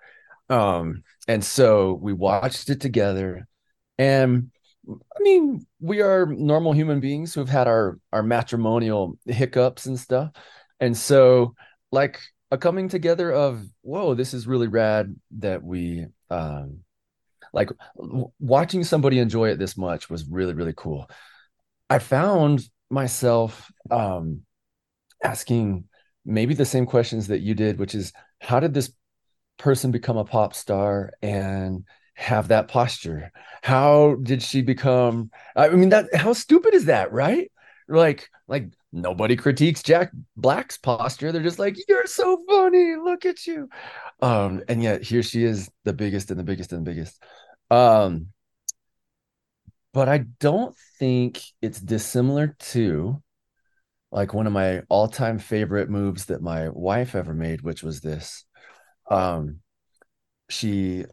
[0.50, 3.48] Um, and so we watched it together,
[3.98, 4.52] and
[4.90, 10.32] I mean, we are normal human beings who've had our our matrimonial hiccups and stuff,
[10.80, 11.56] and so
[11.92, 12.20] like
[12.52, 16.80] a coming together of whoa, this is really rad that we um
[17.54, 17.70] like
[18.40, 21.10] watching somebody enjoy it this much was really really cool.
[21.90, 24.42] I found myself um
[25.24, 25.86] asking
[26.26, 28.92] maybe the same questions that you did, which is how did this
[29.58, 31.84] person become a pop star and
[32.18, 33.32] have that posture?
[33.62, 35.30] How did she become?
[35.56, 37.52] I mean, that how stupid is that, right?
[37.88, 41.32] Like, like nobody critiques Jack Black's posture.
[41.32, 42.96] They're just like, you're so funny.
[42.96, 43.70] Look at you.
[44.22, 47.22] Um, and yet here she is, the biggest and the biggest and the biggest.
[47.70, 48.28] Um,
[49.94, 53.22] but I don't think it's dissimilar to
[54.12, 58.46] like one of my all-time favorite moves that my wife ever made, which was this.
[59.12, 59.60] Um,
[60.50, 61.06] she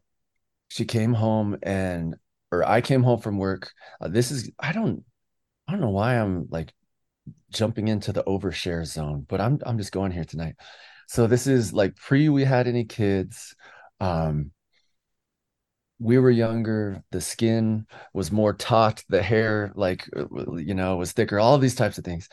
[0.75, 2.17] she came home and
[2.51, 3.71] or I came home from work.
[4.01, 5.05] Uh, this is I don't
[5.69, 6.73] I don't know why I'm like
[7.53, 10.57] jumping into the overshare zone, but I'm I'm just going here tonight.
[11.07, 13.55] So this is like pre we had any kids.
[14.01, 14.51] Um
[16.01, 21.13] we were younger, the skin was more taut, the hair like uh, you know was
[21.13, 22.29] thicker, all these types of things.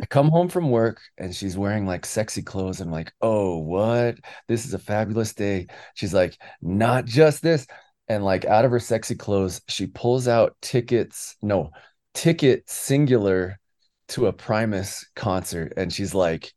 [0.00, 2.80] I come home from work and she's wearing like sexy clothes.
[2.80, 4.16] I'm like, oh, what?
[4.48, 5.66] This is a fabulous day.
[5.94, 7.66] She's like, not just this.
[8.08, 11.70] And like out of her sexy clothes, she pulls out tickets, no,
[12.14, 13.60] ticket singular
[14.08, 15.74] to a Primus concert.
[15.76, 16.52] And she's like,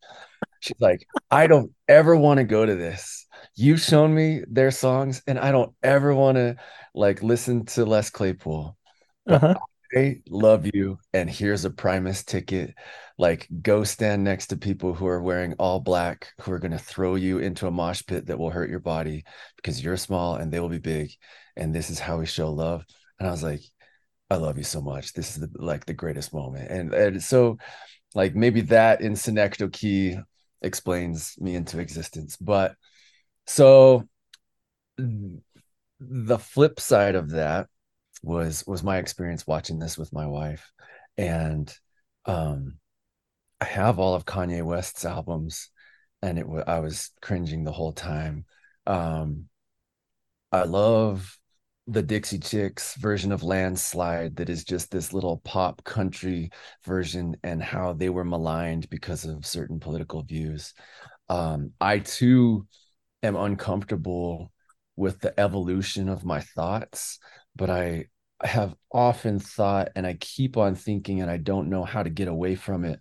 [0.62, 3.28] she's like, I don't ever want to go to this.
[3.56, 6.56] You've shown me their songs, and I don't ever want to
[6.96, 8.76] like listen to Les Claypool.
[9.28, 9.56] Uh-huh.
[9.96, 12.74] I love you, and here's a Primus ticket.
[13.18, 16.80] Like, go stand next to people who are wearing all black, who are going to
[16.80, 19.24] throw you into a mosh pit that will hurt your body
[19.56, 21.12] because you're small and they will be big.
[21.56, 22.86] And this is how we show love.
[23.20, 23.62] And I was like,
[24.32, 25.14] I love you so much.
[25.14, 26.72] This is the, like the greatest moment.
[26.72, 27.58] And, and so,
[28.16, 30.18] like, maybe that in Synecdoche key
[30.62, 32.36] explains me into existence.
[32.38, 32.76] But
[33.46, 34.08] so
[34.98, 37.68] the flip side of that
[38.24, 40.72] was was my experience watching this with my wife.
[41.18, 41.72] And
[42.26, 42.76] um
[43.60, 45.70] i have all of kanye west's albums
[46.22, 48.46] and it was i was cringing the whole time.
[48.88, 49.46] Um
[50.52, 51.38] i love
[51.88, 56.50] the dixie chicks version of landslide that is just this little pop country
[56.86, 60.74] version and how they were maligned because of certain political views.
[61.28, 62.68] Um i too
[63.22, 64.52] am uncomfortable
[64.96, 67.20] with the evolution of my thoughts
[67.56, 68.06] but i I
[68.44, 72.28] have often thought and I keep on thinking and I don't know how to get
[72.28, 73.00] away from it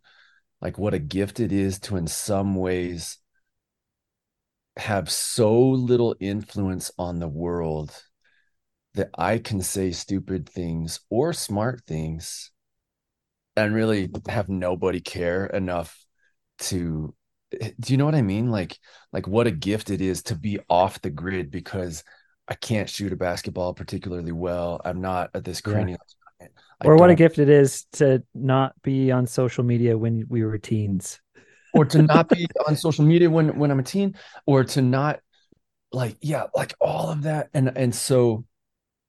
[0.61, 3.19] like what a gift it is to in some ways
[4.77, 7.93] have so little influence on the world
[8.95, 12.51] that I can say stupid things or smart things
[13.57, 16.05] and really have nobody care enough
[16.59, 17.15] to
[17.51, 18.51] do you know what I mean?
[18.51, 18.79] Like
[19.13, 22.03] like what a gift it is to be off the grid because
[22.49, 24.81] I can't shoot a basketball particularly well.
[24.85, 25.73] I'm not at this Yeah.
[25.73, 25.99] cranial.
[26.81, 30.45] I Or what a gift it is to not be on social media when we
[30.45, 31.21] were teens.
[31.75, 34.17] or to not be on social media when when I'm a teen,
[34.47, 35.21] or to not
[35.93, 37.49] like yeah, like all of that.
[37.55, 38.45] And and so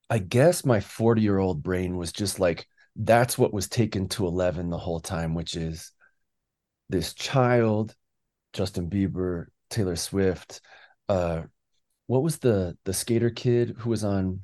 [0.09, 4.27] I guess my 40 year old brain was just like that's what was taken to
[4.27, 5.91] 11 the whole time, which is
[6.89, 7.95] this child,
[8.53, 10.61] Justin Bieber, Taylor Swift,
[11.09, 11.43] uh,
[12.07, 14.41] what was the the skater kid who was on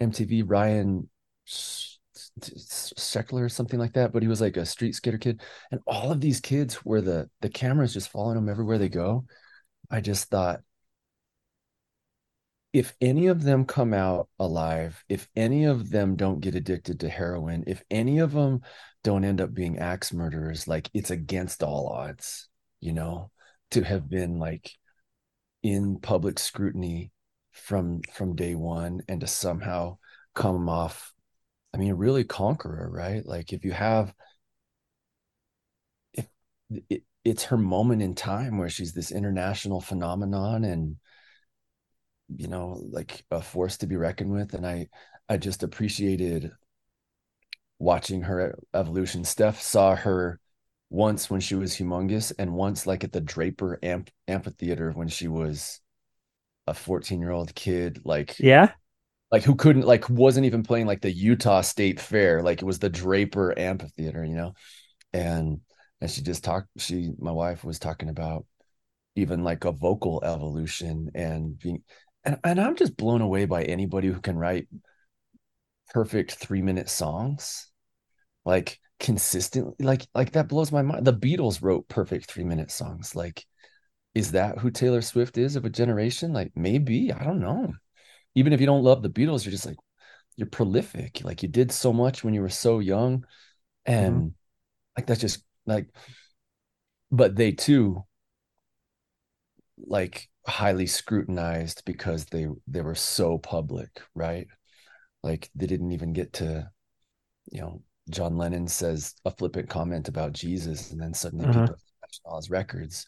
[0.00, 1.08] MTV, Ryan
[1.44, 1.96] Sh-
[2.40, 6.12] Sheckler or something like that, but he was like a street skater kid, and all
[6.12, 9.24] of these kids where the the cameras just following them everywhere they go.
[9.90, 10.60] I just thought
[12.72, 17.08] if any of them come out alive, if any of them don't get addicted to
[17.08, 18.62] heroin, if any of them
[19.04, 22.48] don't end up being axe murderers, like it's against all odds,
[22.80, 23.30] you know,
[23.72, 24.72] to have been like
[25.62, 27.12] in public scrutiny
[27.52, 29.96] from from day one and to somehow
[30.34, 31.12] come off
[31.74, 33.24] i mean really conqueror right?
[33.26, 34.12] Like if you have
[36.14, 36.26] if
[36.88, 40.96] it, it's her moment in time where she's this international phenomenon and
[42.34, 44.54] you know like a force to be reckoned with.
[44.54, 44.88] And i
[45.28, 46.50] i just appreciated
[47.78, 49.24] watching her evolution.
[49.24, 50.40] Steph saw her
[50.92, 55.28] once when she was humongous and once like at the draper amp amphitheater when she
[55.28, 55.80] was
[56.66, 58.74] a 14 year old kid like Yeah.
[59.30, 62.42] like who couldn't like wasn't even playing like the Utah State Fair.
[62.42, 64.54] Like it was the Draper Amphitheater you know?
[65.12, 65.60] And
[66.00, 68.46] and she just talked she my wife was talking about
[69.16, 71.82] even like a vocal evolution and being
[72.24, 74.68] and, and I'm just blown away by anybody who can write
[75.90, 77.70] perfect 3 minute songs.
[78.44, 83.14] Like consistently like like that blows my mind the Beatles wrote perfect 3 minute songs
[83.14, 83.44] like
[84.14, 87.74] is that who Taylor Swift is of a generation like maybe I don't know
[88.34, 89.76] even if you don't love the Beatles, you're just like
[90.36, 91.22] you're prolific.
[91.22, 93.18] Like you did so much when you were so young.
[93.86, 93.92] Mm-hmm.
[93.92, 94.34] And
[94.96, 95.88] like that's just like
[97.10, 98.04] but they too
[99.78, 104.46] like highly scrutinized because they they were so public, right?
[105.22, 106.70] Like they didn't even get to,
[107.50, 111.60] you know, John Lennon says a flippant comment about Jesus, and then suddenly Uh-huh.
[111.66, 111.74] people
[112.26, 113.06] are all his records.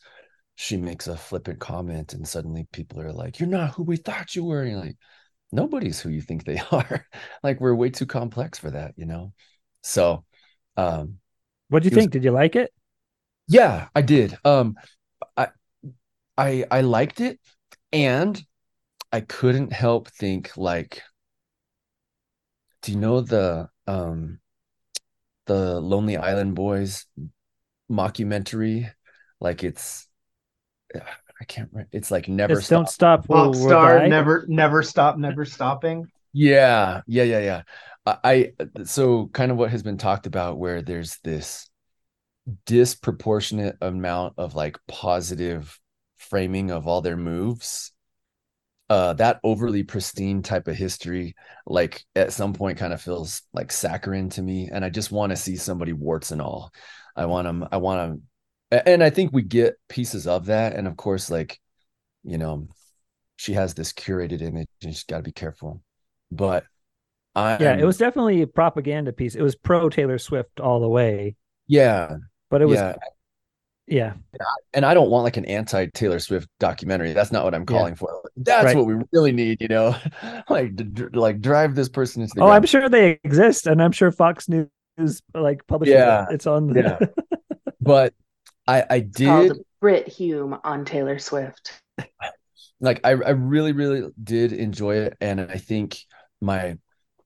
[0.56, 4.36] She makes a flippant comment, and suddenly people are like, "You're not who we thought
[4.36, 4.96] you were." And you're like,
[5.52, 7.06] nobody's who you think they are.
[7.42, 9.32] like we're way too complex for that, you know.
[9.82, 10.24] So,
[10.76, 11.18] um,
[11.68, 12.12] What do you He was- think?
[12.12, 12.72] Did you like it?
[13.48, 14.38] Yeah, I did.
[14.44, 14.76] Um,
[15.36, 15.48] I
[16.38, 17.40] I I liked it,
[17.92, 18.40] and
[19.12, 21.02] I couldn't help think like,
[22.82, 24.40] do you know the um
[25.46, 27.06] the Lonely Island Boys
[27.90, 28.90] mockumentary?
[29.40, 30.08] Like it's
[31.40, 31.88] I can't remember.
[31.92, 33.24] It's like never It's Don't stop.
[33.24, 36.06] Stop, We'll- Pop We'll star, never, never stop, never stopping.
[36.32, 37.62] Yeah, yeah, yeah, yeah.
[38.06, 41.68] I, I so kind of what has been talked about where there's this
[42.66, 45.78] disproportionate amount of like positive
[46.16, 47.92] framing of all their moves.
[48.88, 51.34] Uh that overly pristine type of history,
[51.66, 54.68] like at some point kind of feels like saccharine to me.
[54.72, 56.70] And I just want to see somebody warts and all.
[57.16, 58.20] I want them, I want
[58.70, 58.82] them.
[58.86, 60.74] and I think we get pieces of that.
[60.74, 61.60] And of course, like,
[62.24, 62.68] you know,
[63.36, 65.82] she has this curated image and she's got to be careful.
[66.30, 66.64] But
[67.34, 69.34] I yeah, it was definitely a propaganda piece.
[69.34, 71.36] It was pro Taylor Swift all the way,
[71.66, 72.16] yeah,
[72.50, 72.96] but it was yeah.
[73.86, 74.14] Yeah.
[74.72, 77.12] And I don't want like an anti Taylor Swift documentary.
[77.12, 77.78] That's not what I'm Yeah.
[77.78, 78.22] calling for.
[78.36, 78.76] That's Right.
[78.76, 79.94] what we really need, you know,
[80.48, 82.56] like d- d- like drive this person into the Oh, ground.
[82.56, 84.68] I'm sure they exist, and I'm sure Fox News
[85.34, 86.34] like publishes Yeah, it.
[86.34, 86.74] It's on.
[86.74, 86.98] yeah.
[87.80, 88.14] But
[88.66, 91.80] I I It's called did Brit Hume on Taylor Swift.
[92.80, 95.98] like I I really really did enjoy it, and I think
[96.40, 96.78] my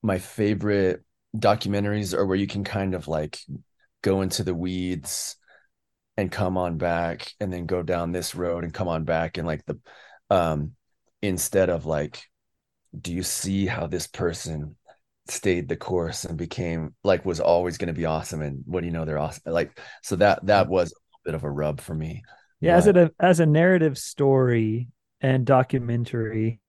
[0.03, 1.05] my favorite
[1.37, 3.39] documentaries are where you can kind of like
[4.03, 5.37] go into the weeds
[6.19, 9.49] and come on back and then go down this road and come on back and
[9.49, 9.81] like the
[10.31, 10.73] um
[11.23, 12.24] instead of like
[12.99, 14.77] do you see how this person
[15.28, 18.86] stayed the course and became like was always going to be awesome and what do
[18.86, 21.95] you know they're awesome like so that that was a bit of a rub for
[21.95, 22.23] me
[22.61, 24.89] Yeah, as a as a narrative story
[25.20, 26.61] and documentary,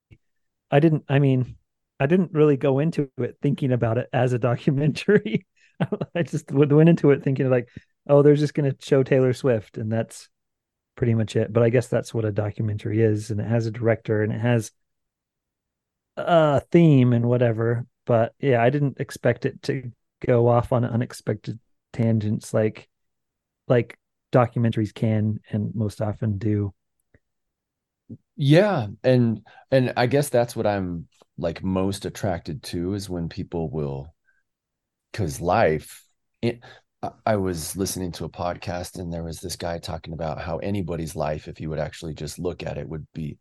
[0.72, 1.06] I didn't.
[1.10, 1.58] I mean,
[2.00, 5.48] I didn't really go into it thinking about it as a documentary.
[6.16, 7.70] I just went went into it thinking like,
[8.10, 10.28] oh, they're just going to show Taylor Swift, and that's
[10.96, 11.54] pretty much it.
[11.54, 14.40] But I guess that's what a documentary is, and it has a director and it
[14.40, 14.72] has
[16.18, 17.86] a theme and whatever.
[18.06, 19.92] But yeah, I didn't expect it to
[20.26, 21.60] go off on unexpected
[21.94, 22.90] tangents like
[23.68, 23.98] like
[24.32, 26.74] documentaries can and most often do.
[28.36, 31.08] Yeah, and and I guess that's what I'm
[31.38, 34.14] like most attracted to is when people will
[35.12, 36.04] because life
[36.42, 36.62] it,
[37.26, 41.16] I- was listening to a podcast and there was this guy talking about how anybody's
[41.16, 43.38] life if you would actually just look at it would be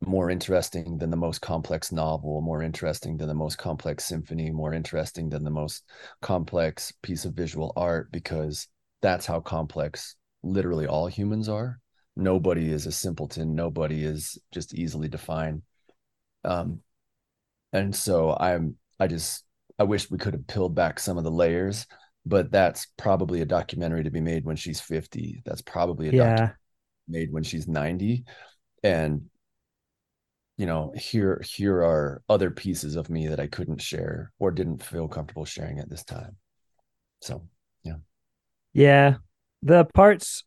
[0.00, 4.72] more interesting than the most complex novel, more interesting than the most complex symphony, more
[4.74, 5.84] interesting than the most
[6.20, 8.68] complex piece of visual art because
[9.00, 11.80] that's how complex literally all humans are.
[12.16, 15.62] Nobody is a simpleton, nobody is just easily defined.
[16.44, 16.80] Um
[17.72, 19.44] and so I'm I just
[19.78, 21.86] I wish we could have peeled back some of the layers,
[22.26, 25.42] but that's probably a documentary to be made when she's 50.
[25.44, 26.52] That's probably a documentary Yeah.
[27.08, 28.24] made when she's 90
[28.82, 29.22] and
[30.56, 34.82] you know here here are other pieces of me that i couldn't share or didn't
[34.82, 36.36] feel comfortable sharing at this time
[37.20, 37.42] so
[37.84, 37.94] yeah
[38.72, 39.16] Yeah.
[39.62, 40.44] The parts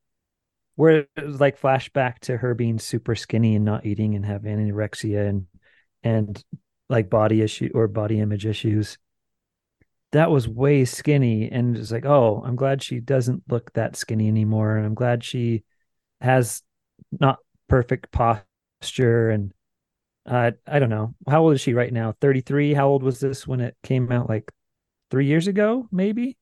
[0.75, 4.57] where it was like flashback to her being super skinny and not eating and having
[4.57, 5.47] anorexia and
[6.03, 6.43] and
[6.89, 8.97] like body issue or body image issues.
[10.13, 14.27] That was way skinny and it's like, oh, I'm glad she doesn't look that skinny
[14.27, 14.77] anymore.
[14.77, 15.63] And I'm glad she
[16.21, 16.63] has
[17.19, 19.53] not perfect posture and
[20.25, 21.15] uh, I don't know.
[21.27, 22.13] How old is she right now?
[22.21, 22.73] 33.
[22.73, 24.29] How old was this when it came out?
[24.29, 24.51] Like
[25.11, 26.37] three years ago, maybe?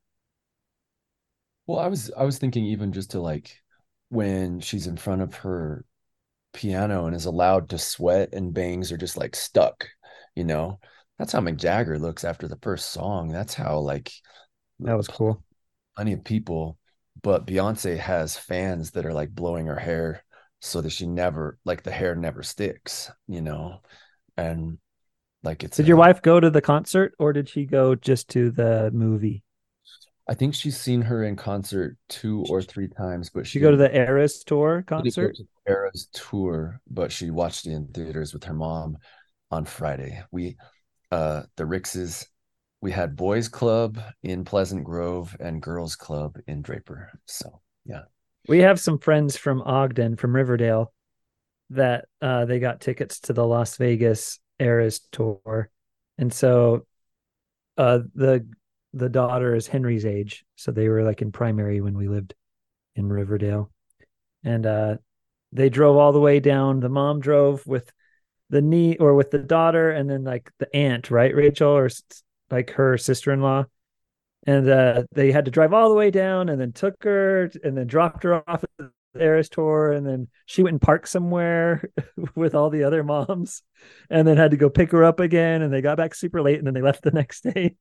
[1.68, 3.62] well i was i was thinking even just to like
[4.10, 5.86] when she's in front of her
[6.54, 9.88] piano and is allowed to sweat and bangs are just like stuck
[10.36, 10.80] you know
[11.18, 14.12] that's how mick jagger looks after the first song that's how like
[14.80, 15.44] That was cool.
[15.96, 16.78] plenty of people
[17.22, 20.24] but beyonce has fans that are like blowing her hair
[20.62, 23.82] so that she never like the hair never sticks you know
[24.38, 24.78] and
[25.44, 28.28] like it's Did a- your wife go to the concert or did she go just
[28.32, 29.44] to the movie?
[30.28, 33.72] I think she's seen her in concert two or three times, but She she go
[33.72, 35.36] to the Eras tour she didn't go concert?
[35.36, 38.98] to Eras tour, but she watched it in theaters with her mom
[39.52, 40.24] on Friday.
[40.32, 40.58] We,
[41.12, 42.26] uh, the Rixes,
[42.82, 47.12] we had boys club in Pleasant Grove and girls club in Draper.
[47.26, 48.04] So yeah,
[48.48, 50.94] We have some friends from Ogden, from Riverdale,
[51.72, 55.70] that uh, they got tickets to the Las Vegas Eras tour,
[56.18, 56.86] and so
[57.78, 58.48] uh, the
[58.94, 62.34] the daughter is Henry's age, so they were like in primary when we lived
[62.96, 63.72] in Riverdale,
[64.44, 64.98] and uh,
[65.52, 66.80] they drove all the way down.
[66.80, 67.92] The mom drove with
[68.50, 71.90] the knee or with the daughter, and then like the aunt, right, Rachel, or
[72.52, 73.66] like her sister in law,
[74.46, 77.78] and uh, they had to drive all the way down and then took her and
[77.78, 79.92] then dropped her off at the Eras tour.
[79.92, 81.90] And then she went and parked somewhere
[82.36, 83.64] with all the other moms
[84.10, 85.64] and then had to go pick her up again.
[85.64, 87.76] And they got back super late and then they left the next day.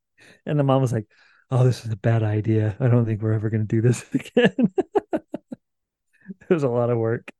[0.45, 1.05] And the mom was like
[1.51, 2.75] oh this is a bad idea.
[2.79, 4.73] I don't think we're ever going to do this again.
[5.13, 7.31] It was a lot of work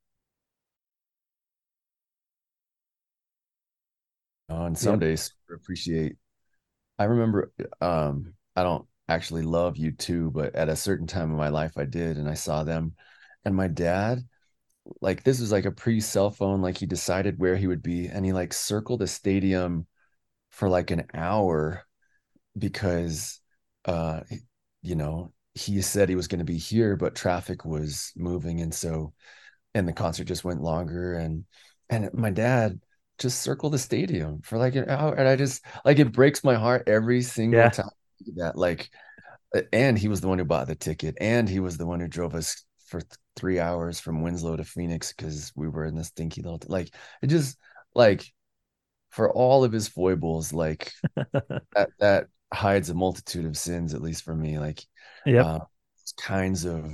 [4.50, 5.34] on some days.
[5.54, 6.16] Appreciate
[6.98, 7.52] i remember
[7.82, 11.86] um i don't actually love U2, but at a certain time in my life i
[11.86, 12.94] did and i saw them.
[13.44, 14.24] And my dad
[15.02, 18.26] like this was like a pre-cell phone like he decided where he would be and
[18.26, 19.88] he like circled the stadium
[20.52, 21.84] for like an hour
[22.58, 23.40] because
[23.86, 24.22] uh
[24.82, 28.74] you know he said he was going to be here but traffic was moving and
[28.74, 29.14] so
[29.74, 31.46] and the concert just went longer and
[31.90, 32.80] and my dad
[33.20, 36.56] just circle the stadium for like an hour and i just like it breaks my
[36.56, 37.72] heart every single Yeah.
[37.72, 37.90] time
[38.36, 38.90] that like
[39.74, 42.08] and he was the one who bought the ticket and he was the one who
[42.08, 46.08] drove us for th- three hours from winslow to phoenix because we were in this
[46.08, 46.90] stinky little like
[47.22, 47.58] it just
[47.96, 48.26] like
[49.12, 50.92] for all of his foibles like
[51.76, 54.84] that that hides a multitude of sins at least for me like
[55.26, 55.60] yeah uh,
[56.18, 56.92] kinds of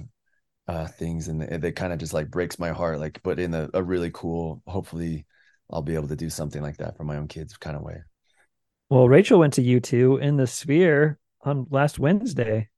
[0.68, 3.54] uh things and it, it kind of just like breaks my heart like but in
[3.54, 5.26] a, a really cool hopefully
[5.72, 7.98] i'll be able to do something like that for my own kids kind of way
[8.90, 12.70] well rachel went to u2 in the sphere on last wednesday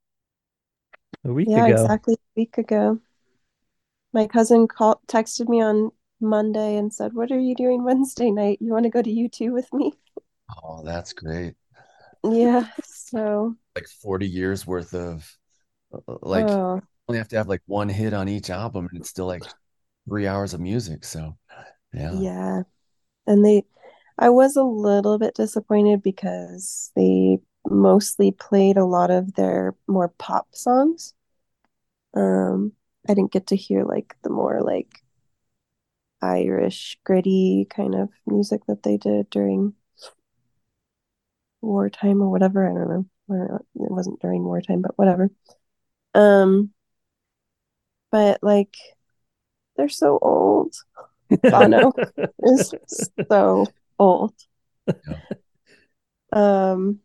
[1.24, 3.00] a week Yeah, ago exactly a week ago.
[4.14, 8.62] My cousin called, texted me on Monday and said, "What are you doing Wednesday night?
[8.62, 9.92] You want to go to U2 with me?"
[10.64, 11.54] oh that's great
[12.24, 15.36] Yeah, so like 40 years worth of
[15.94, 19.10] uh, like oh, only have to have like one hit on each album and it's
[19.10, 19.44] still like
[20.08, 21.36] three hours of music so
[21.94, 22.64] yeah yeah.
[23.26, 23.64] And they,
[24.18, 30.08] I was a little bit disappointed because they mostly played a lot of their more
[30.18, 31.14] pop songs.
[32.14, 32.72] Um,
[33.08, 35.02] I didn't get to hear like the more like
[36.22, 39.74] Irish gritty kind of music that they did during
[41.60, 42.68] wartime or whatever.
[42.68, 43.56] I don't know.
[43.74, 45.30] It wasn't during wartime, but whatever.
[46.14, 46.72] Um,
[48.10, 48.76] but like
[49.76, 50.74] they're so old.
[51.42, 51.92] Bono
[52.42, 52.74] is
[53.28, 53.66] so
[53.98, 54.34] old.
[56.32, 57.00] Um,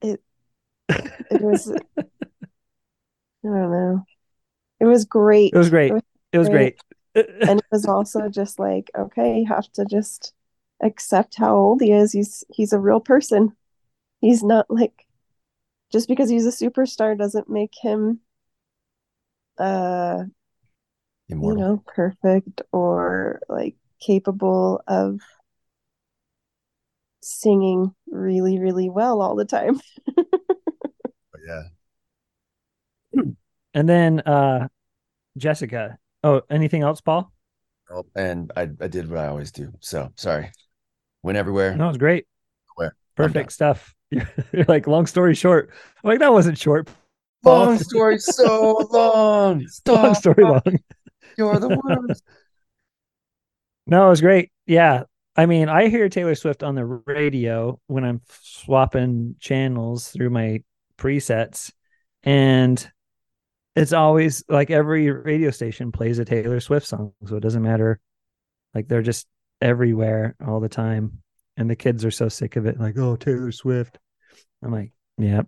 [0.00, 0.22] it
[0.88, 2.02] it was I
[3.42, 4.04] don't know.
[4.80, 5.52] It was great.
[5.54, 5.92] It was great.
[6.32, 6.76] It was great.
[7.14, 10.32] and it was also just like, okay, you have to just
[10.82, 12.12] accept how old he is.
[12.12, 13.56] He's he's a real person.
[14.20, 15.06] He's not like
[15.92, 18.20] just because he's a superstar doesn't make him
[19.58, 20.24] uh
[21.40, 25.20] you know, perfect or like capable of
[27.22, 29.80] singing really, really well all the time.
[31.46, 31.62] yeah
[33.74, 34.68] and then uh
[35.36, 37.32] jessica oh anything else paul
[37.90, 39.70] Oh, and I, I did what I always do.
[39.80, 40.50] So sorry.
[41.22, 41.76] Went everywhere.
[41.76, 42.26] no it was great
[42.76, 42.94] Where?
[43.16, 45.70] Perfect stuff you're, you're like long story short
[46.02, 46.88] I'm like that wasn't short
[47.44, 49.66] Long story so long.
[49.86, 50.62] long story long
[51.36, 52.22] You're the worst.
[53.84, 54.52] No, it was great.
[54.64, 55.02] Yeah.
[55.34, 60.62] I mean, I hear Taylor Swift on the radio when I'm swapping channels through my
[60.96, 61.72] presets,
[62.22, 62.92] and
[63.74, 67.12] it's always like every radio station plays a Taylor Swift song.
[67.26, 67.98] So it doesn't matter.
[68.74, 69.26] Like they're just
[69.60, 71.22] everywhere all the time.
[71.56, 72.78] And the kids are so sick of it.
[72.78, 73.98] Like, oh, Taylor Swift.
[74.62, 75.42] I'm like, yeah.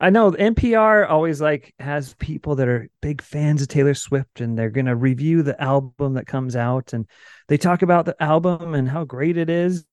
[0.00, 4.56] I know NPR always like has people that are big fans of Taylor Swift and
[4.56, 7.06] they're going to review the album that comes out and
[7.48, 9.84] they talk about the album and how great it is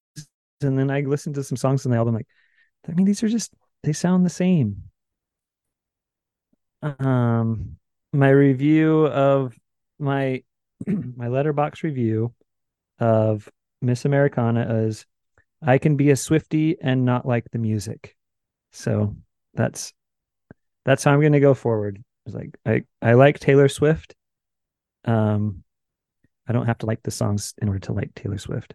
[0.62, 2.28] and then I listen to some songs on the album like
[2.88, 3.54] I mean these are just
[3.84, 4.84] they sound the same.
[6.84, 7.78] Um
[8.14, 9.58] my review of
[9.98, 10.44] my
[10.88, 12.34] my Letterboxd review
[13.00, 13.50] of
[13.82, 15.06] Miss Americana is
[15.62, 18.16] I can be a Swifty and not like the music.
[18.72, 19.16] So
[19.56, 19.94] that's
[20.86, 22.04] that's how I'm going to go forward.
[22.26, 24.16] It's like I I like Taylor Swift.
[25.06, 25.64] Um,
[26.48, 28.74] I don't have to like the songs in order to like Taylor Swift.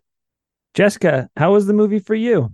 [0.74, 2.52] Jessica, how was the movie for you?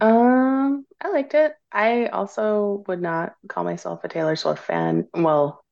[0.00, 1.54] Um, I liked it.
[1.72, 5.08] I also would not call myself a Taylor Swift fan.
[5.14, 5.64] Well,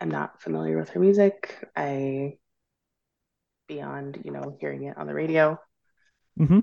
[0.00, 1.56] I'm not familiar with her music.
[1.76, 2.38] I
[3.68, 5.60] beyond, you know, hearing it on the radio.
[6.38, 6.60] Mm-hmm.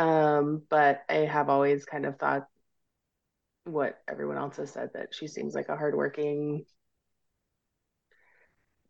[0.00, 2.46] Um, but I have always kind of thought
[3.68, 6.64] what everyone else has said that she seems like a hardworking,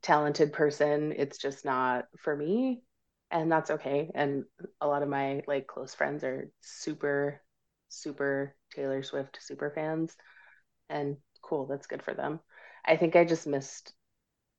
[0.02, 1.12] talented person.
[1.16, 2.82] It's just not for me,
[3.30, 4.10] and that's okay.
[4.14, 4.44] And
[4.80, 7.42] a lot of my like close friends are super
[7.88, 10.16] super Taylor Swift super fans.
[10.90, 12.40] And cool, that's good for them.
[12.84, 13.92] I think I just missed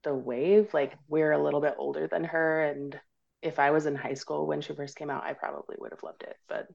[0.04, 0.74] the wave.
[0.74, 3.00] Like we're a little bit older than her and
[3.42, 6.04] if I was in high school when she first came out, I probably would have
[6.04, 6.68] loved it, but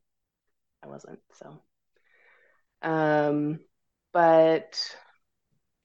[0.82, 1.20] I wasn't.
[1.34, 1.60] So
[2.84, 3.60] um
[4.12, 4.96] but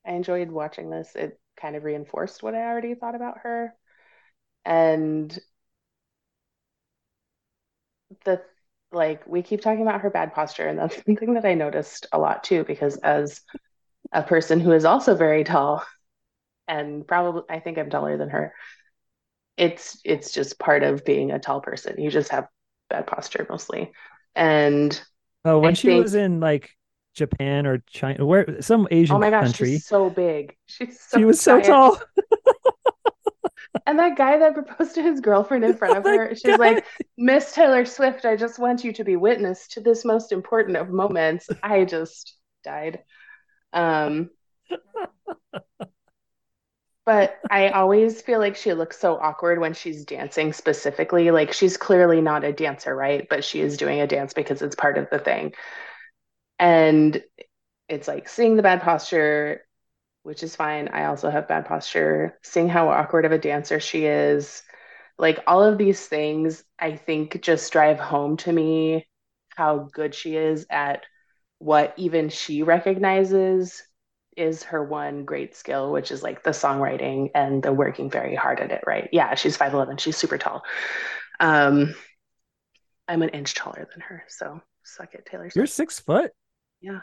[0.06, 1.14] I enjoyed watching this.
[1.16, 3.74] It kind of reinforced what I already thought about her.
[4.64, 5.38] And
[8.24, 8.42] the
[8.92, 12.18] like we keep talking about her bad posture and that's something that I noticed a
[12.18, 13.40] lot too because as
[14.12, 15.84] a person who is also very tall
[16.68, 18.54] and probably I think I'm taller than her
[19.56, 22.48] it's it's just part of being a tall person you just have
[22.88, 23.92] bad posture mostly
[24.34, 25.00] and
[25.44, 26.70] Oh, when I she think was in like
[27.14, 31.18] Japan or China, where some Asian oh my gosh country, she's so big she's so
[31.18, 32.00] she was so tall.
[33.86, 36.84] And that guy that proposed to his girlfriend in front of her, she's like,
[37.16, 40.90] Miss Taylor Swift, I just want you to be witness to this most important of
[40.90, 41.48] moments.
[41.62, 42.34] I just
[42.64, 43.00] died.
[43.72, 44.30] Um,
[47.06, 51.30] but I always feel like she looks so awkward when she's dancing specifically.
[51.30, 53.28] Like she's clearly not a dancer, right?
[53.28, 55.52] But she is doing a dance because it's part of the thing.
[56.60, 57.20] And
[57.88, 59.62] it's like seeing the bad posture,
[60.22, 60.88] which is fine.
[60.88, 62.38] I also have bad posture.
[62.42, 64.62] Seeing how awkward of a dancer she is.
[65.18, 69.06] Like all of these things, I think just drive home to me
[69.56, 71.04] how good she is at
[71.58, 73.82] what even she recognizes
[74.36, 78.60] is her one great skill, which is like the songwriting and the working very hard
[78.60, 79.08] at it, right?
[79.12, 80.62] Yeah, she's 5'11, she's super tall.
[81.38, 81.94] Um,
[83.08, 86.32] I'm an inch taller than her, so suck it, Taylor You're six foot.
[86.80, 87.00] Yeah.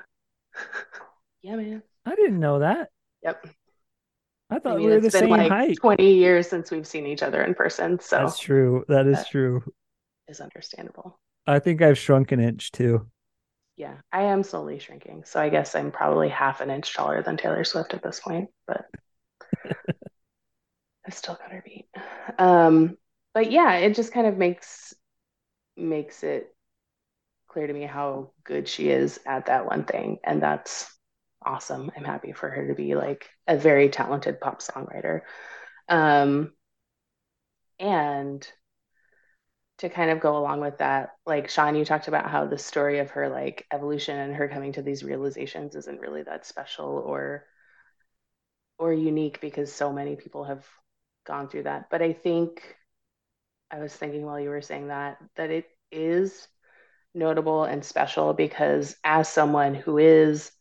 [1.42, 1.84] yeah, man.
[2.06, 2.90] I didn't know that.
[3.24, 3.46] Yep.
[4.50, 5.78] I I thought mean, we were the it's been same like height.
[5.80, 8.86] 20 years since we've seen each other in person, so That's true.
[8.88, 9.64] That is that true.
[10.28, 11.20] is understandable.
[11.48, 13.10] I think I've shrunk an inch too.
[13.78, 17.38] Yeah, I am slowly shrinking, so I guess I'm probably half an inch taller than
[17.38, 18.86] Taylor Swift at this point, but
[21.06, 21.88] I've still got her beat.
[22.38, 22.98] Um,
[23.34, 24.94] but yeah, it just kind of makes
[25.78, 26.56] makes it
[27.58, 30.96] clear to me how good she is at that one thing, and that's
[31.44, 31.90] awesome.
[31.98, 35.22] I'm happy for her to be like a very talented pop songwriter.
[35.90, 36.54] Um,
[37.80, 38.48] and
[39.80, 43.00] to kind of go along with that, like Sean, you talked about how the story
[43.00, 47.44] of her like evolution and her coming to these realizations isn't really that special or
[48.78, 50.64] or unique because so many people have
[51.26, 51.90] gone through that.
[51.90, 52.62] But I think
[53.72, 56.48] I was thinking while you were saying that that it is
[57.18, 60.52] notable and special because as someone who is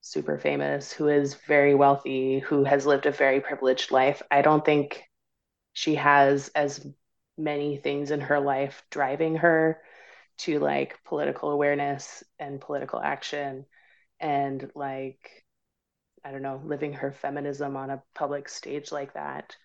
[0.00, 4.64] super famous, who is very wealthy, who has lived a very privileged life, I don't
[4.64, 5.02] think
[5.72, 6.86] she has as
[7.36, 9.80] many things in her life driving her
[10.38, 13.66] to like political awareness and political action
[14.20, 15.44] and like
[16.24, 19.56] I don't know, living her feminism on a public stage like that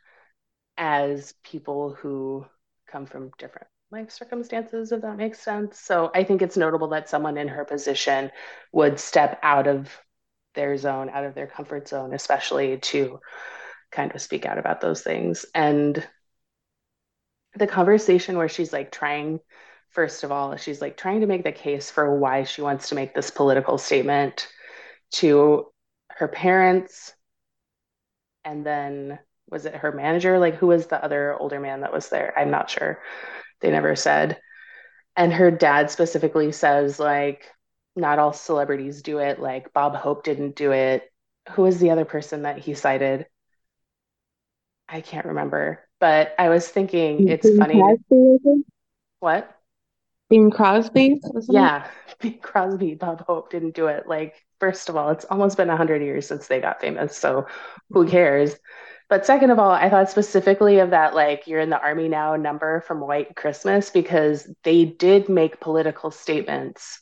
[0.78, 2.46] as people who
[2.88, 5.80] come from different life circumstances, if that makes sense.
[5.80, 8.32] So I think it's notable that someone in her position
[8.72, 9.90] would step out of
[10.56, 13.20] their zone, out of their comfort zone, especially to
[13.92, 15.46] kind of speak out about those things.
[15.54, 16.06] And
[17.56, 19.40] the conversation where she's like trying,
[19.90, 22.96] first of all, she's like trying to make the case for why she wants to
[22.96, 24.48] make this political statement
[25.12, 25.66] to
[26.10, 27.14] her parents
[28.46, 29.20] and then
[29.50, 32.52] was it her manager like who was the other older man that was there i'm
[32.52, 33.00] not sure
[33.62, 34.40] they never said.
[35.16, 37.46] And her dad specifically says like
[37.96, 39.40] not all celebrities do it.
[39.40, 41.12] Like bob hope didn't do it.
[41.52, 43.26] Who was the other person that he cited?
[44.88, 45.88] I can't remember.
[46.00, 48.64] But i was thinking it's Bing funny Crosby,
[49.20, 49.56] what?
[50.30, 51.44] Bing Crosby, it?
[51.50, 51.88] Yeah,
[52.20, 54.08] Bing Crosby, Bob Hope didn't do it.
[54.08, 57.46] Like, first of all, it's almost been 100 years since they got famous, so
[57.92, 58.56] who cares?
[59.12, 62.38] But second of all, I thought specifically of that, like, you're in the army now
[62.38, 67.02] number from White Christmas because they did make political statements.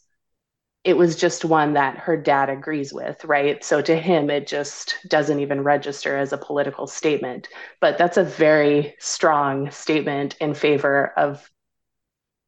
[0.83, 3.63] It was just one that her dad agrees with, right?
[3.63, 7.47] So to him, it just doesn't even register as a political statement.
[7.79, 11.47] But that's a very strong statement in favor of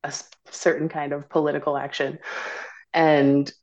[0.03, 0.11] a
[0.49, 2.17] certain kind of political action.
[2.95, 3.53] And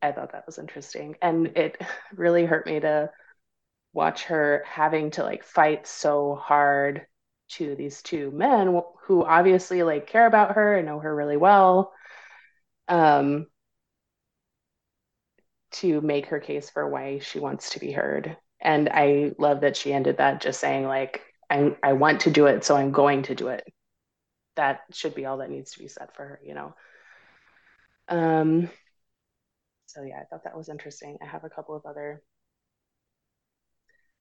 [0.00, 1.16] I thought that was interesting.
[1.20, 1.76] And it
[2.14, 3.10] really hurt me to
[3.92, 7.06] watch her having to like fight so hard
[7.50, 11.92] to these two men who obviously like care about her and know her really well.
[12.88, 13.46] Um,
[15.70, 18.36] to make her case for why she wants to be heard.
[18.60, 22.46] And I love that she ended that just saying like I I want to do
[22.46, 23.64] it, so I'm going to do it.
[24.56, 26.74] That should be all that needs to be said for her, you know.
[28.08, 28.70] Um,
[29.86, 31.18] so yeah, I thought that was interesting.
[31.22, 32.22] I have a couple of other.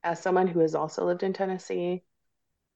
[0.04, 2.04] As someone who has also lived in Tennessee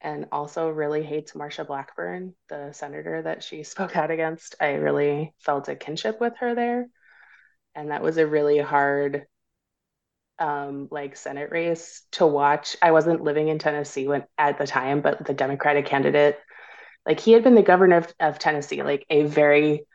[0.01, 5.33] and also really hates Marsha Blackburn, the senator that she spoke out against, I really
[5.39, 6.87] felt a kinship with her there.
[7.75, 9.25] And that was a really hard
[10.39, 12.75] um, like Senate race to watch.
[12.81, 16.39] I wasn't living in Tennessee when at the time, but the Democratic candidate,
[17.05, 19.85] like he had been the governor of, of Tennessee, like a very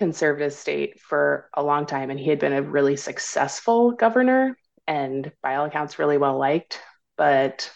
[0.00, 4.56] conservative state for a long time, and he had been a really successful governor
[4.86, 6.80] and by all accounts really well liked,
[7.16, 7.70] but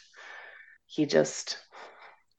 [0.87, 1.59] he just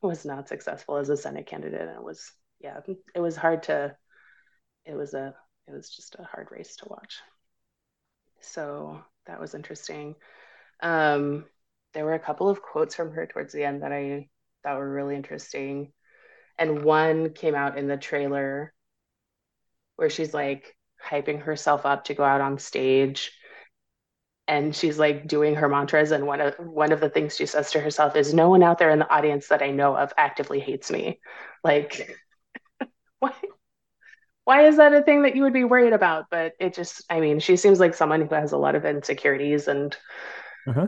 [0.01, 1.81] was not successful as a Senate candidate.
[1.81, 2.79] And it was, yeah,
[3.15, 3.95] it was hard to,
[4.85, 5.35] it was a,
[5.67, 7.19] it was just a hard race to watch.
[8.41, 10.15] So that was interesting.
[10.81, 11.45] Um,
[11.93, 14.29] there were a couple of quotes from her towards the end that I
[14.63, 15.91] thought were really interesting.
[16.57, 18.73] And one came out in the trailer
[19.95, 23.31] where she's like hyping herself up to go out on stage
[24.49, 27.71] and she's like doing her mantras and one of one of the things she says
[27.73, 30.59] to herself is no one out there in the audience that i know of actively
[30.61, 31.21] hates me.
[31.63, 32.19] Like
[33.19, 33.33] why
[34.45, 36.25] why is that a thing that you would be worried about?
[36.31, 39.67] But it just i mean she seems like someone who has a lot of insecurities
[39.67, 39.95] and
[40.67, 40.87] Uh-huh.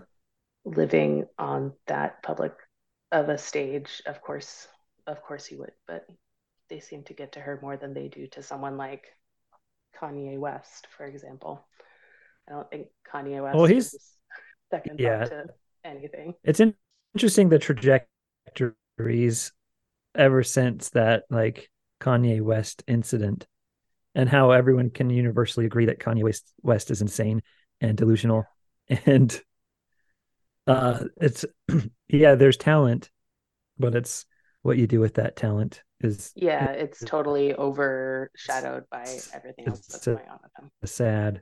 [0.66, 2.54] living on that public
[3.12, 4.68] of a stage of course
[5.08, 6.08] of course he would but
[6.70, 9.06] they seem to get to her more than they do to someone like
[10.00, 11.68] kanye west for example
[12.50, 14.12] i don't think kanye west Well, he's- is
[14.72, 15.26] second yeah.
[15.26, 15.46] to
[15.84, 16.34] anything.
[16.44, 16.76] It's in-
[17.14, 19.52] interesting the trajectories
[20.16, 21.70] ever since that like
[22.00, 23.48] Kanye West incident
[24.16, 27.42] and how everyone can universally agree that Kanye West, West is insane
[27.82, 28.46] and delusional.
[29.06, 29.42] And
[30.68, 31.44] uh it's
[32.08, 33.10] yeah there's talent
[33.80, 34.26] but it's
[34.62, 40.06] what you do with that talent is yeah it's totally overshadowed by everything else that's
[40.06, 40.72] going on with him.
[40.86, 41.42] sad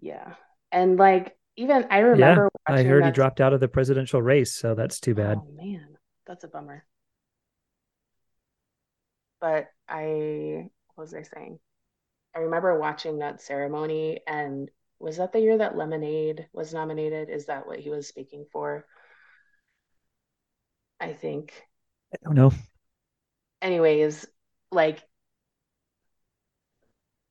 [0.00, 0.34] yeah
[0.72, 4.54] and like even i remember yeah I heard he dropped out of the presidential race
[4.54, 5.88] so that's too bad Oh man,
[6.26, 6.84] that's a bummer.
[9.40, 11.58] But I, what was I saying?
[12.34, 17.30] I remember watching that ceremony, and was that the year that Lemonade was nominated?
[17.30, 18.86] Is that what he was speaking for?
[21.00, 21.52] I think.
[22.12, 22.52] I don't know
[23.62, 24.26] Anyways,
[24.70, 25.02] like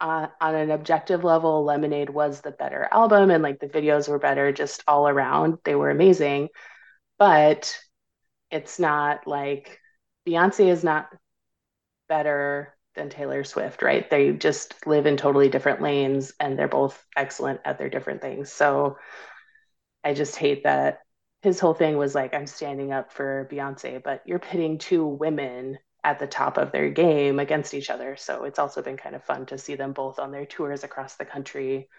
[0.02, 4.20] uh, on an objective level, Lemonade was the better album, and like the videos were
[4.20, 5.58] better just all around.
[5.64, 6.50] They were amazing,
[7.18, 7.78] but
[8.52, 9.80] it's not like
[10.28, 11.10] Beyonce is not
[12.08, 14.10] better than Taylor Swift, right?
[14.10, 18.52] They just live in totally different lanes and they're both excellent at their different things.
[18.52, 18.98] So
[20.04, 21.00] I just hate that
[21.42, 25.78] his whole thing was like, I'm standing up for Beyonce, but you're pitting two women
[26.04, 28.16] at the top of their game against each other.
[28.16, 31.16] So it's also been kind of fun to see them both on their tours across
[31.16, 31.90] the country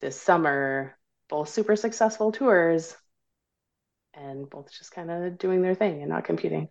[0.00, 0.96] this summer,
[1.28, 2.94] both super successful tours
[4.14, 6.68] and both just kind of doing their thing and not competing.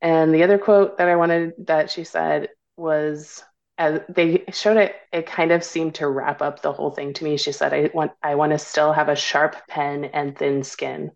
[0.00, 3.42] And the other quote that I wanted that she said was
[3.78, 7.24] as they showed it, it kind of seemed to wrap up the whole thing to
[7.24, 7.36] me.
[7.36, 11.12] She said, I want I want to still have a sharp pen and thin skin.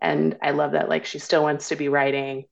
[0.00, 0.88] And I love that.
[0.88, 2.44] Like she still wants to be writing,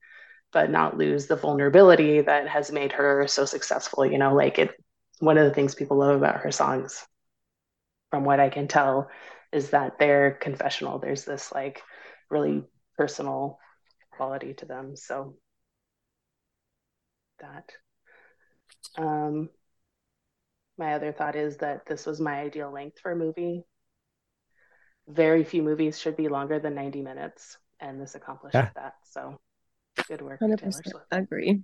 [0.55, 4.07] but not lose the vulnerability that has made her so successful.
[4.07, 4.71] You know, like it
[5.19, 7.05] one of the things people love about her songs,
[8.09, 9.09] from what I can tell,
[9.51, 10.97] is that they're confessional.
[10.99, 11.83] There's this like
[12.31, 12.63] really
[12.97, 13.59] personal
[14.11, 14.95] quality to them.
[14.95, 15.35] So
[17.39, 17.71] that.
[18.97, 19.49] Um,
[20.77, 23.65] my other thought is that this was my ideal length for a movie.
[25.09, 28.69] Very few movies should be longer than 90 minutes, and this accomplished Yeah.
[28.75, 28.95] that.
[29.03, 29.37] So
[30.07, 31.05] good work, Hundred Taylor percent Swift.
[31.11, 31.61] agree.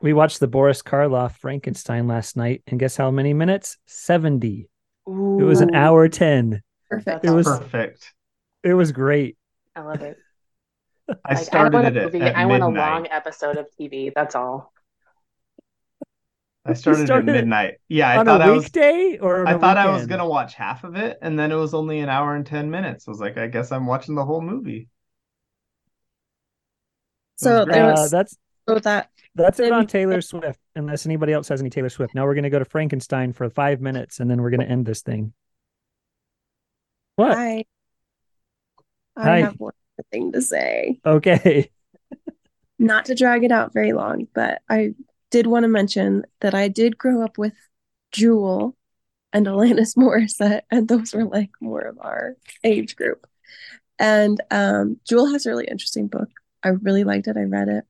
[0.00, 4.68] we watched the Boris Karloff Frankenstein last night and guess how many minutes 70
[5.06, 7.24] it was an hour 10 Perfect.
[7.24, 8.12] it was Perfect.
[8.62, 9.36] it was great
[9.74, 10.16] I love it.
[11.24, 12.20] I Like, I started want it a at, movie.
[12.22, 14.12] at I want a long episode of TV.
[14.14, 14.72] That's all.
[16.64, 17.74] I started, started at midnight.
[17.88, 20.06] Yeah, I on thought a I was weekday or on I a thought I was
[20.06, 23.08] gonna watch half of it, and then it was only an hour and ten minutes.
[23.08, 24.88] I was like, I guess I'm watching the whole movie.
[27.42, 27.74] So great.
[27.74, 28.36] there Uh, that's
[28.68, 30.60] so that that's it on Taylor Swift.
[30.76, 32.14] Unless anybody else has any Taylor Swift.
[32.14, 35.02] Now we're gonna go to Frankenstein for five minutes and then we're gonna end this
[35.02, 35.32] thing.
[37.16, 37.36] What?
[37.36, 37.64] I
[39.16, 39.40] I Hi.
[39.40, 41.00] have one more thing to say.
[41.04, 41.70] Okay.
[42.78, 44.94] Not to drag it out very long, but I
[45.30, 47.54] did want to mention that I did grow up with
[48.10, 48.76] Jewel
[49.32, 53.26] and Alanis Morissette, and those were like more of our age group.
[53.98, 56.30] And um, Jewel has a really interesting book.
[56.64, 57.36] I really liked it.
[57.36, 57.84] I read it.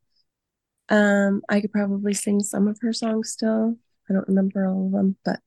[0.89, 3.77] Um, I could probably sing some of her songs still.
[4.09, 5.41] I don't remember all of them, but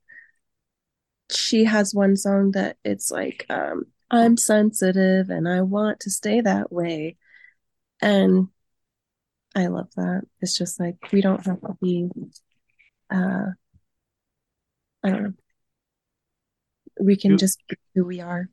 [1.31, 6.41] she has one song that it's like, um, I'm sensitive and I want to stay
[6.41, 7.18] that way.
[8.02, 8.49] And
[9.56, 10.23] I love that.
[10.41, 12.10] It's just like we don't have to be
[13.10, 13.52] uh
[15.03, 15.34] I don't know.
[16.99, 18.49] We can Ju- just be who we are.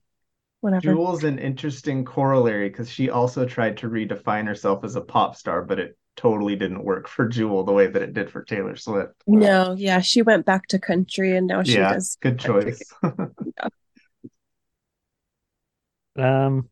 [0.62, 0.92] Whatever.
[0.92, 5.62] Jewel's an interesting corollary because she also tried to redefine herself as a pop star,
[5.62, 9.12] but it totally didn't work for Jewel the way that it did for Taylor Swift.
[9.26, 12.72] No, yeah, she went back to country and now she Yeah, does good country.
[12.72, 12.92] choice.
[16.16, 16.68] Um,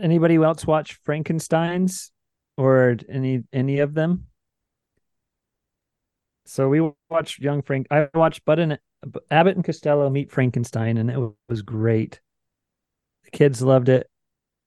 [0.00, 2.12] anybody else watch Frankenstein's
[2.56, 4.26] or any any of them?
[6.46, 6.80] So we
[7.10, 7.86] watched Young Frank.
[7.90, 8.78] I watched Bud and
[9.30, 12.20] Abbott and Costello meet Frankenstein, and it was great.
[13.24, 14.08] The kids loved it.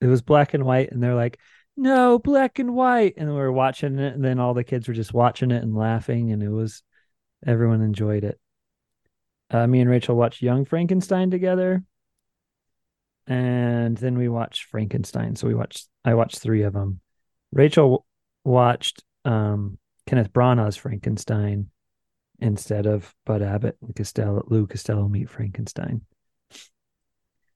[0.01, 1.39] It was black and white, and they're like,
[1.76, 4.93] "No, black and white," and we were watching it, and then all the kids were
[4.93, 6.84] just watching it and laughing, and it was
[7.45, 8.39] everyone enjoyed it.
[9.49, 11.84] Uh, me and Rachel watched Young Frankenstein together,
[13.26, 15.35] and then we watched Frankenstein.
[15.35, 15.88] So we watched.
[16.05, 16.99] I watched three of them.
[17.51, 18.05] Rachel
[18.43, 21.69] watched um, Kenneth Branagh's Frankenstein
[22.39, 26.01] instead of Bud Abbott and Costello, Lou Costello meet Frankenstein.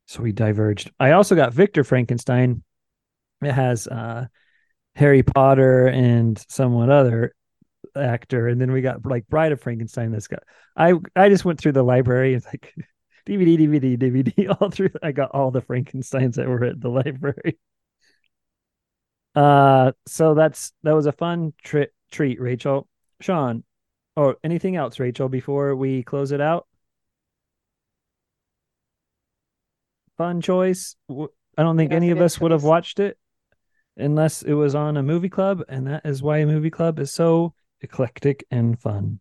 [0.08, 0.92] So we diverged.
[1.00, 2.64] I also got Victor Frankenstein.
[3.42, 4.26] It has uh,
[4.96, 7.34] Harry Potter and someone other
[7.96, 10.12] actor, and then we got like Bride of Frankenstein.
[10.12, 10.44] That's got.
[10.76, 12.74] I I just went through the library and like
[13.26, 14.92] DVD, DVD, DVD, all through.
[15.02, 17.60] I got all the Frankenstein's that were at the library.
[19.34, 22.88] Uh, so that's that was a fun tri- treat, Rachel.
[23.22, 23.64] Sean,
[24.16, 26.68] or anything else, Rachel, before we close it out?
[30.18, 30.96] Fun choice.
[31.10, 33.18] I don't think any of good us would have watched it
[33.98, 37.14] unless it was on a movie club, and that is why a movie club is
[37.14, 39.20] so eclectic and fun.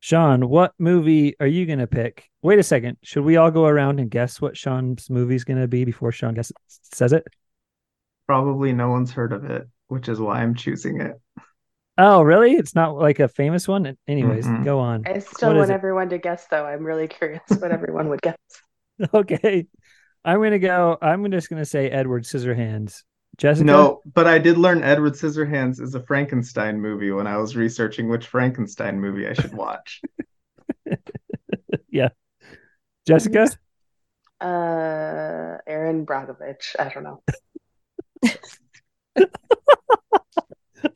[0.00, 2.28] Sean, what movie are you gonna pick?
[2.42, 2.96] Wait a second.
[3.02, 6.52] Should we all go around and guess what Sean's movie's gonna be before Sean guess
[6.68, 7.26] says it?
[8.26, 11.20] Probably no one's heard of it, which is why I'm choosing it.
[12.02, 12.52] Oh, really?
[12.52, 13.94] It's not like a famous one.
[14.08, 14.64] Anyways, Mm-mm.
[14.64, 15.06] go on.
[15.06, 15.74] I still What is want it?
[15.74, 16.64] everyone to guess, though.
[16.64, 18.36] I'm really curious what everyone would guess.
[19.14, 19.66] Okay,
[20.26, 20.98] I'm gonna go.
[21.00, 23.02] I'm just gonna say Edward Scissorhands.
[23.38, 23.64] Jessica.
[23.64, 28.08] No, but I did learn Edward Scissorhands is a Frankenstein movie when I was researching
[28.10, 30.02] which Frankenstein movie I should watch.
[31.90, 32.10] Yeah.
[33.06, 33.48] Jessica.
[34.42, 36.74] Uh, Erin Brockovich.
[36.78, 37.22] I don't know.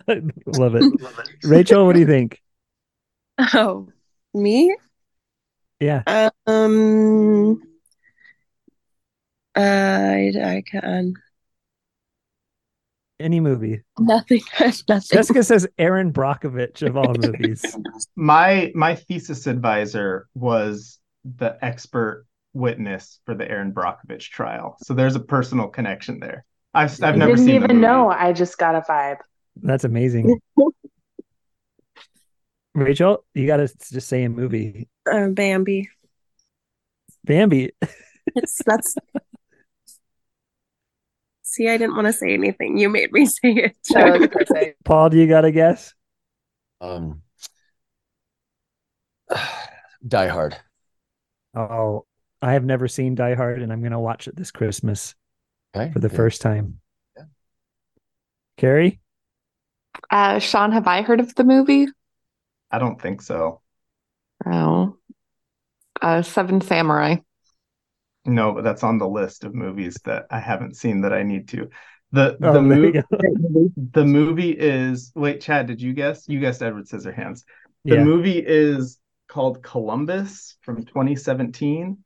[0.09, 1.01] I love it.
[1.43, 2.41] Rachel, what do you think?
[3.53, 3.89] Oh,
[4.33, 4.77] me?
[5.81, 6.03] Yeah.
[6.47, 7.61] Um,
[9.57, 11.15] I I can
[13.21, 13.83] Any movie.
[13.99, 14.41] nothing.
[14.61, 15.01] Nothing.
[15.17, 17.77] Jessica says Erin Brockovich of all movies.
[18.17, 25.17] My my thesis advisor was the expert witness for the Erin Brockovich trial, so there's
[25.17, 26.45] a personal connection there.
[26.73, 28.11] I've I've I never didn't seen the even know.
[28.11, 29.19] I just got a vibe.
[29.57, 30.41] That's amazing.
[32.75, 34.89] Rachel, you got to just say a movie.
[35.11, 35.89] Uh, Bambi.
[37.25, 37.71] Bambi.
[38.35, 38.97] It's that's.
[41.43, 42.79] See, I didn't want to say anything.
[42.79, 43.77] You made me say it.
[43.91, 44.75] That.
[44.85, 45.95] Paul, do you got to guess?
[46.81, 47.23] Um,
[50.09, 50.57] Die Hard.
[51.55, 52.07] Oh,
[52.43, 55.15] I have never seen Die Hard, and I'm going to watch it this Christmas
[55.77, 55.93] Okay.
[55.93, 56.17] for the yeah.
[56.17, 56.81] first time.
[57.17, 57.25] Yeah.
[58.57, 59.01] Carrie?
[60.11, 61.89] Uh, Sean, have I heard of the movie?
[62.71, 63.63] I don't think so.
[64.47, 64.99] Oh,
[66.03, 67.17] uh, Seven Samurai.
[68.27, 71.49] No, but that's on the list of movies that I haven't seen that I need
[71.49, 71.69] to.
[72.13, 76.29] The Oh, the there you movie the movie is wait, Chad, did you guess?
[76.29, 77.45] You guessed Edward Scissorhands.
[77.85, 78.05] The Yeah.
[78.05, 78.99] movie is
[79.29, 82.04] called Columbus from 2017.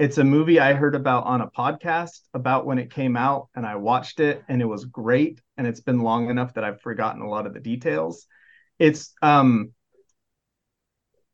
[0.00, 3.66] It's a movie I heard about on a podcast about when it came out, and
[3.66, 5.42] I watched it, and it was great.
[5.58, 8.26] And it's been long enough that I've forgotten a lot of the details.
[8.78, 9.72] It's um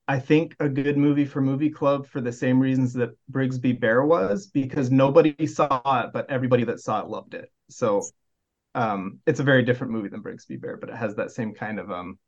[0.09, 4.05] I think a good movie for movie club for the same reasons that Brigsby Bear
[4.05, 7.53] was, because nobody saw it, but everybody that saw it loved it.
[7.71, 8.03] So
[8.75, 11.79] um it's a very different movie than Brigsby Bear, but it has that same kind
[11.79, 12.19] of um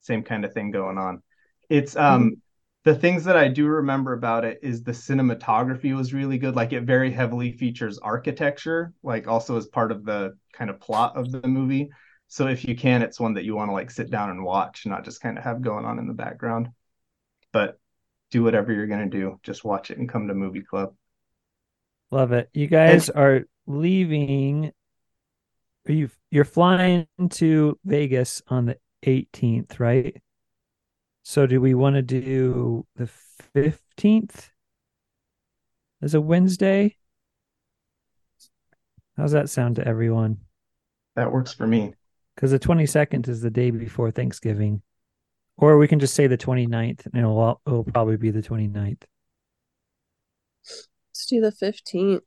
[0.00, 1.22] same kind of thing going on.
[1.68, 2.40] It's um
[2.84, 6.56] the things that I do remember about it is the cinematography was really good.
[6.56, 11.16] Like it very heavily features architecture, like also as part of the kind of plot
[11.16, 11.90] of the movie.
[12.28, 14.86] So if you can, it's one that you want to like sit down and watch,
[14.86, 16.68] not just kind of have going on in the background.
[17.52, 17.78] But
[18.30, 19.40] do whatever you're gonna do.
[19.42, 20.94] Just watch it and come to movie club.
[22.10, 22.48] Love it.
[22.54, 24.72] You guys are leaving
[25.88, 30.22] Are you you're flying to Vegas on the 18th, right?
[31.28, 33.06] So do we want to do the
[33.54, 34.48] 15th
[36.00, 36.96] as a Wednesday?
[39.14, 40.38] How's that sound to everyone?
[41.16, 41.92] That works for me.
[42.34, 44.80] Because the 22nd is the day before Thanksgiving.
[45.58, 49.02] Or we can just say the 29th and it'll, it'll probably be the 29th.
[50.64, 52.22] Let's do the 15th.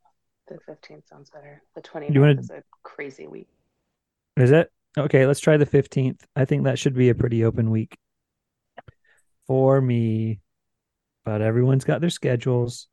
[0.47, 1.63] The 15th sounds better.
[1.73, 3.47] The 29th wanna- is a crazy week.
[4.37, 4.71] Is it?
[4.95, 6.23] Okay, let's try the 15th.
[6.35, 7.97] I think that should be a pretty open week
[9.47, 10.39] for me.
[11.25, 12.87] But everyone's got their schedules.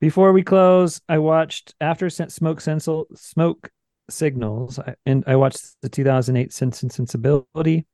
[0.00, 3.70] Before we close, I watched after Smoke Sensel Smoke
[4.08, 7.86] Signals, I- and I watched the 2008 Sense and Sensibility,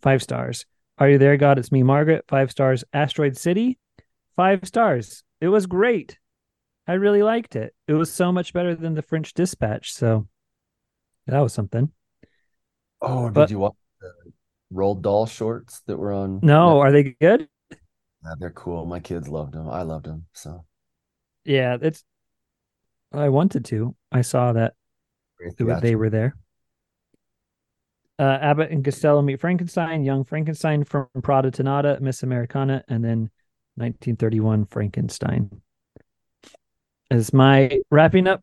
[0.00, 0.64] five stars.
[0.98, 1.58] Are you there, God?
[1.58, 2.24] It's me, Margaret.
[2.28, 2.84] Five stars.
[2.92, 3.78] Asteroid City,
[4.34, 5.24] five stars.
[5.40, 6.18] It was great.
[6.86, 7.74] I really liked it.
[7.86, 9.92] It was so much better than the French Dispatch.
[9.92, 10.26] So
[11.26, 11.92] that was something.
[13.02, 13.74] Oh, But- did you watch
[14.72, 16.40] Roald Dahl shorts that were on?
[16.42, 17.48] No, are they good?
[17.70, 18.84] Yeah, they're cool.
[18.84, 19.68] My kids loved them.
[19.68, 20.26] I loved them.
[20.32, 20.64] So
[21.44, 22.04] Yeah, it's.
[23.12, 23.94] I wanted to.
[24.12, 24.74] I saw that
[25.38, 25.98] very they were- they theatrical.
[26.00, 26.36] were there.
[28.18, 33.04] Uh, Abbott and Costello meet Frankenstein, Young Frankenstein from Prada to Nada, Miss Americana, and
[33.04, 33.30] then
[33.76, 35.62] 1931 Frankenstein.
[37.12, 38.42] Is my wrapping up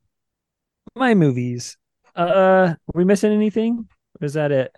[0.96, 1.78] my movies.
[2.16, 3.88] Uh, are we missing anything?
[4.22, 4.74] Or is that it?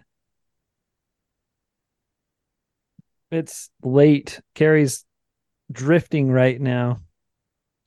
[3.31, 4.41] It's late.
[4.55, 5.05] Carrie's
[5.71, 7.01] drifting right now.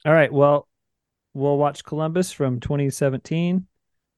[0.05, 0.31] All right.
[0.31, 0.67] Well,
[1.33, 3.65] we'll watch Columbus from 2017.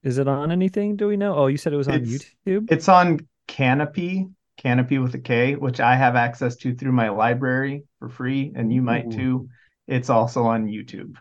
[0.03, 0.97] Is it on anything?
[0.97, 1.35] Do we know?
[1.35, 2.71] Oh, you said it was on It's- YouTube.
[2.71, 7.83] It's on Kanopy, Kanopy with a K, which I have access to through my library
[7.99, 9.11] for free, and you might Ooh.
[9.17, 9.49] too.
[9.87, 11.15] It's also on YouTube.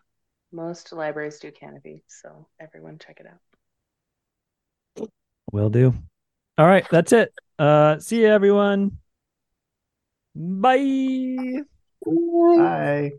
[0.52, 5.08] Most libraries do Kanopy, so everyone check it out.
[5.52, 5.94] Will do.
[6.58, 7.32] All right, that's it.
[7.58, 8.98] Uh, see you, everyone.
[10.34, 11.64] Bye.
[12.54, 13.12] Bye.